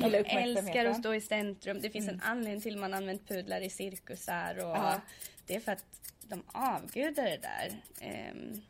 De 0.09 0.15
älskar 0.25 0.85
att 0.85 0.99
stå 0.99 1.13
i 1.13 1.21
centrum. 1.21 1.81
Det 1.81 1.89
finns 1.89 2.09
en 2.09 2.21
anledning 2.21 2.61
till 2.61 2.77
man 2.77 2.93
använt 2.93 3.27
pudlar 3.27 3.61
i 3.61 3.69
cirkusar. 3.69 4.55
Och 4.57 4.77
Ja. 4.77 5.01
Det 5.47 5.55
är 5.55 5.59
för 5.59 5.71
att 5.71 5.85
de 6.21 6.43
avgudar 6.47 7.23
det 7.23 7.37
där. 7.37 7.81
Ehm, 8.01 8.61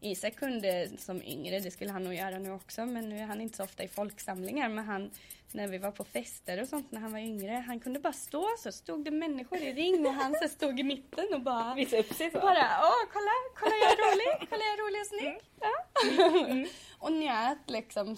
Isak 0.00 0.36
kunde 0.36 0.88
som 0.98 1.22
yngre, 1.22 1.60
det 1.60 1.70
skulle 1.70 1.90
han 1.92 2.04
nog 2.04 2.14
göra 2.14 2.38
nu 2.38 2.50
också, 2.52 2.86
men 2.86 3.08
nu 3.08 3.18
är 3.18 3.24
han 3.26 3.40
inte 3.40 3.56
så 3.56 3.64
ofta 3.64 3.82
i 3.84 3.88
folksamlingar. 3.88 4.68
Men 4.68 4.84
han, 4.84 5.10
när 5.52 5.68
vi 5.68 5.78
var 5.78 5.90
på 5.90 6.04
fester 6.04 6.62
och 6.62 6.68
sånt 6.68 6.92
när 6.92 7.00
han 7.00 7.12
var 7.12 7.18
yngre, 7.18 7.52
han 7.66 7.80
kunde 7.80 8.00
bara 8.00 8.12
stå 8.12 8.48
så 8.58 8.72
stod 8.72 9.04
det 9.04 9.10
människor 9.10 9.58
i 9.58 9.72
ring 9.72 10.06
och 10.06 10.12
han 10.12 10.34
så 10.42 10.48
stod 10.48 10.80
i 10.80 10.82
mitten 10.82 11.26
och 11.34 11.40
bara 11.42 11.74
Visa 11.74 11.96
upp 11.98 12.12
sig 12.14 12.30
så. 12.30 12.40
bara, 12.40 12.80
åh 12.82 13.04
kolla, 13.12 13.30
kolla 13.54 13.74
jag 13.82 13.92
är 13.92 13.96
rolig, 13.96 14.48
kolla 14.50 14.62
jag 14.64 14.72
är 14.72 14.86
rolig 14.86 15.00
och 15.00 15.06
snygg. 15.06 15.38
Ja. 15.60 16.68
och 16.98 17.12
njöt 17.12 17.70
liksom 17.70 18.16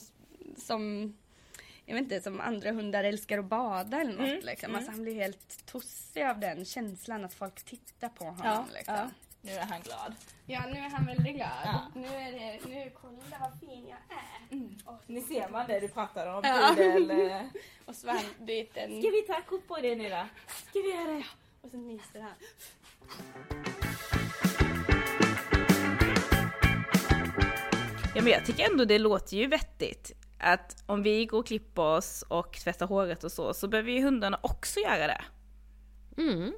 som, 0.56 1.14
jag 1.86 1.94
vet 1.94 2.02
inte, 2.02 2.20
som 2.20 2.40
andra 2.40 2.72
hundar 2.72 3.04
älskar 3.04 3.38
att 3.38 3.44
bada 3.44 4.00
eller 4.00 4.12
något 4.12 4.20
Mm, 4.28 4.40
liksom. 4.44 4.66
mm. 4.70 4.76
Alltså 4.76 4.90
han 4.90 5.02
blir 5.02 5.14
helt 5.14 5.66
tossig 5.66 6.22
av 6.22 6.40
den 6.40 6.64
känslan 6.64 7.24
att 7.24 7.34
folk 7.34 7.62
tittar 7.62 8.08
på 8.08 8.24
honom 8.24 8.40
Ja, 8.44 8.64
liksom. 8.74 8.94
ja. 8.94 9.10
Nu 9.42 9.53
är 9.53 9.61
han 9.64 9.81
glad. 9.81 10.14
Ja, 10.46 10.62
nu 10.66 10.79
är 10.79 10.90
han 10.90 11.07
väldigt 11.07 11.35
glad. 11.37 11.48
Ja. 11.64 11.81
Nu 11.94 12.07
är 12.07 12.33
det, 12.33 12.68
nu 12.68 12.90
kolla 13.03 13.37
vad 13.40 13.61
fin 13.61 13.87
jag 13.88 13.98
är. 14.18 14.68
Och, 14.85 15.00
Nu 15.07 15.20
ser 15.20 15.48
man 15.48 15.66
det 15.66 15.81
du 15.81 15.88
pratade 15.88 16.31
om, 16.31 16.40
Ja. 16.44 16.72
pudel. 16.76 17.48
och 17.85 17.94
svampbyten. 17.94 19.03
Ska 19.03 19.11
vi 19.11 19.22
ta 19.26 19.40
kort 19.48 19.66
på 19.68 19.76
det 19.76 19.94
nu 19.96 20.09
då? 20.09 20.26
Ska 20.70 20.79
vi 20.81 20.90
göra 20.94 21.12
det? 21.12 21.24
Och 21.62 21.70
så 21.70 21.76
myser 21.76 22.20
han. 22.20 22.33
Ja 28.14 28.22
men 28.22 28.33
jag 28.33 28.46
tycker 28.46 28.70
ändå 28.70 28.85
det 28.85 28.98
låter 28.98 29.37
ju 29.37 29.46
vettigt. 29.46 30.12
Att 30.38 30.83
om 30.87 31.03
vi 31.03 31.26
går 31.26 31.38
och 31.38 31.46
klipper 31.46 31.83
oss 31.83 32.24
och 32.29 32.53
tvättar 32.53 32.87
håret 32.87 33.24
och 33.24 33.33
så, 33.33 33.55
så 33.55 33.68
behöver 33.68 33.90
ju 33.90 34.03
hundarna 34.03 34.38
också 34.42 34.81
göra 34.81 35.07
det. 35.07 35.22
Mm. 36.22 36.53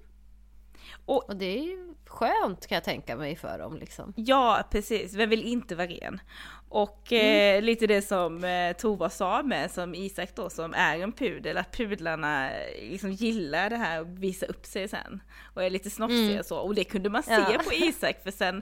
Och- 1.05 1.29
Och 1.29 1.37
det 1.37 1.59
är 1.59 1.63
ju 1.63 1.95
skönt 2.07 2.67
kan 2.67 2.77
jag 2.77 2.85
tänka 2.85 3.17
mig 3.17 3.37
för 3.37 3.59
dem 3.59 3.77
liksom. 3.77 4.13
Ja, 4.17 4.65
precis. 4.71 5.15
Vem 5.15 5.31
vill 5.31 5.43
inte 5.43 5.75
vara 5.75 5.87
ren? 5.87 6.21
Och 6.69 7.13
eh, 7.13 7.63
lite 7.63 7.87
det 7.87 8.03
som 8.03 8.45
eh, 8.45 8.73
Tova 8.77 9.11
sa 9.11 9.43
med, 9.43 9.71
som 9.71 9.95
Isak 9.95 10.35
då, 10.35 10.51
som 10.51 10.75
är 10.75 10.99
en 10.99 11.13
pudel, 11.13 11.57
att 11.57 11.77
pudlarna 11.77 12.51
eh, 12.51 12.91
liksom 12.91 13.13
gillar 13.13 13.71
det 13.71 13.77
här 13.77 14.01
att 14.01 14.07
visa 14.07 14.47
upp 14.47 14.67
sig 14.67 14.89
sen. 14.89 15.23
Och 15.55 15.65
är 15.65 15.71
lite 15.71 15.91
snofsiga 15.91 16.23
Mm. 16.27 16.39
och 16.39 16.47
så. 16.47 16.59
Och 16.59 16.75
det 16.75 16.85
kunde 16.85 17.11
man 17.11 17.23
se 17.23 17.33
Ja. 17.33 17.61
på 17.65 17.73
Isak, 17.75 18.23
för 18.23 18.31
sen 18.31 18.57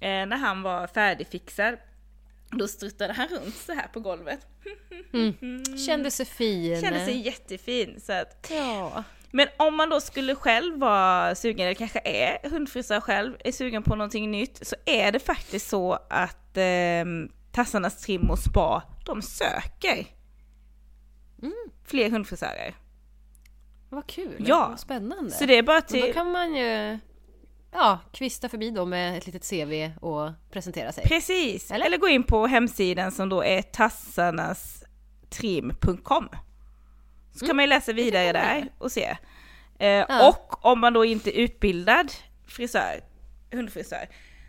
eh, 0.00 0.26
när 0.26 0.36
han 0.36 0.62
var 0.62 0.86
färdigfixad, 0.86 1.76
då 2.50 2.68
struttade 2.68 3.12
han 3.12 3.28
runt 3.28 3.54
så 3.56 3.72
här 3.72 3.88
på 3.92 4.00
golvet. 4.00 4.46
Kände 5.86 6.10
sig 6.10 6.26
fin. 6.26 6.80
Kände 6.80 7.04
sig 7.04 7.26
jättefin. 7.26 8.00
Så 8.00 8.12
att, 8.12 8.46
Ja. 8.50 9.04
Men 9.30 9.48
om 9.56 9.76
man 9.76 9.88
då 9.88 10.00
skulle 10.00 10.34
själv 10.34 10.78
vara 10.78 11.34
sugen, 11.34 11.66
eller 11.66 11.74
kanske 11.74 12.00
är 12.04 12.50
hundfrisör 12.50 13.00
själv, 13.00 13.36
är 13.44 13.52
sugen 13.52 13.82
på 13.82 13.96
någonting 13.96 14.30
nytt, 14.30 14.66
så 14.66 14.76
är 14.86 15.12
det 15.12 15.18
faktiskt 15.18 15.68
så 15.68 15.98
att 16.10 16.56
eh, 16.56 17.04
Tassarnas 17.52 18.00
Trim 18.00 18.30
och 18.30 18.38
Spa, 18.38 18.82
de 19.04 19.22
söker 19.22 20.06
fler 21.86 22.10
hundfrisörer. 22.10 22.74
Vad 23.88 24.06
kul. 24.06 24.44
Ja. 24.46 24.66
Vad 24.68 24.80
spännande. 24.80 25.30
Så 25.30 25.46
det 25.46 25.58
är 25.58 25.62
bara 25.62 25.78
Och 25.78 25.84
då 25.88 25.88
till... 25.88 26.14
kan 26.14 26.32
man 26.32 26.54
ju 26.54 26.98
ja, 27.72 27.98
kvista 28.12 28.48
förbi 28.48 28.70
då 28.70 28.86
med 28.86 29.18
ett 29.18 29.26
litet 29.26 29.50
CV 29.50 29.90
och 30.00 30.30
presentera 30.50 30.92
sig. 30.92 31.04
Precis! 31.04 31.70
Eller? 31.70 31.86
Eller? 31.86 31.98
gå 31.98 32.08
in 32.08 32.22
på 32.22 32.46
hemsidan 32.46 33.12
som 33.12 33.28
då 33.28 33.44
är 33.44 33.62
tassarnastrim.com. 33.62 36.28
Så 37.36 37.46
kan 37.46 37.56
man 37.56 37.62
ju 37.62 37.68
läsa 37.68 37.92
vidare 37.92 38.32
där 38.32 38.68
och 38.78 38.92
se. 38.92 39.16
Eh, 39.78 39.88
Ja. 39.88 40.28
Och 40.28 40.64
om 40.66 40.80
man 40.80 40.92
då 40.92 41.04
inte 41.04 41.38
är 41.38 41.42
utbildad 41.42 42.12
frisör, 42.46 43.00
hundfrisör, 43.52 44.08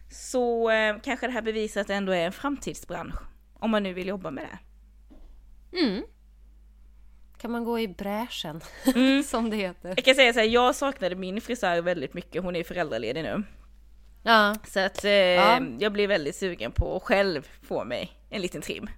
så 0.10 0.70
eh, 0.70 0.96
kanske 1.04 1.28
det 1.28 1.34
här 1.34 1.42
bevisar 1.42 1.82
att 1.82 1.88
det 1.88 1.96
ändå 1.96 2.12
är 2.12 2.26
en 2.26 2.32
framtidsbransch. 2.32 3.16
Om 3.60 3.72
man 3.72 3.84
nu 3.84 3.94
vill 3.94 4.08
jobba 4.08 4.32
med 4.32 4.44
det. 4.44 4.58
Mm. 5.80 6.04
kan 7.38 7.52
man 7.52 7.64
gå 7.64 7.80
i 7.80 7.88
bräschen, 7.88 8.62
Mm. 8.96 9.24
som 9.24 9.50
det 9.50 9.56
heter. 9.58 9.90
Jag 9.90 10.06
kan 10.06 10.16
säga 10.16 10.34
så 10.34 10.40
här, 10.40 10.48
jag 10.48 10.76
saknade 10.76 11.16
min 11.16 11.42
frisör 11.42 11.82
väldigt 11.82 12.14
mycket, 12.14 12.44
hon 12.44 12.56
är 12.56 12.64
föräldraledig 12.64 13.24
nu. 13.24 13.44
Ja, 14.24 14.56
Så 14.68 14.80
att 14.80 15.04
eh, 15.06 15.12
jag 15.80 15.92
blir 15.94 16.08
väldigt 16.08 16.36
sugen 16.36 16.72
på 16.72 16.96
att 16.96 17.04
själv 17.04 17.48
få 17.62 17.84
mig 17.84 18.12
en 18.30 18.42
liten 18.42 18.62
trim. 18.62 18.90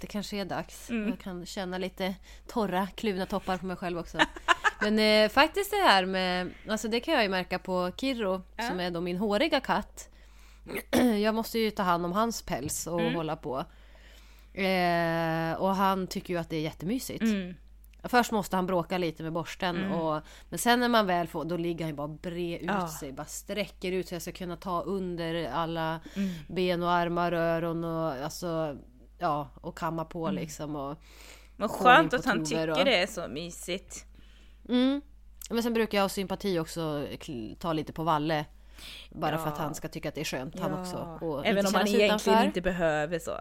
Det 0.00 0.06
kanske 0.06 0.36
är 0.36 0.44
dags. 0.44 0.90
Mm. 0.90 1.08
Jag 1.08 1.18
kan 1.20 1.46
känna 1.46 1.78
lite 1.78 2.14
torra, 2.46 2.88
kluvna 2.94 3.26
toppar 3.26 3.56
på 3.58 3.66
mig 3.66 3.76
själv 3.76 3.98
också. 3.98 4.18
Men 4.82 4.98
eh, 4.98 5.28
faktiskt 5.30 5.70
det 5.70 5.76
här 5.88 6.06
med, 6.06 6.50
alltså 6.68 6.88
det 6.88 7.00
kan 7.00 7.14
jag 7.14 7.22
ju 7.22 7.28
märka 7.28 7.58
på 7.58 7.92
Kirro 7.96 8.42
som 8.68 8.80
är 8.80 8.90
då 8.90 9.00
min 9.00 9.16
håriga 9.16 9.60
katt. 9.60 10.08
Jag 11.22 11.34
måste 11.34 11.58
ju 11.58 11.70
ta 11.70 11.82
hand 11.82 12.04
om 12.04 12.12
hans 12.12 12.42
päls 12.42 12.86
och 12.86 13.00
Mm. 13.00 13.14
hålla 13.14 13.36
på. 13.36 13.64
Eh, 14.54 15.52
och 15.54 15.74
han 15.76 16.06
tycker 16.06 16.34
ju 16.34 16.40
att 16.40 16.50
det 16.50 16.56
är 16.56 16.60
jättemysigt. 16.60 17.22
Mm. 17.22 17.54
Först 18.02 18.32
måste 18.32 18.56
han 18.56 18.66
bråka 18.66 18.98
lite 18.98 19.22
med 19.22 19.32
borsten 19.32 19.92
och, 19.92 20.22
men 20.48 20.58
sen 20.58 20.80
när 20.80 20.88
man 20.88 21.06
väl 21.06 21.26
får, 21.28 21.44
då 21.44 21.56
ligger 21.56 21.84
han 21.84 21.90
ju 21.90 21.96
bara 21.96 22.08
bre 22.08 22.56
ut 22.58 22.62
Ja. 22.66 22.88
sig, 22.88 23.12
bara 23.12 23.26
sträcker 23.26 23.92
ut 23.92 24.08
så 24.08 24.14
jag 24.14 24.22
ska 24.22 24.32
kunna 24.32 24.56
ta 24.56 24.80
under 24.82 25.50
alla 25.52 26.00
Mm. 26.16 26.30
ben 26.48 26.82
och 26.82 26.90
armar, 26.90 27.32
öron 27.32 27.84
och 27.84 28.12
alltså 28.12 28.76
ja, 29.20 29.48
och 29.54 29.78
kamma 29.78 30.04
på 30.04 30.26
Mm. 30.26 30.34
liksom 30.42 30.76
och 30.76 30.96
Men 31.56 31.68
Koll 31.68 31.78
skönt 31.78 32.14
att 32.14 32.24
han 32.24 32.44
tycker 32.44 32.70
och- 32.70 32.84
det 32.84 33.02
är 33.02 33.06
så 33.06 33.28
mysigt. 33.28 34.04
mm. 34.68 35.00
Men 35.50 35.62
sen 35.62 35.72
brukar 35.74 35.98
jag 35.98 36.04
av 36.04 36.08
sympati 36.08 36.58
också 36.58 37.06
ta 37.58 37.72
lite 37.72 37.92
på 37.92 38.02
Valle. 38.02 38.44
Bara 39.10 39.38
för 39.38 39.46
Ja. 39.46 39.52
att 39.52 39.58
han 39.58 39.74
ska 39.74 39.88
tycka 39.88 40.08
att 40.08 40.14
det 40.14 40.20
är 40.20 40.24
skönt 40.24 40.60
han 40.60 40.74
också. 40.74 40.96
Och 41.20 41.46
Även 41.46 41.66
om 41.66 41.74
han 41.74 41.86
egentligen 41.88 42.06
utanför. 42.16 42.44
inte 42.46 42.60
behöver 42.60 43.18
så. 43.18 43.36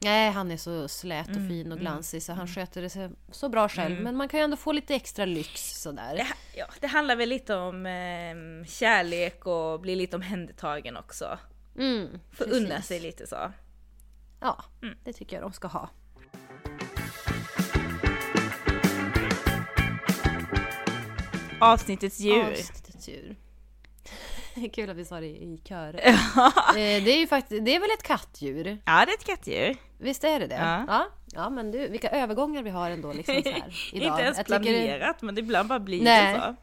Nej, 0.00 0.30
han 0.30 0.50
är 0.50 0.56
så 0.56 0.88
slät 0.88 1.28
och 1.28 1.36
Mm, 1.36 1.48
fin 1.48 1.72
och 1.72 1.78
glansig 1.78 2.22
så 2.22 2.32
han 2.32 2.48
sköter 2.48 2.82
det 2.82 2.90
så, 2.90 3.10
så 3.30 3.48
bra 3.48 3.68
själv. 3.68 4.00
Men 4.02 4.16
man 4.16 4.28
kan 4.28 4.40
ju 4.40 4.44
ändå 4.44 4.56
få 4.56 4.72
lite 4.72 4.94
extra 4.94 5.24
lyx 5.24 5.82
sådär. 5.82 6.14
Det, 6.16 6.26
ja, 6.58 6.66
det 6.80 6.86
handlar 6.86 7.16
väl 7.16 7.28
lite 7.28 7.54
om 7.54 7.86
eh, 7.86 8.66
kärlek 8.66 9.46
och 9.46 9.80
bli 9.80 9.96
lite 9.96 10.16
omhändertagen 10.16 10.96
också. 10.96 11.38
Mm, 11.78 12.18
Få 12.32 12.44
unna 12.44 12.82
sig 12.82 13.00
lite 13.00 13.26
så. 13.26 13.52
Ja, 14.40 14.64
Mm. 14.82 14.94
det 15.04 15.12
tycker 15.12 15.36
jag 15.36 15.44
de 15.44 15.52
ska 15.52 15.68
ha. 15.68 15.88
Avsnittets 21.60 22.20
djur. 22.20 22.44
Avsnittets 22.44 23.08
djur. 23.08 23.36
Kul 24.72 24.90
att 24.90 24.96
vi 24.96 25.04
sa 25.04 25.20
det 25.20 25.26
i 25.26 25.60
kör. 25.64 25.94
Eh, 26.68 26.74
det 27.04 27.10
är 27.12 27.18
ju 27.18 27.26
faktiskt, 27.26 27.64
det 27.64 27.74
är 27.76 27.80
väl 27.80 27.90
ett 27.90 28.02
kattdjur? 28.02 28.78
Ja, 28.84 29.04
det 29.06 29.12
är 29.12 29.14
ett 29.14 29.24
kattdjur. 29.24 29.76
Visst 29.98 30.24
är 30.24 30.40
det 30.40 30.46
det? 30.46 30.54
Ja. 30.54 30.84
Ja, 30.88 31.06
ja 31.32 31.50
men 31.50 31.70
du, 31.70 31.88
vilka 31.88 32.10
övergångar 32.10 32.62
vi 32.62 32.70
har 32.70 32.90
ändå 32.90 33.12
liksom 33.12 33.42
så 33.42 33.50
här 33.50 33.56
idag. 33.92 34.08
inte 34.08 34.22
ens 34.22 34.44
planerat, 34.44 35.22
men 35.22 35.38
ibland 35.38 35.68
bara 35.68 35.80
blir 35.80 36.02
Nej. 36.02 36.34
det 36.34 36.40
så. 36.40 36.54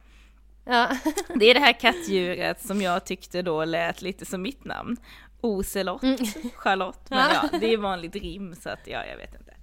Ja. 0.71 0.89
Det 1.35 1.45
är 1.45 1.53
det 1.53 1.59
här 1.59 1.73
kattdjuret 1.79 2.61
som 2.65 2.81
jag 2.81 3.05
tyckte 3.05 3.41
då 3.41 3.65
lät 3.65 4.01
lite 4.01 4.25
som 4.25 4.41
mitt 4.41 4.65
namn. 4.65 4.97
Ocelot, 5.45 6.01
Charlotte. 6.55 7.09
Men 7.09 7.29
ja, 7.33 7.49
det 7.59 7.73
är 7.73 7.77
vanligt 7.77 8.15
rim 8.15 8.55
så 8.55 8.69
att 8.69 8.87
ja, 8.87 9.05
jag 9.05 9.17
vet 9.17 9.33
inte. 9.33 9.53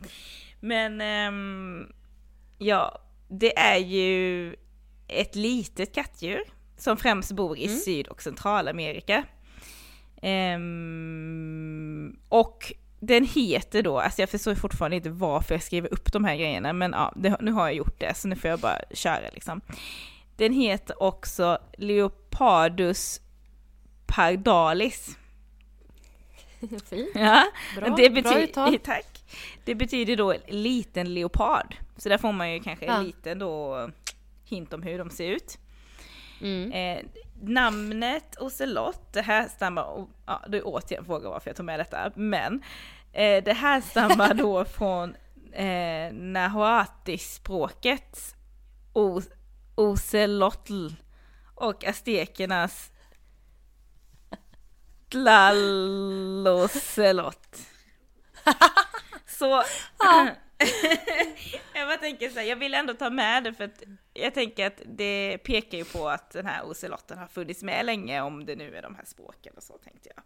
Men 0.60 1.00
ehm, 1.00 1.92
ja, 2.58 2.98
det 3.28 3.58
är 3.58 3.78
ju 3.78 4.56
ett 5.08 5.34
litet 5.34 5.94
kattdjur 5.94 6.42
som 6.76 6.96
främst 6.96 7.32
bor 7.32 7.58
i 7.58 7.68
Syd 7.68 8.08
och 8.08 8.22
Centralamerika. 8.22 9.24
Ehm, 10.22 12.16
och 12.28 12.72
den 13.00 13.24
heter 13.24 13.82
då, 13.82 13.98
alltså 13.98 14.22
jag 14.22 14.30
förstår 14.30 14.54
fortfarande 14.54 14.96
inte 14.96 15.10
varför 15.10 15.54
jag 15.54 15.62
skriver 15.62 15.92
upp 15.92 16.12
de 16.12 16.24
här 16.24 16.36
grejerna, 16.36 16.72
men 16.72 16.92
ja, 16.92 17.12
det, 17.16 17.36
nu 17.40 17.52
har 17.52 17.66
jag 17.66 17.74
gjort 17.74 18.00
det, 18.00 18.14
så 18.14 18.28
nu 18.28 18.36
får 18.36 18.50
jag 18.50 18.60
bara 18.60 18.78
köra 18.90 19.30
liksom. 19.32 19.60
Den 20.36 20.52
heter 20.52 21.02
också 21.02 21.58
Leopardus 21.78 23.20
pardalis. 24.06 25.18
Fint. 26.90 27.10
Ja, 27.14 27.44
Bra, 27.76 27.88
det 27.96 28.10
bra 28.10 28.22
betyder, 28.22 28.42
uttal. 28.42 28.78
tack. 28.84 29.06
Det 29.64 29.74
betyder 29.74 30.16
då 30.16 30.34
liten 30.48 31.14
leopard. 31.14 31.76
Så 31.96 32.08
där 32.08 32.18
får 32.18 32.32
man 32.32 32.52
ju 32.52 32.60
kanske 32.60 32.86
Ja. 32.86 32.96
en 32.98 33.04
liten 33.04 33.38
då 33.38 33.90
hint 34.44 34.72
om 34.72 34.82
hur 34.82 34.98
de 34.98 35.10
ser 35.10 35.28
ut. 35.30 35.58
Mm. 36.40 36.72
Eh, 36.72 37.04
namnet 37.42 38.36
Ocelot, 38.40 39.12
det 39.12 39.22
här 39.22 39.48
stammar, 39.48 39.82
och, 39.84 40.08
ja 40.26 40.42
är 40.52 40.62
återigen 40.64 41.04
fråga 41.04 41.28
varför 41.28 41.50
jag 41.50 41.56
tog 41.56 41.66
med 41.66 41.80
detta, 41.80 42.10
men 42.14 42.62
eh, 43.12 43.44
det 43.44 43.52
här 43.52 43.80
stammar 43.80 44.34
då 44.34 44.64
från 44.78 45.14
eh, 45.52 46.12
Nahuatl-språket 46.12 48.34
o, 48.92 49.20
Ocelotl 49.74 50.88
och 51.54 51.84
aztekernas 51.84 52.91
Tlalocelot. 55.12 56.68
Så 59.26 59.46
jag 61.74 61.88
bara 61.88 61.96
tänker 61.96 62.30
så 62.30 62.38
här, 62.38 62.46
jag 62.46 62.56
vill 62.56 62.74
ändå 62.74 62.94
ta 62.94 63.10
med 63.10 63.44
det 63.44 63.54
för 63.54 63.64
att 63.64 63.82
jag 64.14 64.34
tänker 64.34 64.66
att 64.66 64.82
det 64.84 65.38
pekar 65.38 65.78
ju 65.78 65.84
på 65.84 66.08
att 66.08 66.30
den 66.30 66.46
här 66.46 66.70
ocelotten 66.70 67.18
har 67.18 67.26
funnits 67.26 67.62
med 67.62 67.86
länge 67.86 68.20
om 68.20 68.46
det 68.46 68.56
nu 68.56 68.76
är 68.76 68.82
de 68.82 68.94
här 68.94 69.04
språken 69.04 69.52
och 69.56 69.62
så 69.62 69.78
tänkte 69.78 70.10
jag. 70.16 70.22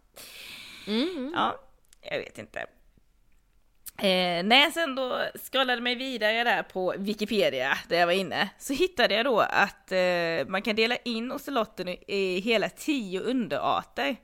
Mm. 0.95 1.31
Ja, 1.35 1.59
jag 2.01 2.17
vet 2.17 2.37
inte. 2.37 2.59
Eh, 3.97 4.43
när 4.43 4.61
jag 4.61 4.73
sen 4.73 4.95
då 4.95 5.21
scrollade 5.51 5.81
mig 5.81 5.95
vidare 5.95 6.43
där 6.43 6.63
på 6.63 6.95
Wikipedia, 6.97 7.77
där 7.87 7.99
jag 7.99 8.05
var 8.05 8.13
inne, 8.13 8.49
så 8.57 8.73
hittade 8.73 9.15
jag 9.15 9.25
då 9.25 9.39
att 9.39 9.91
eh, 9.91 10.47
man 10.47 10.61
kan 10.61 10.75
dela 10.75 10.95
in 10.95 11.31
ocelotten 11.31 11.87
i, 11.87 12.03
i 12.07 12.39
hela 12.39 12.69
tio 12.69 13.19
underarter. 13.19 14.15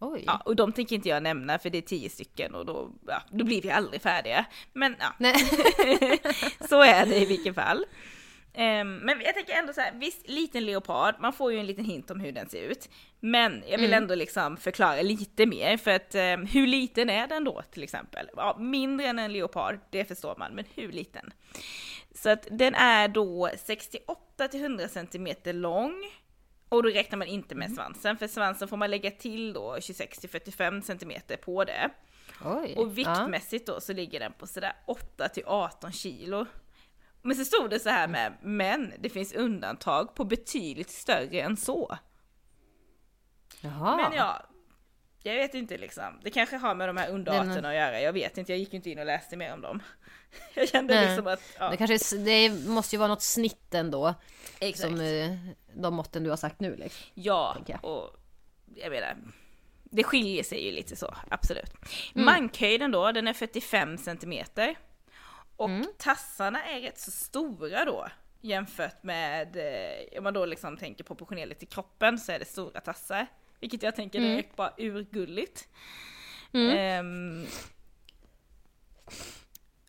Oj. 0.00 0.22
Ja, 0.26 0.42
och 0.44 0.56
de 0.56 0.72
tänker 0.72 0.96
inte 0.96 1.08
jag 1.08 1.22
nämna 1.22 1.58
för 1.58 1.70
det 1.70 1.78
är 1.78 1.82
tio 1.82 2.10
stycken 2.10 2.54
och 2.54 2.66
då, 2.66 2.90
ja, 3.06 3.22
då 3.30 3.44
blir 3.44 3.62
vi 3.62 3.70
aldrig 3.70 4.02
färdiga. 4.02 4.44
Men 4.72 4.96
ja, 4.98 5.12
så 6.68 6.82
är 6.82 7.06
det 7.06 7.16
i 7.16 7.24
vilket 7.26 7.54
fall. 7.54 7.84
Ehm, 8.54 8.96
men 8.96 9.20
jag 9.20 9.34
tänker 9.34 9.52
ändå 9.52 9.72
så 9.72 9.80
här, 9.80 9.92
visst 9.94 10.28
liten 10.28 10.66
leopard, 10.66 11.14
man 11.20 11.32
får 11.32 11.52
ju 11.52 11.58
en 11.60 11.66
liten 11.66 11.84
hint 11.84 12.10
om 12.10 12.20
hur 12.20 12.32
den 12.32 12.48
ser 12.48 12.62
ut. 12.62 12.88
Men 13.20 13.62
jag 13.68 13.78
vill 13.78 13.92
Mm. 13.92 14.02
ändå 14.02 14.14
liksom 14.14 14.56
förklara 14.56 15.02
lite 15.02 15.46
mer 15.46 15.76
för 15.76 15.90
att 15.90 16.14
ehm, 16.14 16.46
hur 16.46 16.66
liten 16.66 17.10
är 17.10 17.26
den 17.26 17.44
då 17.44 17.62
till 17.70 17.82
exempel? 17.82 18.30
Ja, 18.36 18.56
mindre 18.58 19.06
än 19.06 19.18
en 19.18 19.32
leopard, 19.32 19.78
det 19.90 20.04
förstår 20.04 20.34
man, 20.38 20.52
men 20.54 20.64
hur 20.74 20.92
liten? 20.92 21.32
Så 22.14 22.30
att 22.30 22.46
den 22.50 22.74
är 22.74 23.08
då 23.08 23.50
68 23.64 24.48
till 24.48 24.60
100 24.60 24.88
cm 24.88 25.28
lång. 25.44 25.94
Och 26.68 26.82
då 26.82 26.88
räknar 26.88 27.18
man 27.18 27.28
inte 27.28 27.54
med 27.54 27.72
svansen, 27.72 28.16
för 28.16 28.26
svansen 28.26 28.68
får 28.68 28.76
man 28.76 28.90
lägga 28.90 29.10
till 29.10 29.52
då 29.52 29.80
26 29.80 30.18
till 30.18 30.30
45 30.30 30.82
cm 30.82 31.12
på 31.44 31.64
det. 31.64 31.90
Oj. 32.44 32.74
Och 32.76 32.98
viktmässigt 32.98 33.66
då 33.66 33.80
så 33.80 33.92
ligger 33.92 34.20
den 34.20 34.32
på 34.32 34.46
sådär 34.46 34.72
8 34.86 35.28
till 35.28 35.44
18 35.46 35.92
kilo. 35.92 36.46
Men 37.22 37.36
så 37.36 37.44
stod 37.44 37.70
det 37.70 37.80
så 37.80 37.88
här 37.88 38.08
med, 38.08 38.32
men 38.42 38.92
det 38.98 39.08
finns 39.08 39.32
undantag 39.32 40.14
på 40.14 40.24
betydligt 40.24 40.90
större 40.90 41.40
än 41.40 41.56
så. 41.56 41.98
Jaha. 43.60 43.96
Men 43.96 44.12
ja, 44.12 44.46
jag 45.22 45.34
vet 45.34 45.54
inte 45.54 45.78
liksom. 45.78 46.20
Det 46.22 46.30
kanske 46.30 46.56
har 46.56 46.74
med 46.74 46.88
de 46.88 46.96
här 46.96 47.10
underarterna 47.10 47.68
att 47.68 47.74
göra, 47.74 48.00
jag 48.00 48.12
vet 48.12 48.38
inte, 48.38 48.52
jag 48.52 48.58
gick 48.58 48.72
ju 48.72 48.76
inte 48.76 48.90
in 48.90 48.98
och 48.98 49.06
läste 49.06 49.36
mer 49.36 49.52
om 49.52 49.60
dem. 49.60 49.82
Jag 50.54 50.68
kände 50.68 50.94
Nej. 50.94 51.06
liksom 51.08 51.26
att, 51.26 51.40
ja, 51.58 51.70
Det, 51.70 51.76
kanske, 51.76 51.94
är 51.94 52.24
det 52.24 52.68
måste 52.68 52.96
ju 52.96 52.98
vara 52.98 53.08
något 53.08 53.22
snitt 53.22 53.74
ändå. 53.74 54.14
exakt. 54.58 54.90
Som 54.90 55.00
eh, 55.00 55.36
de 55.74 55.94
måtten 55.94 56.24
du 56.24 56.30
har 56.30 56.36
sagt 56.36 56.60
nu 56.60 56.76
liksom. 56.76 57.06
Ja, 57.14 57.56
jag. 57.66 57.84
och 57.84 58.16
jag 58.74 58.90
menar, 58.90 59.16
det 59.84 60.04
skiljer 60.04 60.42
sig 60.42 60.64
ju 60.66 60.72
lite 60.72 60.96
så, 60.96 61.14
absolut. 61.30 61.72
Mm. 62.14 62.24
Mankhöjden 62.26 62.90
då, 62.90 63.12
den 63.12 63.28
är 63.28 63.32
45 63.32 63.98
centimeter. 63.98 64.76
Och 65.56 65.68
Mm. 65.68 65.86
tassarna 65.98 66.64
är 66.64 66.80
rätt 66.80 66.98
så 66.98 67.10
stora 67.10 67.84
då 67.84 68.08
jämfört 68.40 69.02
med, 69.02 69.56
eh, 69.56 70.18
om 70.18 70.24
man 70.24 70.34
då 70.34 70.46
liksom 70.46 70.76
tänker 70.76 71.04
proportionerligt 71.04 71.58
till 71.58 71.68
kroppen 71.68 72.18
så 72.18 72.32
är 72.32 72.38
det 72.38 72.44
stora 72.44 72.80
tassar. 72.80 73.26
Vilket 73.60 73.82
jag 73.82 73.96
tänker 73.96 74.18
Mm. 74.18 74.30
direkt 74.30 74.56
bara 74.56 74.72
urgulligt. 74.78 75.68
Mm. 76.52 76.76
Ehm, 76.76 77.46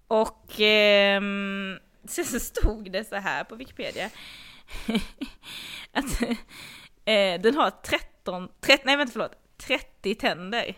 och 0.10 0.60
ehm, 0.60 1.80
sen 2.05 2.26
så 2.26 2.39
stod 2.39 2.91
det 2.91 3.03
så 3.03 3.16
här 3.16 3.43
på 3.43 3.55
Wikipedia. 3.55 4.10
att 5.91 6.22
eh, 7.05 7.41
den 7.41 7.55
har 7.55 7.70
13, 7.70 8.49
13, 8.62 8.84
nej 8.86 8.97
vänta 8.97 9.12
förlåt, 9.12 9.36
30 9.57 10.16
tänder. 10.16 10.76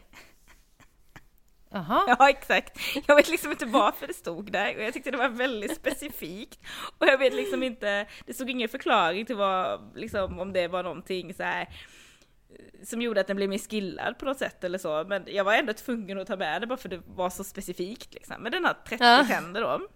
Jaha. 1.70 2.04
Ja 2.08 2.30
exakt. 2.30 2.80
Jag 3.08 3.16
vet 3.16 3.30
liksom 3.30 3.52
inte 3.52 3.66
varför 3.66 4.08
det 4.08 4.14
stod 4.14 4.52
där 4.52 4.76
och 4.76 4.84
jag 4.84 4.94
tyckte 4.94 5.12
det 5.12 5.18
var 5.18 5.30
väldigt 5.30 5.76
specifikt. 5.76 6.60
Och 6.98 7.08
jag 7.08 7.18
vet 7.18 7.34
liksom 7.34 7.64
inte, 7.64 8.08
det 8.26 8.34
stod 8.34 8.50
ingen 8.50 8.70
förklaring 8.70 9.26
till 9.26 9.36
vad, 9.36 9.92
liksom 9.96 10.40
om 10.40 10.54
det 10.54 10.68
var 10.68 10.84
någonting 10.84 11.34
så 11.34 11.44
här 11.44 11.62
eh, 11.62 11.68
som 12.84 13.02
gjorde 13.02 13.22
att 13.22 13.28
den 13.28 13.36
blev 13.36 13.50
mer 13.50 13.58
skillad 13.58 14.18
på 14.20 14.26
något 14.26 14.38
sätt 14.38 14.64
eller 14.64 14.78
så. 14.78 15.06
Men 15.08 15.24
jag 15.28 15.44
var 15.44 15.54
ändå 15.54 15.74
tvungen 15.74 16.20
att 16.20 16.28
ta 16.28 16.36
med 16.38 16.62
det 16.62 16.68
bara 16.68 16.78
för 16.78 16.90
det 16.90 17.02
var 17.06 17.30
så 17.30 17.44
specifikt 17.44 18.14
liksom. 18.14 18.36
Men 18.44 18.52
den 18.52 18.66
har 18.66 18.74
30 18.88 19.04
Ja. 19.04 19.26
tänder 19.30 19.62
då. 19.62 19.88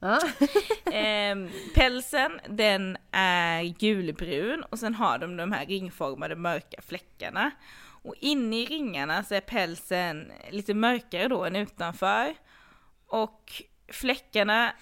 Ja. 0.00 0.20
Ehm, 0.92 1.50
pälsen 1.74 2.40
den 2.48 2.96
är 3.10 3.62
gulbrun 3.64 4.62
och 4.62 4.78
sen 4.78 4.94
har 4.94 5.18
de 5.18 5.36
de 5.36 5.52
här 5.52 5.66
ringformade 5.66 6.36
mörka 6.36 6.82
fläckarna. 6.82 7.50
Och 8.02 8.14
inne 8.20 8.56
i 8.62 8.66
ringarna 8.66 9.24
så 9.24 9.34
är 9.34 9.40
pälsen 9.40 10.32
lite 10.50 10.74
mörkare 10.74 11.28
då 11.28 11.44
än 11.44 11.56
utanför. 11.56 12.34
Och 13.06 13.62
fläckarna, 13.88 14.72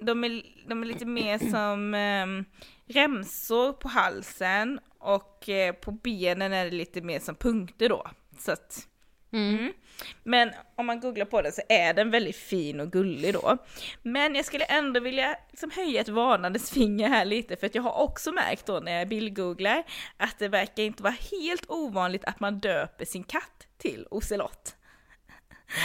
de 0.00 0.24
är, 0.24 0.42
de 0.68 0.82
är 0.82 0.86
lite 0.86 1.06
mer 1.06 1.38
som 1.38 1.94
um, 1.94 2.44
remsor 2.86 3.72
på 3.72 3.88
halsen 3.88 4.80
och 4.98 5.48
eh, 5.48 5.74
på 5.74 5.90
benen 5.90 6.52
är 6.52 6.64
det 6.64 6.70
lite 6.70 7.00
mer 7.00 7.20
som 7.20 7.34
punkter 7.34 7.88
då. 7.88 8.10
Så 8.38 8.52
att, 8.52 8.88
mm. 9.32 9.72
Men 10.22 10.50
om 10.76 10.86
man 10.86 11.00
googlar 11.00 11.24
på 11.26 11.42
den 11.42 11.52
så 11.52 11.62
är 11.68 11.94
den 11.94 12.10
väldigt 12.10 12.36
fin 12.36 12.80
och 12.80 12.92
gullig 12.92 13.34
då. 13.34 13.58
Men 14.02 14.34
jag 14.34 14.44
skulle 14.44 14.64
ändå 14.64 15.00
vilja 15.00 15.36
liksom 15.50 15.70
höja 15.70 16.00
ett 16.00 16.08
varnandes 16.08 16.70
finger 16.70 17.08
här 17.08 17.24
lite 17.24 17.56
för 17.56 17.66
att 17.66 17.74
jag 17.74 17.82
har 17.82 18.02
också 18.02 18.32
märkt 18.32 18.66
då 18.66 18.80
när 18.80 18.98
jag 18.98 19.08
bildgooglar 19.08 19.84
att 20.16 20.38
det 20.38 20.48
verkar 20.48 20.82
inte 20.82 21.02
vara 21.02 21.16
helt 21.30 21.70
ovanligt 21.70 22.24
att 22.24 22.40
man 22.40 22.58
döper 22.58 23.04
sin 23.04 23.24
katt 23.24 23.66
till 23.78 24.06
ocelott. 24.10 24.77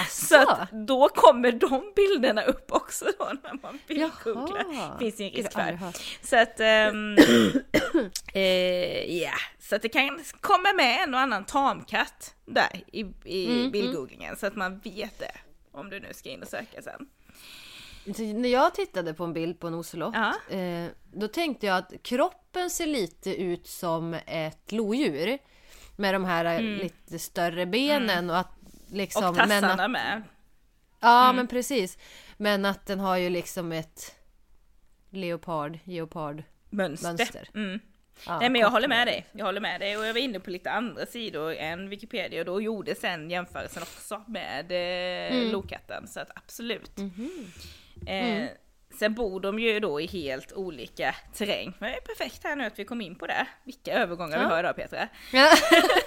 Så 0.09 0.49
att 0.49 0.71
då 0.71 1.09
kommer 1.09 1.51
de 1.51 1.93
bilderna 1.95 2.43
upp 2.43 2.71
också 2.71 3.05
då 3.19 3.31
när 3.43 3.61
man 3.61 3.79
bildgooglar. 3.88 4.99
Finns 4.99 5.19
ju 5.19 5.25
en 5.25 5.31
risk 5.31 5.51
för. 5.51 5.79
Så 6.21 6.38
att, 6.38 6.59
um, 6.93 7.17
eh, 8.34 8.41
yeah. 9.11 9.39
så 9.59 9.75
att 9.75 9.81
det 9.81 9.89
kan 9.89 10.23
komma 10.41 10.73
med 10.73 11.03
en 11.03 11.13
och 11.13 11.19
annan 11.19 11.45
tamkatt 11.45 12.36
där 12.45 12.84
i, 12.91 13.05
i 13.23 13.45
mm, 13.45 13.71
bildgooglingen 13.71 14.27
mm. 14.27 14.39
så 14.39 14.45
att 14.45 14.55
man 14.55 14.79
vet 14.79 15.19
det. 15.19 15.31
Om 15.71 15.89
du 15.89 15.99
nu 15.99 16.13
ska 16.13 16.29
in 16.29 16.41
och 16.41 16.47
söka 16.47 16.81
sen. 16.81 17.07
När 18.41 18.49
jag 18.49 18.75
tittade 18.75 19.13
på 19.13 19.23
en 19.23 19.34
bild 19.34 19.59
på 19.59 19.67
en 19.67 19.73
ocelot, 19.73 20.15
ja. 20.15 20.55
eh, 20.57 20.89
då 21.13 21.27
tänkte 21.27 21.65
jag 21.65 21.77
att 21.77 21.93
kroppen 22.03 22.69
ser 22.69 22.88
lite 22.88 23.41
ut 23.41 23.67
som 23.67 24.13
ett 24.25 24.71
lodjur. 24.71 25.38
Med 25.95 26.15
de 26.15 26.25
här 26.25 26.45
mm. 26.45 26.77
lite 26.79 27.19
större 27.19 27.65
benen 27.65 28.09
mm. 28.09 28.29
och 28.29 28.38
att 28.38 28.62
Liksom, 28.93 29.25
och 29.25 29.35
tassarna 29.35 29.83
att, 29.83 29.91
med. 29.91 30.23
Ja 30.99 31.23
mm. 31.23 31.35
men 31.35 31.47
precis. 31.47 31.97
Men 32.37 32.65
att 32.65 32.85
den 32.85 32.99
har 32.99 33.17
ju 33.17 33.29
liksom 33.29 33.71
ett 33.71 34.15
leopard, 35.09 35.79
geopard 35.83 36.43
mönster. 36.69 37.07
mönster. 37.07 37.49
Mm. 37.55 37.79
Ja, 38.25 38.39
Nej 38.39 38.49
men 38.49 38.61
jag 38.61 38.69
håller 38.69 38.87
med 38.87 39.07
dig, 39.07 39.25
jag 39.31 39.45
håller 39.45 39.61
med 39.61 39.81
dig 39.81 39.97
och 39.97 40.05
jag 40.05 40.13
var 40.13 40.19
inne 40.19 40.39
på 40.39 40.49
lite 40.49 40.71
andra 40.71 41.05
sidor 41.05 41.55
än 41.55 41.89
Wikipedia 41.89 42.39
och 42.39 42.45
då 42.45 42.61
gjorde 42.61 42.95
sen 42.95 43.29
jämförelsen 43.29 43.83
också 43.83 44.23
med 44.27 44.71
eh, 44.71 45.37
mm. 45.37 45.51
lokatten 45.51 46.07
så 46.07 46.19
att 46.19 46.31
absolut. 46.35 46.97
Mm 46.97 47.11
-hmm. 47.11 48.43
eh, 48.43 48.49
Sen 48.99 49.13
bor 49.13 49.39
de 49.39 49.59
ju 49.59 49.79
då 49.79 50.01
i 50.01 50.07
helt 50.07 50.53
olika 50.53 51.15
terräng. 51.33 51.73
Men 51.79 51.91
det 51.91 51.97
är 51.97 52.01
perfekt 52.01 52.43
här 52.43 52.55
nu 52.55 52.65
att 52.65 52.79
vi 52.79 52.85
kom 52.85 53.01
in 53.01 53.15
på 53.15 53.27
det. 53.27 53.47
Vilka 53.63 53.93
övergångar 53.93 54.37
ja. 54.37 54.43
vi 54.43 54.53
har 54.53 54.59
idag 54.59 54.75
Petra. 54.75 55.07
Ja. 55.31 55.55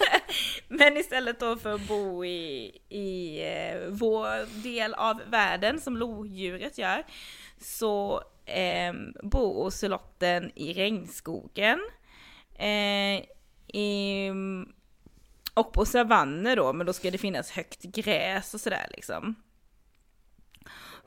Men 0.69 0.97
istället 0.97 1.41
då 1.41 1.57
för 1.57 1.75
att 1.75 1.89
bo 1.89 2.25
i, 2.25 2.81
i 2.89 3.41
eh, 3.43 3.89
vår 3.89 4.63
del 4.63 4.95
av 4.95 5.21
världen 5.27 5.81
som 5.81 5.97
lodjuret 5.97 6.79
gör 6.79 7.05
så 7.61 8.23
eh, 8.45 8.93
bor 9.23 9.67
ocelotten 9.67 10.53
i 10.55 10.73
regnskogen. 10.73 11.81
Eh, 12.59 13.23
i, 13.77 14.31
och 15.55 15.73
på 15.73 15.87
savanner 15.87 16.57
då, 16.57 16.73
men 16.73 16.87
då 16.87 16.93
ska 16.93 17.11
det 17.11 17.19
finnas 17.19 17.51
högt 17.51 17.83
gräs 17.83 18.55
och 18.55 18.61
sådär 18.61 18.87
liksom. 18.91 19.35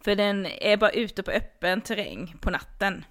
För 0.01 0.15
den 0.15 0.45
är 0.45 0.77
bara 0.77 0.91
ute 0.91 1.23
på 1.23 1.31
öppen 1.31 1.81
terräng 1.81 2.35
på 2.41 2.49
natten. 2.49 3.05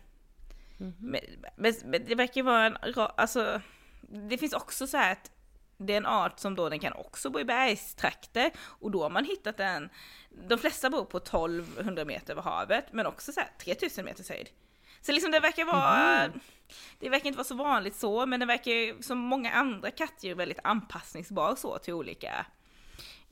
Mm 0.80 0.92
-hmm. 0.92 1.20
men, 1.56 1.74
men, 1.84 2.04
det 2.04 2.14
verkar 2.14 2.42
vara 2.42 2.66
en, 2.66 2.76
alltså, 3.16 3.60
det 4.00 4.38
finns 4.38 4.52
också 4.52 4.86
så 4.86 4.96
här 4.96 5.12
att 5.12 5.30
det 5.78 5.92
är 5.92 5.96
en 5.96 6.06
art 6.06 6.38
som 6.38 6.54
då 6.54 6.68
den 6.68 6.78
kan 6.78 6.92
också 6.92 7.30
bo 7.30 7.40
i 7.40 7.44
bergstrakter 7.44 8.50
och 8.58 8.90
då 8.90 9.02
har 9.02 9.10
man 9.10 9.24
hittat 9.24 9.56
den, 9.56 9.90
de 10.48 10.58
flesta 10.58 10.90
bor 10.90 11.04
på 11.04 11.16
1200 11.18 12.04
meter 12.04 12.32
över 12.32 12.42
havet 12.42 12.84
men 12.92 13.06
också 13.06 13.32
så 13.32 13.40
här 13.40 13.48
3000 13.58 14.04
meters 14.04 14.28
höjd. 14.28 14.48
Så 15.00 15.12
liksom 15.12 15.30
det 15.30 15.40
verkar 15.40 15.64
vara, 15.64 16.24
mm. 16.24 16.40
det 16.98 17.08
verkar 17.08 17.26
inte 17.26 17.36
vara 17.36 17.44
så 17.44 17.54
vanligt 17.54 17.96
så 17.96 18.26
men 18.26 18.40
det 18.40 18.46
verkar 18.46 19.02
som 19.02 19.18
många 19.18 19.52
andra 19.52 19.90
kattdjur 19.90 20.34
väldigt 20.34 20.58
anpassningsbar 20.64 21.56
så 21.56 21.78
till 21.78 21.94
olika 21.94 22.46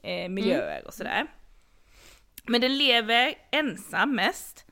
eh, 0.03 0.29
miljöer 0.29 0.77
mm. 0.77 0.87
och 0.87 0.95
sådär. 0.95 1.27
Men 2.47 2.61
den 2.61 2.79
lever 2.79 3.35
ensam 3.51 4.15
mest. 4.15 4.65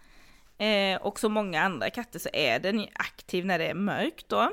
Eh, 0.59 1.03
och 1.03 1.21
som 1.21 1.33
många 1.33 1.63
andra 1.63 1.91
katter 1.91 2.19
så 2.19 2.29
är 2.33 2.59
den 2.59 2.87
aktiv 2.95 3.47
när 3.47 3.59
det 3.59 3.67
är 3.67 3.75
mörkt 3.75 4.29
då. 4.29 4.53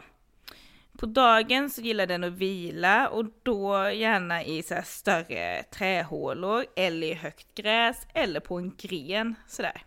På 0.97 1.05
dagen 1.05 1.69
så 1.69 1.82
gillar 1.82 2.05
den 2.05 2.24
att 2.24 2.34
vila 2.34 3.07
och 3.07 3.26
då 3.43 3.89
gärna 3.89 4.43
i 4.43 4.63
så 4.63 4.82
större 4.86 5.63
trähålor 5.63 6.65
eller 6.76 7.07
i 7.07 7.13
högt 7.13 7.55
gräs 7.55 8.07
eller 8.13 8.39
på 8.39 8.57
en 8.57 8.76
gren 8.78 9.36
sådär. 9.47 9.84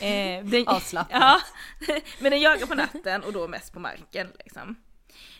Eh, 0.00 0.44
den, 0.44 0.64
ja, 1.10 1.40
men 2.20 2.30
den 2.30 2.40
jagar 2.40 2.66
på 2.66 2.74
natten 2.74 3.22
och 3.22 3.32
då 3.32 3.48
mest 3.48 3.72
på 3.72 3.80
marken 3.80 4.28
liksom. 4.38 4.76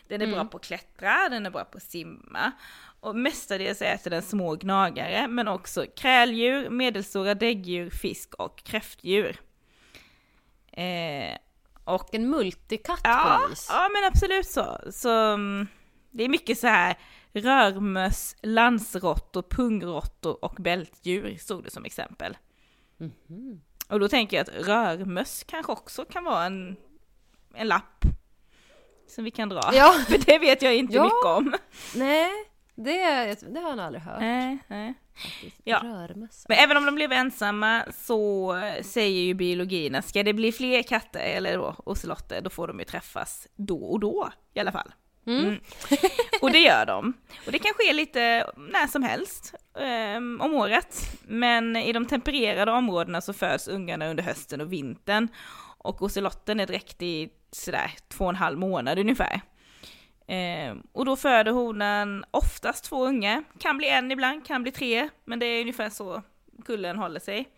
Den 0.07 0.21
är 0.21 0.25
mm. 0.25 0.35
bra 0.35 0.45
på 0.45 0.57
att 0.57 0.63
klättra, 0.63 1.29
den 1.29 1.45
är 1.45 1.49
bra 1.49 1.65
på 1.65 1.77
att 1.77 1.83
simma. 1.83 2.51
Och 3.03 3.15
mestadels 3.15 3.81
äter 3.81 4.11
den 4.11 4.21
små 4.21 4.55
gnagare, 4.55 5.27
men 5.27 5.47
också 5.47 5.85
kräldjur, 5.95 6.69
medelstora 6.69 7.33
däggdjur, 7.35 7.89
fisk 7.89 8.33
och 8.33 8.63
kräftdjur. 8.63 9.39
Eh, 10.71 11.37
och 11.83 12.15
en 12.15 12.29
multikatt 12.29 13.01
ja, 13.03 13.39
på 13.41 13.49
vis. 13.49 13.67
Ja, 13.71 13.89
men 13.93 14.11
absolut 14.11 14.47
så. 14.47 14.77
så 14.91 15.33
mm, 15.33 15.67
det 16.11 16.23
är 16.23 16.29
mycket 16.29 16.59
så 16.59 16.67
här 16.67 16.97
rörmöss, 17.33 18.35
landsråttor, 18.41 19.43
pungrottor 19.49 20.45
och 20.45 20.55
bältdjur 20.59 21.37
stod 21.37 21.63
det 21.63 21.71
som 21.71 21.85
exempel. 21.85 22.37
Mm. 22.99 23.61
Och 23.89 23.99
då 23.99 24.07
tänker 24.07 24.37
jag 24.37 24.41
att 24.41 24.67
rörmöss 24.67 25.43
kanske 25.47 25.71
också 25.71 26.05
kan 26.05 26.23
vara 26.23 26.45
en, 26.45 26.75
en 27.53 27.67
lapp 27.67 28.05
som 29.07 29.23
vi 29.23 29.31
kan 29.31 29.49
dra. 29.49 29.69
Ja. 29.73 29.93
För 30.07 30.17
det 30.17 30.39
vet 30.39 30.61
jag 30.61 30.75
inte 30.75 30.95
ja. 30.95 31.03
mycket 31.03 31.25
om. 31.25 31.53
Nej, 31.95 32.31
det, 32.75 33.35
det 33.53 33.59
har 33.59 33.69
jag 33.69 33.77
nog 33.77 33.85
aldrig 33.85 34.03
hört. 34.03 34.19
Nej, 34.19 34.57
nej. 34.67 34.93
Ja. 35.63 36.07
Men 36.47 36.57
även 36.57 36.77
om 36.77 36.85
de 36.85 36.95
blev 36.95 37.11
ensamma 37.11 37.83
så 37.93 38.55
säger 38.81 39.21
ju 39.21 39.33
biologin 39.33 39.95
att 39.95 40.05
ska 40.05 40.23
det 40.23 40.33
bli 40.33 40.51
fler 40.51 40.83
katter 40.83 41.19
eller 41.19 41.57
då 41.57 41.75
ocelotter 41.85 42.41
då 42.41 42.49
får 42.49 42.67
de 42.67 42.79
ju 42.79 42.85
träffas 42.85 43.47
då 43.55 43.83
och 43.83 43.99
då 43.99 44.29
i 44.53 44.59
alla 44.59 44.71
fall. 44.71 44.93
Mm. 45.25 45.45
Mm. 45.45 45.59
Och 46.41 46.51
det 46.51 46.59
gör 46.59 46.85
de. 46.85 47.13
Och 47.45 47.51
det 47.51 47.59
kan 47.59 47.73
ske 47.73 47.93
lite 47.93 48.51
när 48.57 48.87
som 48.87 49.03
helst 49.03 49.55
um, 50.15 50.41
om 50.41 50.53
året. 50.53 51.19
Men 51.27 51.75
i 51.75 51.93
de 51.93 52.05
tempererade 52.05 52.71
områdena 52.71 53.21
så 53.21 53.33
föds 53.33 53.67
ungarna 53.67 54.07
under 54.07 54.23
hösten 54.23 54.61
och 54.61 54.73
vintern. 54.73 55.27
Och 55.77 56.01
ocelotten 56.01 56.59
är 56.59 56.67
dräktig 56.67 57.31
sådär 57.51 57.91
två 58.07 58.23
och 58.23 58.29
en 58.29 58.35
halv 58.35 58.59
månad 58.59 58.99
ungefär. 58.99 59.41
Eh, 60.27 60.75
och 60.91 61.05
då 61.05 61.15
föder 61.15 61.51
honan 61.51 62.25
oftast 62.31 62.83
två 62.83 63.05
unga, 63.05 63.43
kan 63.59 63.77
bli 63.77 63.89
en 63.89 64.11
ibland, 64.11 64.45
kan 64.45 64.63
bli 64.63 64.71
tre, 64.71 65.09
men 65.25 65.39
det 65.39 65.45
är 65.45 65.61
ungefär 65.61 65.89
så 65.89 66.21
kullen 66.65 66.97
håller 66.97 67.19
sig. 67.19 67.49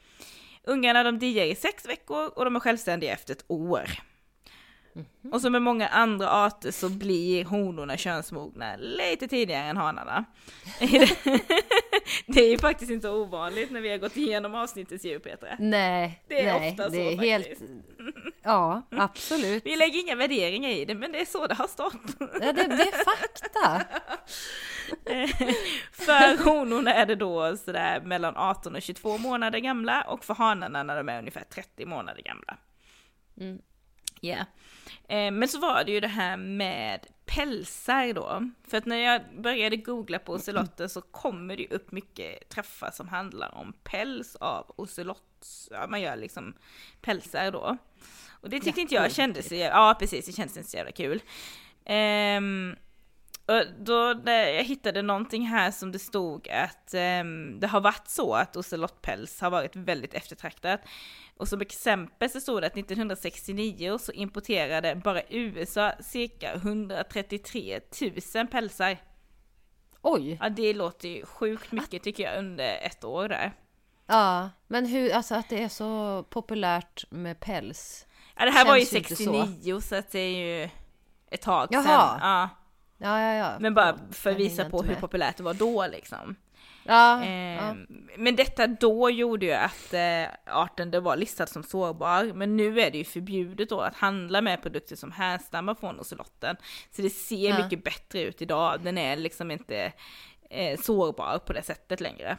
Ungarna 0.63 1.03
de 1.03 1.19
diar 1.19 1.45
i 1.45 1.55
sex 1.55 1.85
veckor 1.85 2.27
och 2.35 2.45
de 2.45 2.55
är 2.55 2.59
självständiga 2.59 3.13
efter 3.13 3.33
ett 3.33 3.45
år. 3.47 3.89
Mm 4.95 5.07
-hmm. 5.21 5.31
Och 5.33 5.41
som 5.41 5.51
med 5.51 5.61
många 5.61 5.87
andra 5.87 6.29
arter 6.29 6.71
så 6.71 6.89
blir 6.89 7.45
honorna 7.45 7.97
könsmogna 7.97 8.75
lite 8.75 9.27
tidigare 9.27 9.63
än 9.63 9.77
hanarna. 9.77 10.25
det 12.25 12.41
är 12.41 12.49
ju 12.49 12.57
faktiskt 12.57 12.91
inte 12.91 13.09
ovanligt 13.09 13.71
när 13.71 13.81
vi 13.81 13.89
har 13.89 13.97
gått 13.97 14.17
igenom 14.17 14.55
avsnittets 14.55 15.05
djur 15.05 15.19
Petra. 15.19 15.55
Nej, 15.59 16.23
det 16.27 16.41
är 16.41 16.59
nej, 16.59 16.71
ofta 16.71 16.89
det 16.89 16.97
är 16.97 17.15
så 17.15 17.21
helt... 17.21 17.47
faktiskt. 17.47 17.71
Ja, 18.43 18.81
absolut. 18.91 19.65
Vi 19.65 19.75
lägger 19.75 19.99
inga 19.99 20.15
värderingar 20.15 20.69
i 20.69 20.85
det, 20.85 20.95
men 20.95 21.11
det 21.11 21.21
är 21.21 21.25
så 21.25 21.47
det 21.47 21.55
har 21.55 21.67
stått. 21.67 21.93
Ja, 22.19 22.53
det, 22.53 22.53
det 22.53 22.63
är 22.63 23.03
fakta. 23.03 23.85
för 25.91 26.43
honorna 26.43 26.93
är 26.93 27.05
det 27.05 27.15
då 27.15 27.57
sådär 27.57 28.01
mellan 28.01 28.37
18 28.37 28.75
och 28.75 28.81
22 28.81 29.17
månader 29.17 29.59
gamla 29.59 30.01
och 30.01 30.25
för 30.25 30.33
hanarna 30.33 30.83
när 30.83 30.97
de 30.97 31.09
är 31.09 31.19
ungefär 31.19 31.43
30 31.43 31.85
månader 31.85 32.21
gamla. 32.21 32.57
Mm. 33.37 33.61
Yeah. 34.21 34.45
Eh, 35.07 35.31
men 35.31 35.47
så 35.47 35.59
var 35.59 35.83
det 35.83 35.91
ju 35.91 35.99
det 35.99 36.07
här 36.07 36.37
med 36.37 37.07
pälsar 37.25 38.13
då. 38.13 38.49
För 38.67 38.77
att 38.77 38.85
när 38.85 38.95
jag 38.95 39.21
började 39.37 39.75
googla 39.75 40.19
på 40.19 40.33
ocelotter 40.33 40.87
så 40.87 41.01
kommer 41.01 41.57
det 41.57 41.67
upp 41.67 41.91
mycket 41.91 42.49
träffar 42.49 42.91
som 42.91 43.07
handlar 43.07 43.55
om 43.55 43.73
päls 43.83 44.35
av 44.35 44.73
ocelott. 44.75 45.47
Ja, 45.71 45.87
man 45.87 46.01
gör 46.01 46.15
liksom 46.15 46.53
pälsar 47.01 47.51
då. 47.51 47.77
Och 48.29 48.49
det 48.49 48.59
tyckte 48.59 48.81
inte 48.81 48.95
jag 48.95 49.11
kändes, 49.11 49.51
ja 49.51 49.95
precis, 49.99 50.25
det 50.25 50.31
kändes 50.31 50.57
inte 50.57 50.69
så 50.69 50.77
jävla 50.77 50.91
kul. 50.91 51.21
Um, 51.85 52.75
Och 53.45 53.63
då 53.79 54.21
jag 54.25 54.63
hittade 54.63 55.01
någonting 55.01 55.45
här 55.45 55.71
som 55.71 55.91
det 55.91 55.99
stod 55.99 56.49
att 56.49 56.93
ehm, 56.93 57.59
det 57.59 57.67
har 57.67 57.81
varit 57.81 58.07
så 58.07 58.33
att 58.33 58.55
ocelottpäls 58.55 59.41
har 59.41 59.49
varit 59.49 59.75
väldigt 59.75 60.13
eftertraktat. 60.13 60.81
Och 61.37 61.47
som 61.47 61.61
exempel 61.61 62.29
så 62.29 62.39
stod 62.39 62.61
det 62.61 62.67
att 62.67 62.77
1969 62.77 63.97
så 63.97 64.11
importerade 64.11 64.95
bara 64.95 65.21
USA 65.29 65.91
cirka 65.99 66.53
133 66.53 67.79
000 68.35 68.47
pälsar. 68.47 68.97
Oj! 70.01 70.37
Ja 70.41 70.49
det 70.49 70.73
låter 70.73 71.09
ju 71.09 71.25
sjukt 71.25 71.71
mycket 71.71 72.03
tycker 72.03 72.23
jag 72.23 72.39
under 72.39 72.77
ett 72.81 73.03
år 73.03 73.29
där. 73.29 73.51
Ja, 74.07 74.49
men 74.67 74.85
hur, 74.85 75.13
alltså 75.13 75.35
att 75.35 75.49
det 75.49 75.63
är 75.63 75.69
så 75.69 76.23
populärt 76.29 77.11
med 77.11 77.39
päls. 77.39 78.07
Ja 78.35 78.45
det 78.45 78.51
här 78.51 78.65
var 78.65 78.75
ju 78.75 78.85
Känns 78.85 78.93
ju 78.93 78.97
inte 78.97 79.15
69 79.15 79.81
så. 79.81 79.95
att 79.95 80.11
det 80.11 80.19
är 80.19 80.37
ju 80.37 80.69
ett 81.31 81.41
tag 81.41 81.67
Jaha. 81.71 81.83
sedan. 81.83 82.19
Ja. 82.21 82.49
Ja, 82.97 83.21
ja, 83.21 83.33
ja. 83.33 83.59
Men 83.59 83.73
bara 83.73 83.97
för 84.11 84.31
att 84.31 84.37
visa 84.37 84.69
på 84.69 84.81
hur 84.81 84.91
med. 84.91 84.99
populärt 85.01 85.37
det 85.37 85.43
var 85.43 85.53
då 85.53 85.87
liksom. 85.87 86.35
Ja, 86.87 87.19
ja. 87.19 87.29
Ehm, 87.29 87.87
Men 88.17 88.35
detta 88.35 88.67
då 88.67 89.09
gjorde 89.09 89.45
ju 89.45 89.51
att 89.53 89.93
eh, 89.93 90.25
arten 90.45 90.91
det 90.91 90.99
var 90.99 91.17
listad 91.17 91.47
som 91.47 91.63
sårbar, 91.63 92.23
men 92.33 92.57
nu 92.57 92.81
är 92.81 92.91
det 92.91 92.97
ju 92.97 93.03
förbjudet 93.03 93.69
då 93.69 93.81
att 93.81 93.95
handla 93.95 94.41
med 94.41 94.61
produkter 94.61 94.95
som 94.95 95.11
härstammar 95.11 95.75
från 95.75 95.99
ocelotten. 95.99 96.55
Så 96.95 97.01
det 97.01 97.09
ser 97.09 97.49
Ja. 97.49 97.63
mycket 97.63 97.83
bättre 97.83 98.21
ut 98.21 98.41
idag, 98.41 98.79
den 98.83 98.97
är 98.97 99.15
liksom 99.15 99.51
inte 99.51 99.91
eh, 100.49 100.79
sårbar 100.79 101.39
på 101.39 101.53
det 101.53 101.63
sättet 101.63 102.01
längre. 102.01 102.37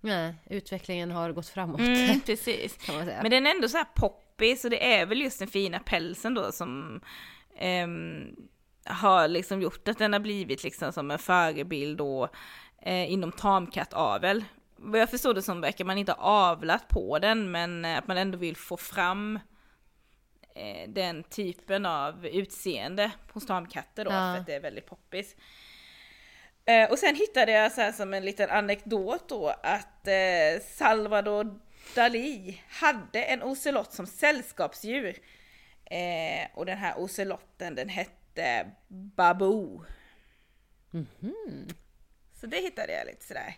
Nej, 0.00 0.34
utvecklingen 0.50 1.10
har 1.10 1.32
gått 1.32 1.48
framåt. 1.48 1.80
Mm, 1.80 2.20
precis. 2.26 2.78
Men 3.22 3.30
den 3.30 3.46
är 3.46 3.50
ändå 3.50 3.68
så 3.68 3.76
här 3.76 3.86
poppig, 3.96 4.58
så 4.58 4.68
det 4.68 4.92
är 4.94 5.06
väl 5.06 5.20
just 5.20 5.38
den 5.38 5.48
fina 5.48 5.78
pälsen 5.78 6.34
då 6.34 6.52
som 6.52 7.00
ehm, 7.58 8.36
har 8.86 9.28
liksom 9.28 9.62
gjort 9.62 9.88
att 9.88 9.98
den 9.98 10.12
har 10.12 10.20
blivit 10.20 10.62
liksom 10.64 10.92
som 10.92 11.10
en 11.10 11.18
förebild 11.18 11.98
då 11.98 12.28
eh, 12.82 13.12
inom 13.12 13.32
tamkattavel. 13.32 14.44
Vad 14.76 15.00
jag 15.00 15.10
förstår 15.10 15.34
det 15.34 15.42
som 15.42 15.60
verkar 15.60 15.84
man 15.84 15.98
inte 15.98 16.12
ha 16.12 16.18
avlat 16.52 16.88
på 16.88 17.18
den, 17.18 17.50
men 17.50 17.84
eh, 17.84 17.98
att 17.98 18.06
man 18.06 18.18
ändå 18.18 18.38
vill 18.38 18.56
få 18.56 18.76
fram 18.76 19.38
eh, 20.54 20.88
den 20.90 21.22
typen 21.22 21.86
av 21.86 22.26
utseende 22.26 23.10
hos 23.32 23.46
tamkatter 23.46 24.04
då, 24.04 24.10
Ja. 24.10 24.32
för 24.34 24.40
att 24.40 24.46
det 24.46 24.54
är 24.54 24.60
väldigt 24.60 24.86
poppis. 24.86 25.36
Eh, 26.64 26.90
och 26.90 26.98
sen 26.98 27.16
hittade 27.16 27.52
jag 27.52 27.72
så 27.72 27.80
här 27.80 27.92
som 27.92 28.14
en 28.14 28.24
liten 28.24 28.50
anekdot 28.50 29.28
då 29.28 29.48
att 29.62 30.08
eh, 30.08 30.62
Salvador 30.74 31.58
Dalí 31.94 32.54
hade 32.68 33.22
en 33.22 33.42
ocelott 33.42 33.92
som 33.92 34.06
sällskapsdjur. 34.06 35.16
Eh, 35.90 36.48
och 36.54 36.66
den 36.66 36.78
här 36.78 36.98
ocelotten 36.98 37.74
den 37.74 37.88
hette 37.88 38.10
Baboo. 38.88 39.84
Så 42.40 42.46
det 42.46 42.56
hittade 42.56 42.92
jag 42.92 43.06
lite 43.06 43.24
sådär. 43.24 43.54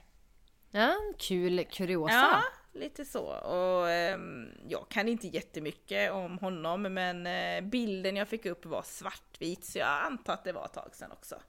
Ja, 0.71 0.95
kul 1.19 1.65
kuriosa. 1.65 2.13
Ja, 2.15 2.43
lite 2.73 3.05
så. 3.05 3.25
Och 3.27 3.91
ehm, 3.91 4.49
jag 4.69 4.89
kan 4.89 5.09
inte 5.09 5.27
jättemycket 5.29 6.13
om 6.13 6.39
honom 6.39 6.83
men 6.83 7.27
eh, 7.27 7.61
bilden 7.71 8.17
jag 8.17 8.29
fick 8.29 8.47
upp 8.47 8.67
var 8.67 8.83
svartvit 8.83 9.65
så 9.65 9.79
jag 9.79 9.89
antar 9.89 10.33
att 10.33 10.45
det 10.45 10.53
var 10.53 10.65
ett 10.65 10.73
tag 10.73 10.95
sedan 10.95 11.13
också. 11.13 11.41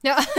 Ja. 0.00 0.18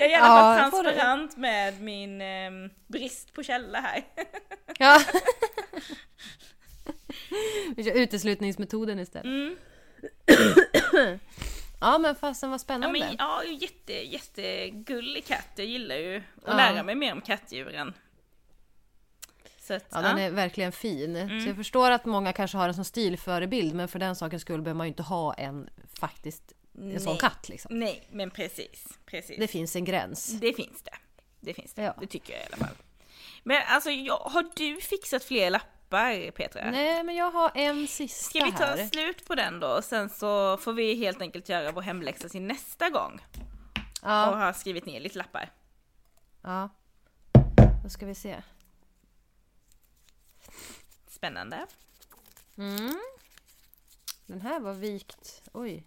Jag 0.00 0.10
är 0.10 0.12
i 0.12 0.14
alla 0.14 0.26
Ja, 0.64 0.70
fall 0.70 0.84
det. 0.84 0.90
transparent 0.92 1.36
med 1.36 1.80
min 1.82 2.20
ehm, 2.20 2.70
brist 2.86 3.32
på 3.32 3.42
källa 3.42 3.80
här. 3.80 4.04
ja. 4.78 5.00
Vi 7.76 7.84
kör 7.84 7.92
uteslutningsmetoden 7.92 8.98
istället. 8.98 9.24
Mm. 9.24 9.56
Ja 11.80 11.98
men 11.98 12.14
fasen 12.14 12.50
vad 12.50 12.54
Ja, 12.54 12.58
spännande. 12.58 12.98
men, 12.98 13.16
ja, 13.18 13.44
jätte, 13.44 13.92
jättegullig 13.92 15.26
katt. 15.26 15.48
Jag 15.56 15.66
gillar 15.66 15.96
ju 15.96 16.16
att 16.16 16.22
Ja. 16.46 16.54
lära 16.56 16.82
mig 16.82 16.94
mer 16.94 17.12
om 17.12 17.20
kattdjuren. 17.20 17.94
Så 19.60 19.74
att, 19.74 19.86
Ja, 19.90 20.02
den 20.02 20.18
är 20.18 20.30
verkligen 20.30 20.72
fin. 20.72 21.40
Så 21.42 21.48
jag 21.48 21.56
förstår 21.56 21.90
att 21.90 22.04
många 22.04 22.32
kanske 22.32 22.56
har 22.56 22.68
en 22.68 22.74
som 22.74 22.84
stilförebild 22.84 23.74
men 23.74 23.88
för 23.88 23.98
den 23.98 24.16
sakens 24.16 24.42
skull 24.42 24.62
behöver 24.62 24.78
man 24.78 24.86
ju 24.86 24.88
inte 24.88 25.02
ha 25.02 25.34
en 25.34 25.70
faktiskt 26.00 26.52
en 26.78 27.00
sån 27.00 27.12
Nej. 27.12 27.20
katt 27.20 27.48
liksom. 27.48 27.78
Nej, 27.78 28.06
men 28.10 28.30
precis. 28.30 28.84
precis. 29.06 29.36
Det 29.38 29.48
finns 29.48 29.76
en 29.76 29.84
gräns. 29.84 30.26
Det 30.40 30.52
finns 30.52 30.82
det. 30.82 30.94
Det 31.40 31.54
finns 31.54 31.74
det. 31.74 31.82
Ja. 31.82 31.94
Det 32.00 32.06
tycker 32.06 32.32
jag 32.32 32.42
i 32.42 32.46
alla 32.46 32.56
fall. 32.66 32.76
Men 33.42 33.62
alltså, 33.66 33.90
har 34.10 34.46
du 34.56 34.80
fixat 34.80 35.24
fler 35.24 35.50
lappar 35.50 35.68
Petra? 36.36 36.70
Nej 36.70 37.04
men 37.04 37.14
jag 37.14 37.30
har 37.30 37.50
en 37.54 37.86
sista 37.88 38.24
Ska 38.30 38.44
vi 38.44 38.52
ta 38.52 38.64
här. 38.64 38.86
slut 38.86 39.26
på 39.26 39.34
den 39.34 39.60
då? 39.60 39.68
Och 39.68 39.84
sen 39.84 40.08
så 40.08 40.56
får 40.56 40.72
vi 40.72 40.94
helt 40.94 41.20
enkelt 41.20 41.48
göra 41.48 41.72
vår 41.72 41.82
hemläxa 41.82 42.28
till 42.28 42.42
nästa 42.42 42.90
gång. 42.90 43.20
Och 44.02 44.08
Ja, 44.08 44.34
ha 44.36 44.52
skrivit 44.52 44.86
ner 44.86 45.00
lite 45.00 45.18
lappar. 45.18 45.50
ja. 46.42 46.68
Då 47.82 47.88
ska 47.88 48.06
vi 48.06 48.14
se. 48.14 48.42
Spännande. 51.08 51.66
Mm. 52.56 53.00
Den 54.26 54.40
här 54.40 54.60
var 54.60 54.72
vikt. 54.72 55.42
Oj. 55.52 55.86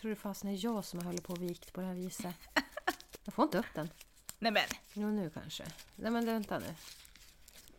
Tror 0.00 0.10
det 0.10 0.16
fasen 0.16 0.50
är 0.50 0.64
jag 0.64 0.84
som 0.84 1.06
håller 1.06 1.22
på 1.22 1.32
och 1.32 1.42
vikt 1.42 1.72
på 1.72 1.80
det 1.80 1.86
här 1.86 1.94
viset. 1.94 2.34
Jag 3.24 3.34
får 3.34 3.42
inte 3.44 3.58
upp 3.58 3.66
den. 3.74 3.90
Nej 4.38 4.52
men, 4.52 4.62
Jo 4.92 5.08
nu 5.10 5.30
kanske. 5.30 5.64
Nej 5.96 6.10
men 6.10 6.26
vänta 6.26 6.58
nu. 6.58 6.74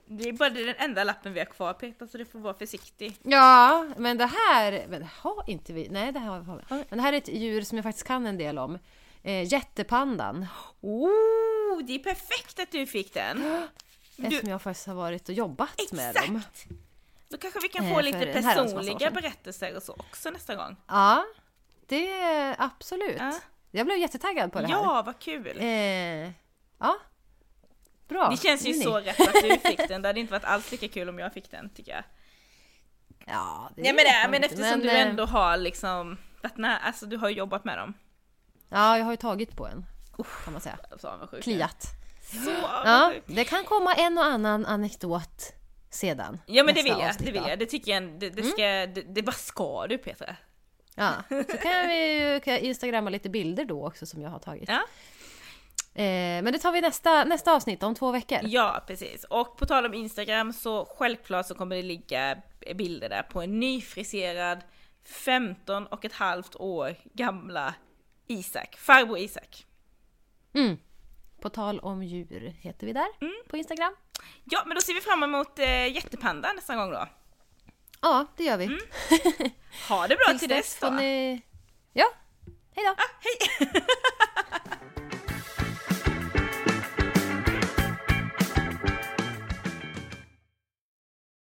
Det 0.06 0.30
är 0.30 0.34
bara 0.34 0.50
den 0.50 0.76
enda 0.78 1.04
lappen 1.04 1.34
vi 1.34 1.40
har 1.40 1.46
kvar 1.46 1.74
Petra, 1.74 2.08
så 2.08 2.18
du 2.18 2.26
får 2.26 2.40
vara 2.40 2.54
försiktig. 2.54 3.18
Ja, 3.24 3.88
men 3.98 4.18
det 4.18 4.26
här, 4.26 4.86
men 4.90 5.04
har 5.04 5.44
inte 5.48 5.74
vi. 5.74 5.90
Nej, 5.90 6.12
det 6.12 6.20
här 6.20 6.30
har 6.30 6.40
vi. 6.70 6.84
Men 6.90 6.98
det 6.98 7.02
här 7.02 7.14
är 7.14 7.18
ett 7.18 7.28
djur 7.28 7.62
som 7.62 7.78
jag 7.78 7.84
faktiskt 7.84 8.08
kan 8.08 8.26
en 8.26 8.38
del 8.38 8.58
om. 8.58 8.80
Eh, 9.24 9.54
jättepandan. 9.54 10.46
Oh, 10.82 11.84
det 11.84 11.96
är 11.96 12.00
perfekt 12.00 12.60
att 12.60 12.72
du 12.72 12.88
fick 12.88 13.14
den! 13.14 13.68
Du, 14.16 14.26
Eftersom 14.28 14.50
jag 14.50 14.62
faktiskt 14.62 14.88
har 14.88 14.94
varit 14.94 15.30
och 15.30 15.36
jobbat 15.36 15.92
med 15.92 16.16
dem. 16.16 16.36
exakt! 16.36 16.66
Då 17.30 17.38
kanske 17.38 17.60
vi 17.60 17.68
kan 17.68 17.86
Eh, 17.86 17.90
få 17.90 17.96
för 17.96 18.04
lite 18.04 18.26
personliga 18.26 19.12
berättelser 19.12 19.76
och 19.76 19.84
så 19.84 19.94
också 19.94 20.30
nästa 20.30 20.56
gång. 20.56 20.76
Ja, 20.88 21.26
det 21.88 22.10
är 22.12 22.56
absolut. 22.60 23.18
Ja. 23.20 23.40
Jag 23.72 23.86
blev 23.86 23.98
jättetaggad 23.98 24.52
på 24.52 24.62
det 24.62 24.68
här. 24.68 24.74
Ja, 24.74 25.04
vad 25.06 25.20
kul! 25.20 25.58
Eh, 25.60 26.32
ja. 26.80 26.98
Bra. 28.08 28.30
Det 28.30 28.38
känns 28.38 28.66
ju 28.68 28.74
så 28.74 29.00
rätt 29.00 29.20
att 29.20 29.34
du 29.44 29.58
fick 29.58 29.88
den, 29.88 30.02
det 30.02 30.10
hade 30.10 30.20
inte 30.20 30.32
varit 30.32 30.44
alls 30.44 30.72
lika 30.72 30.88
kul 30.88 31.10
om 31.10 31.20
jag 31.20 31.34
fick 31.34 31.52
den 31.52 31.70
tycker 31.70 31.92
jag. 31.92 32.04
Ja, 33.26 33.70
det 33.76 33.82
Ja 33.82 33.94
men, 33.94 34.06
det, 34.06 34.28
men 34.30 34.44
eftersom 34.44 34.80
du 34.80 34.90
eh, 34.90 35.02
ändå 35.02 35.26
har 35.26 35.58
liksom, 35.58 36.18
varit 36.42 36.82
alltså 36.82 37.06
du 37.06 37.18
har 37.18 37.30
ju 37.30 37.36
jobbat 37.36 37.66
med 37.66 37.78
dem. 37.78 37.94
Ja, 38.70 38.98
jag 38.98 39.06
har 39.06 39.12
ju 39.12 39.18
tagit 39.18 39.56
på 39.56 39.68
en. 39.68 39.86
Kan 40.44 40.54
man 40.54 40.62
säga. 40.62 40.78
Så 40.98 41.08
avundsjuk. 41.08 41.44
Kliat. 41.44 41.86
Så 42.46 42.52
Ja, 42.62 43.14
det 43.26 43.44
kan 43.44 43.64
komma 43.64 43.94
en 43.94 44.18
och 44.18 44.26
annan 44.26 44.66
anekdot 44.66 45.54
sedan. 45.90 46.40
Ja 46.46 46.64
men 46.64 46.76
det 46.76 46.84
vill 46.84 46.96
jag, 47.00 47.16
det 47.20 47.32
vill 47.32 47.44
jag. 47.48 47.60
Det 47.60 47.66
tycker 47.66 47.92
jag, 47.92 48.20
det, 48.20 48.30
det 48.30 48.44
ska, 48.44 48.64
det, 48.64 49.16
det 49.16 49.22
bara 49.24 49.32
ska 49.32 49.88
du 49.88 49.98
Petra. 49.98 50.36
Ja, 50.96 51.12
så 51.30 51.58
kan 51.58 51.88
vi 51.88 52.20
ju 52.20 52.40
kan 52.40 52.54
jag 52.54 52.62
instagramma 52.62 53.10
lite 53.10 53.30
bilder 53.30 53.66
då 53.66 53.88
också 53.88 54.06
som 54.06 54.22
jag 54.22 54.30
har 54.30 54.40
tagit. 54.40 54.70
Ja. 54.70 54.82
Eh, 55.96 56.04
men 56.44 56.46
det 56.54 56.60
tar 56.60 56.72
vi 56.72 56.82
nästa, 56.82 57.24
nästa 57.24 57.54
avsnitt 57.54 57.84
om 57.84 57.96
två 57.96 58.12
veckor. 58.12 58.40
Ja 58.44 58.84
precis. 58.88 59.24
Och 59.24 59.58
på 59.58 59.66
tal 59.66 59.86
om 59.86 59.94
Instagram 59.94 60.54
så 60.54 60.86
självklart 60.98 61.46
så 61.46 61.56
kommer 61.56 61.76
det 61.76 61.82
ligga 61.82 62.38
bilder 62.76 63.10
där 63.10 63.24
på 63.24 63.42
en 63.42 63.60
nyfriserad 63.60 64.64
15 65.06 65.88
och 65.88 66.06
ett 66.06 66.14
halvt 66.14 66.56
år 66.56 66.96
gamla 67.14 67.74
Isak, 68.28 68.76
farbror 68.78 69.18
Isak. 69.18 69.66
Mm. 70.54 70.78
På 71.42 71.50
tal 71.50 71.80
om 71.80 72.04
djur 72.04 72.54
heter 72.60 72.88
vi 72.88 72.94
där 72.94 73.08
Mm. 73.22 73.34
på 73.50 73.58
Instagram. 73.58 73.96
Ja 74.44 74.64
men 74.66 74.76
då 74.76 74.82
ser 74.82 74.94
vi 74.94 75.02
fram 75.02 75.24
emot 75.24 75.60
eh, 75.60 75.88
jättepanda 75.96 76.54
nästa 76.54 76.76
gång 76.76 76.92
då. 76.92 77.08
Ja, 78.02 78.26
det 78.38 78.44
gör 78.44 78.58
vi. 78.58 78.68
Ha 79.90 80.08
det 80.08 80.16
bra 80.16 80.38
till 80.40 80.50
dess 80.50 80.78
då. 80.82 80.90
ni... 80.90 81.42
Ja, 81.94 82.06
hej 82.76 82.86
då! 82.86 82.92
Ah, 82.92 83.10
hej! 83.20 83.72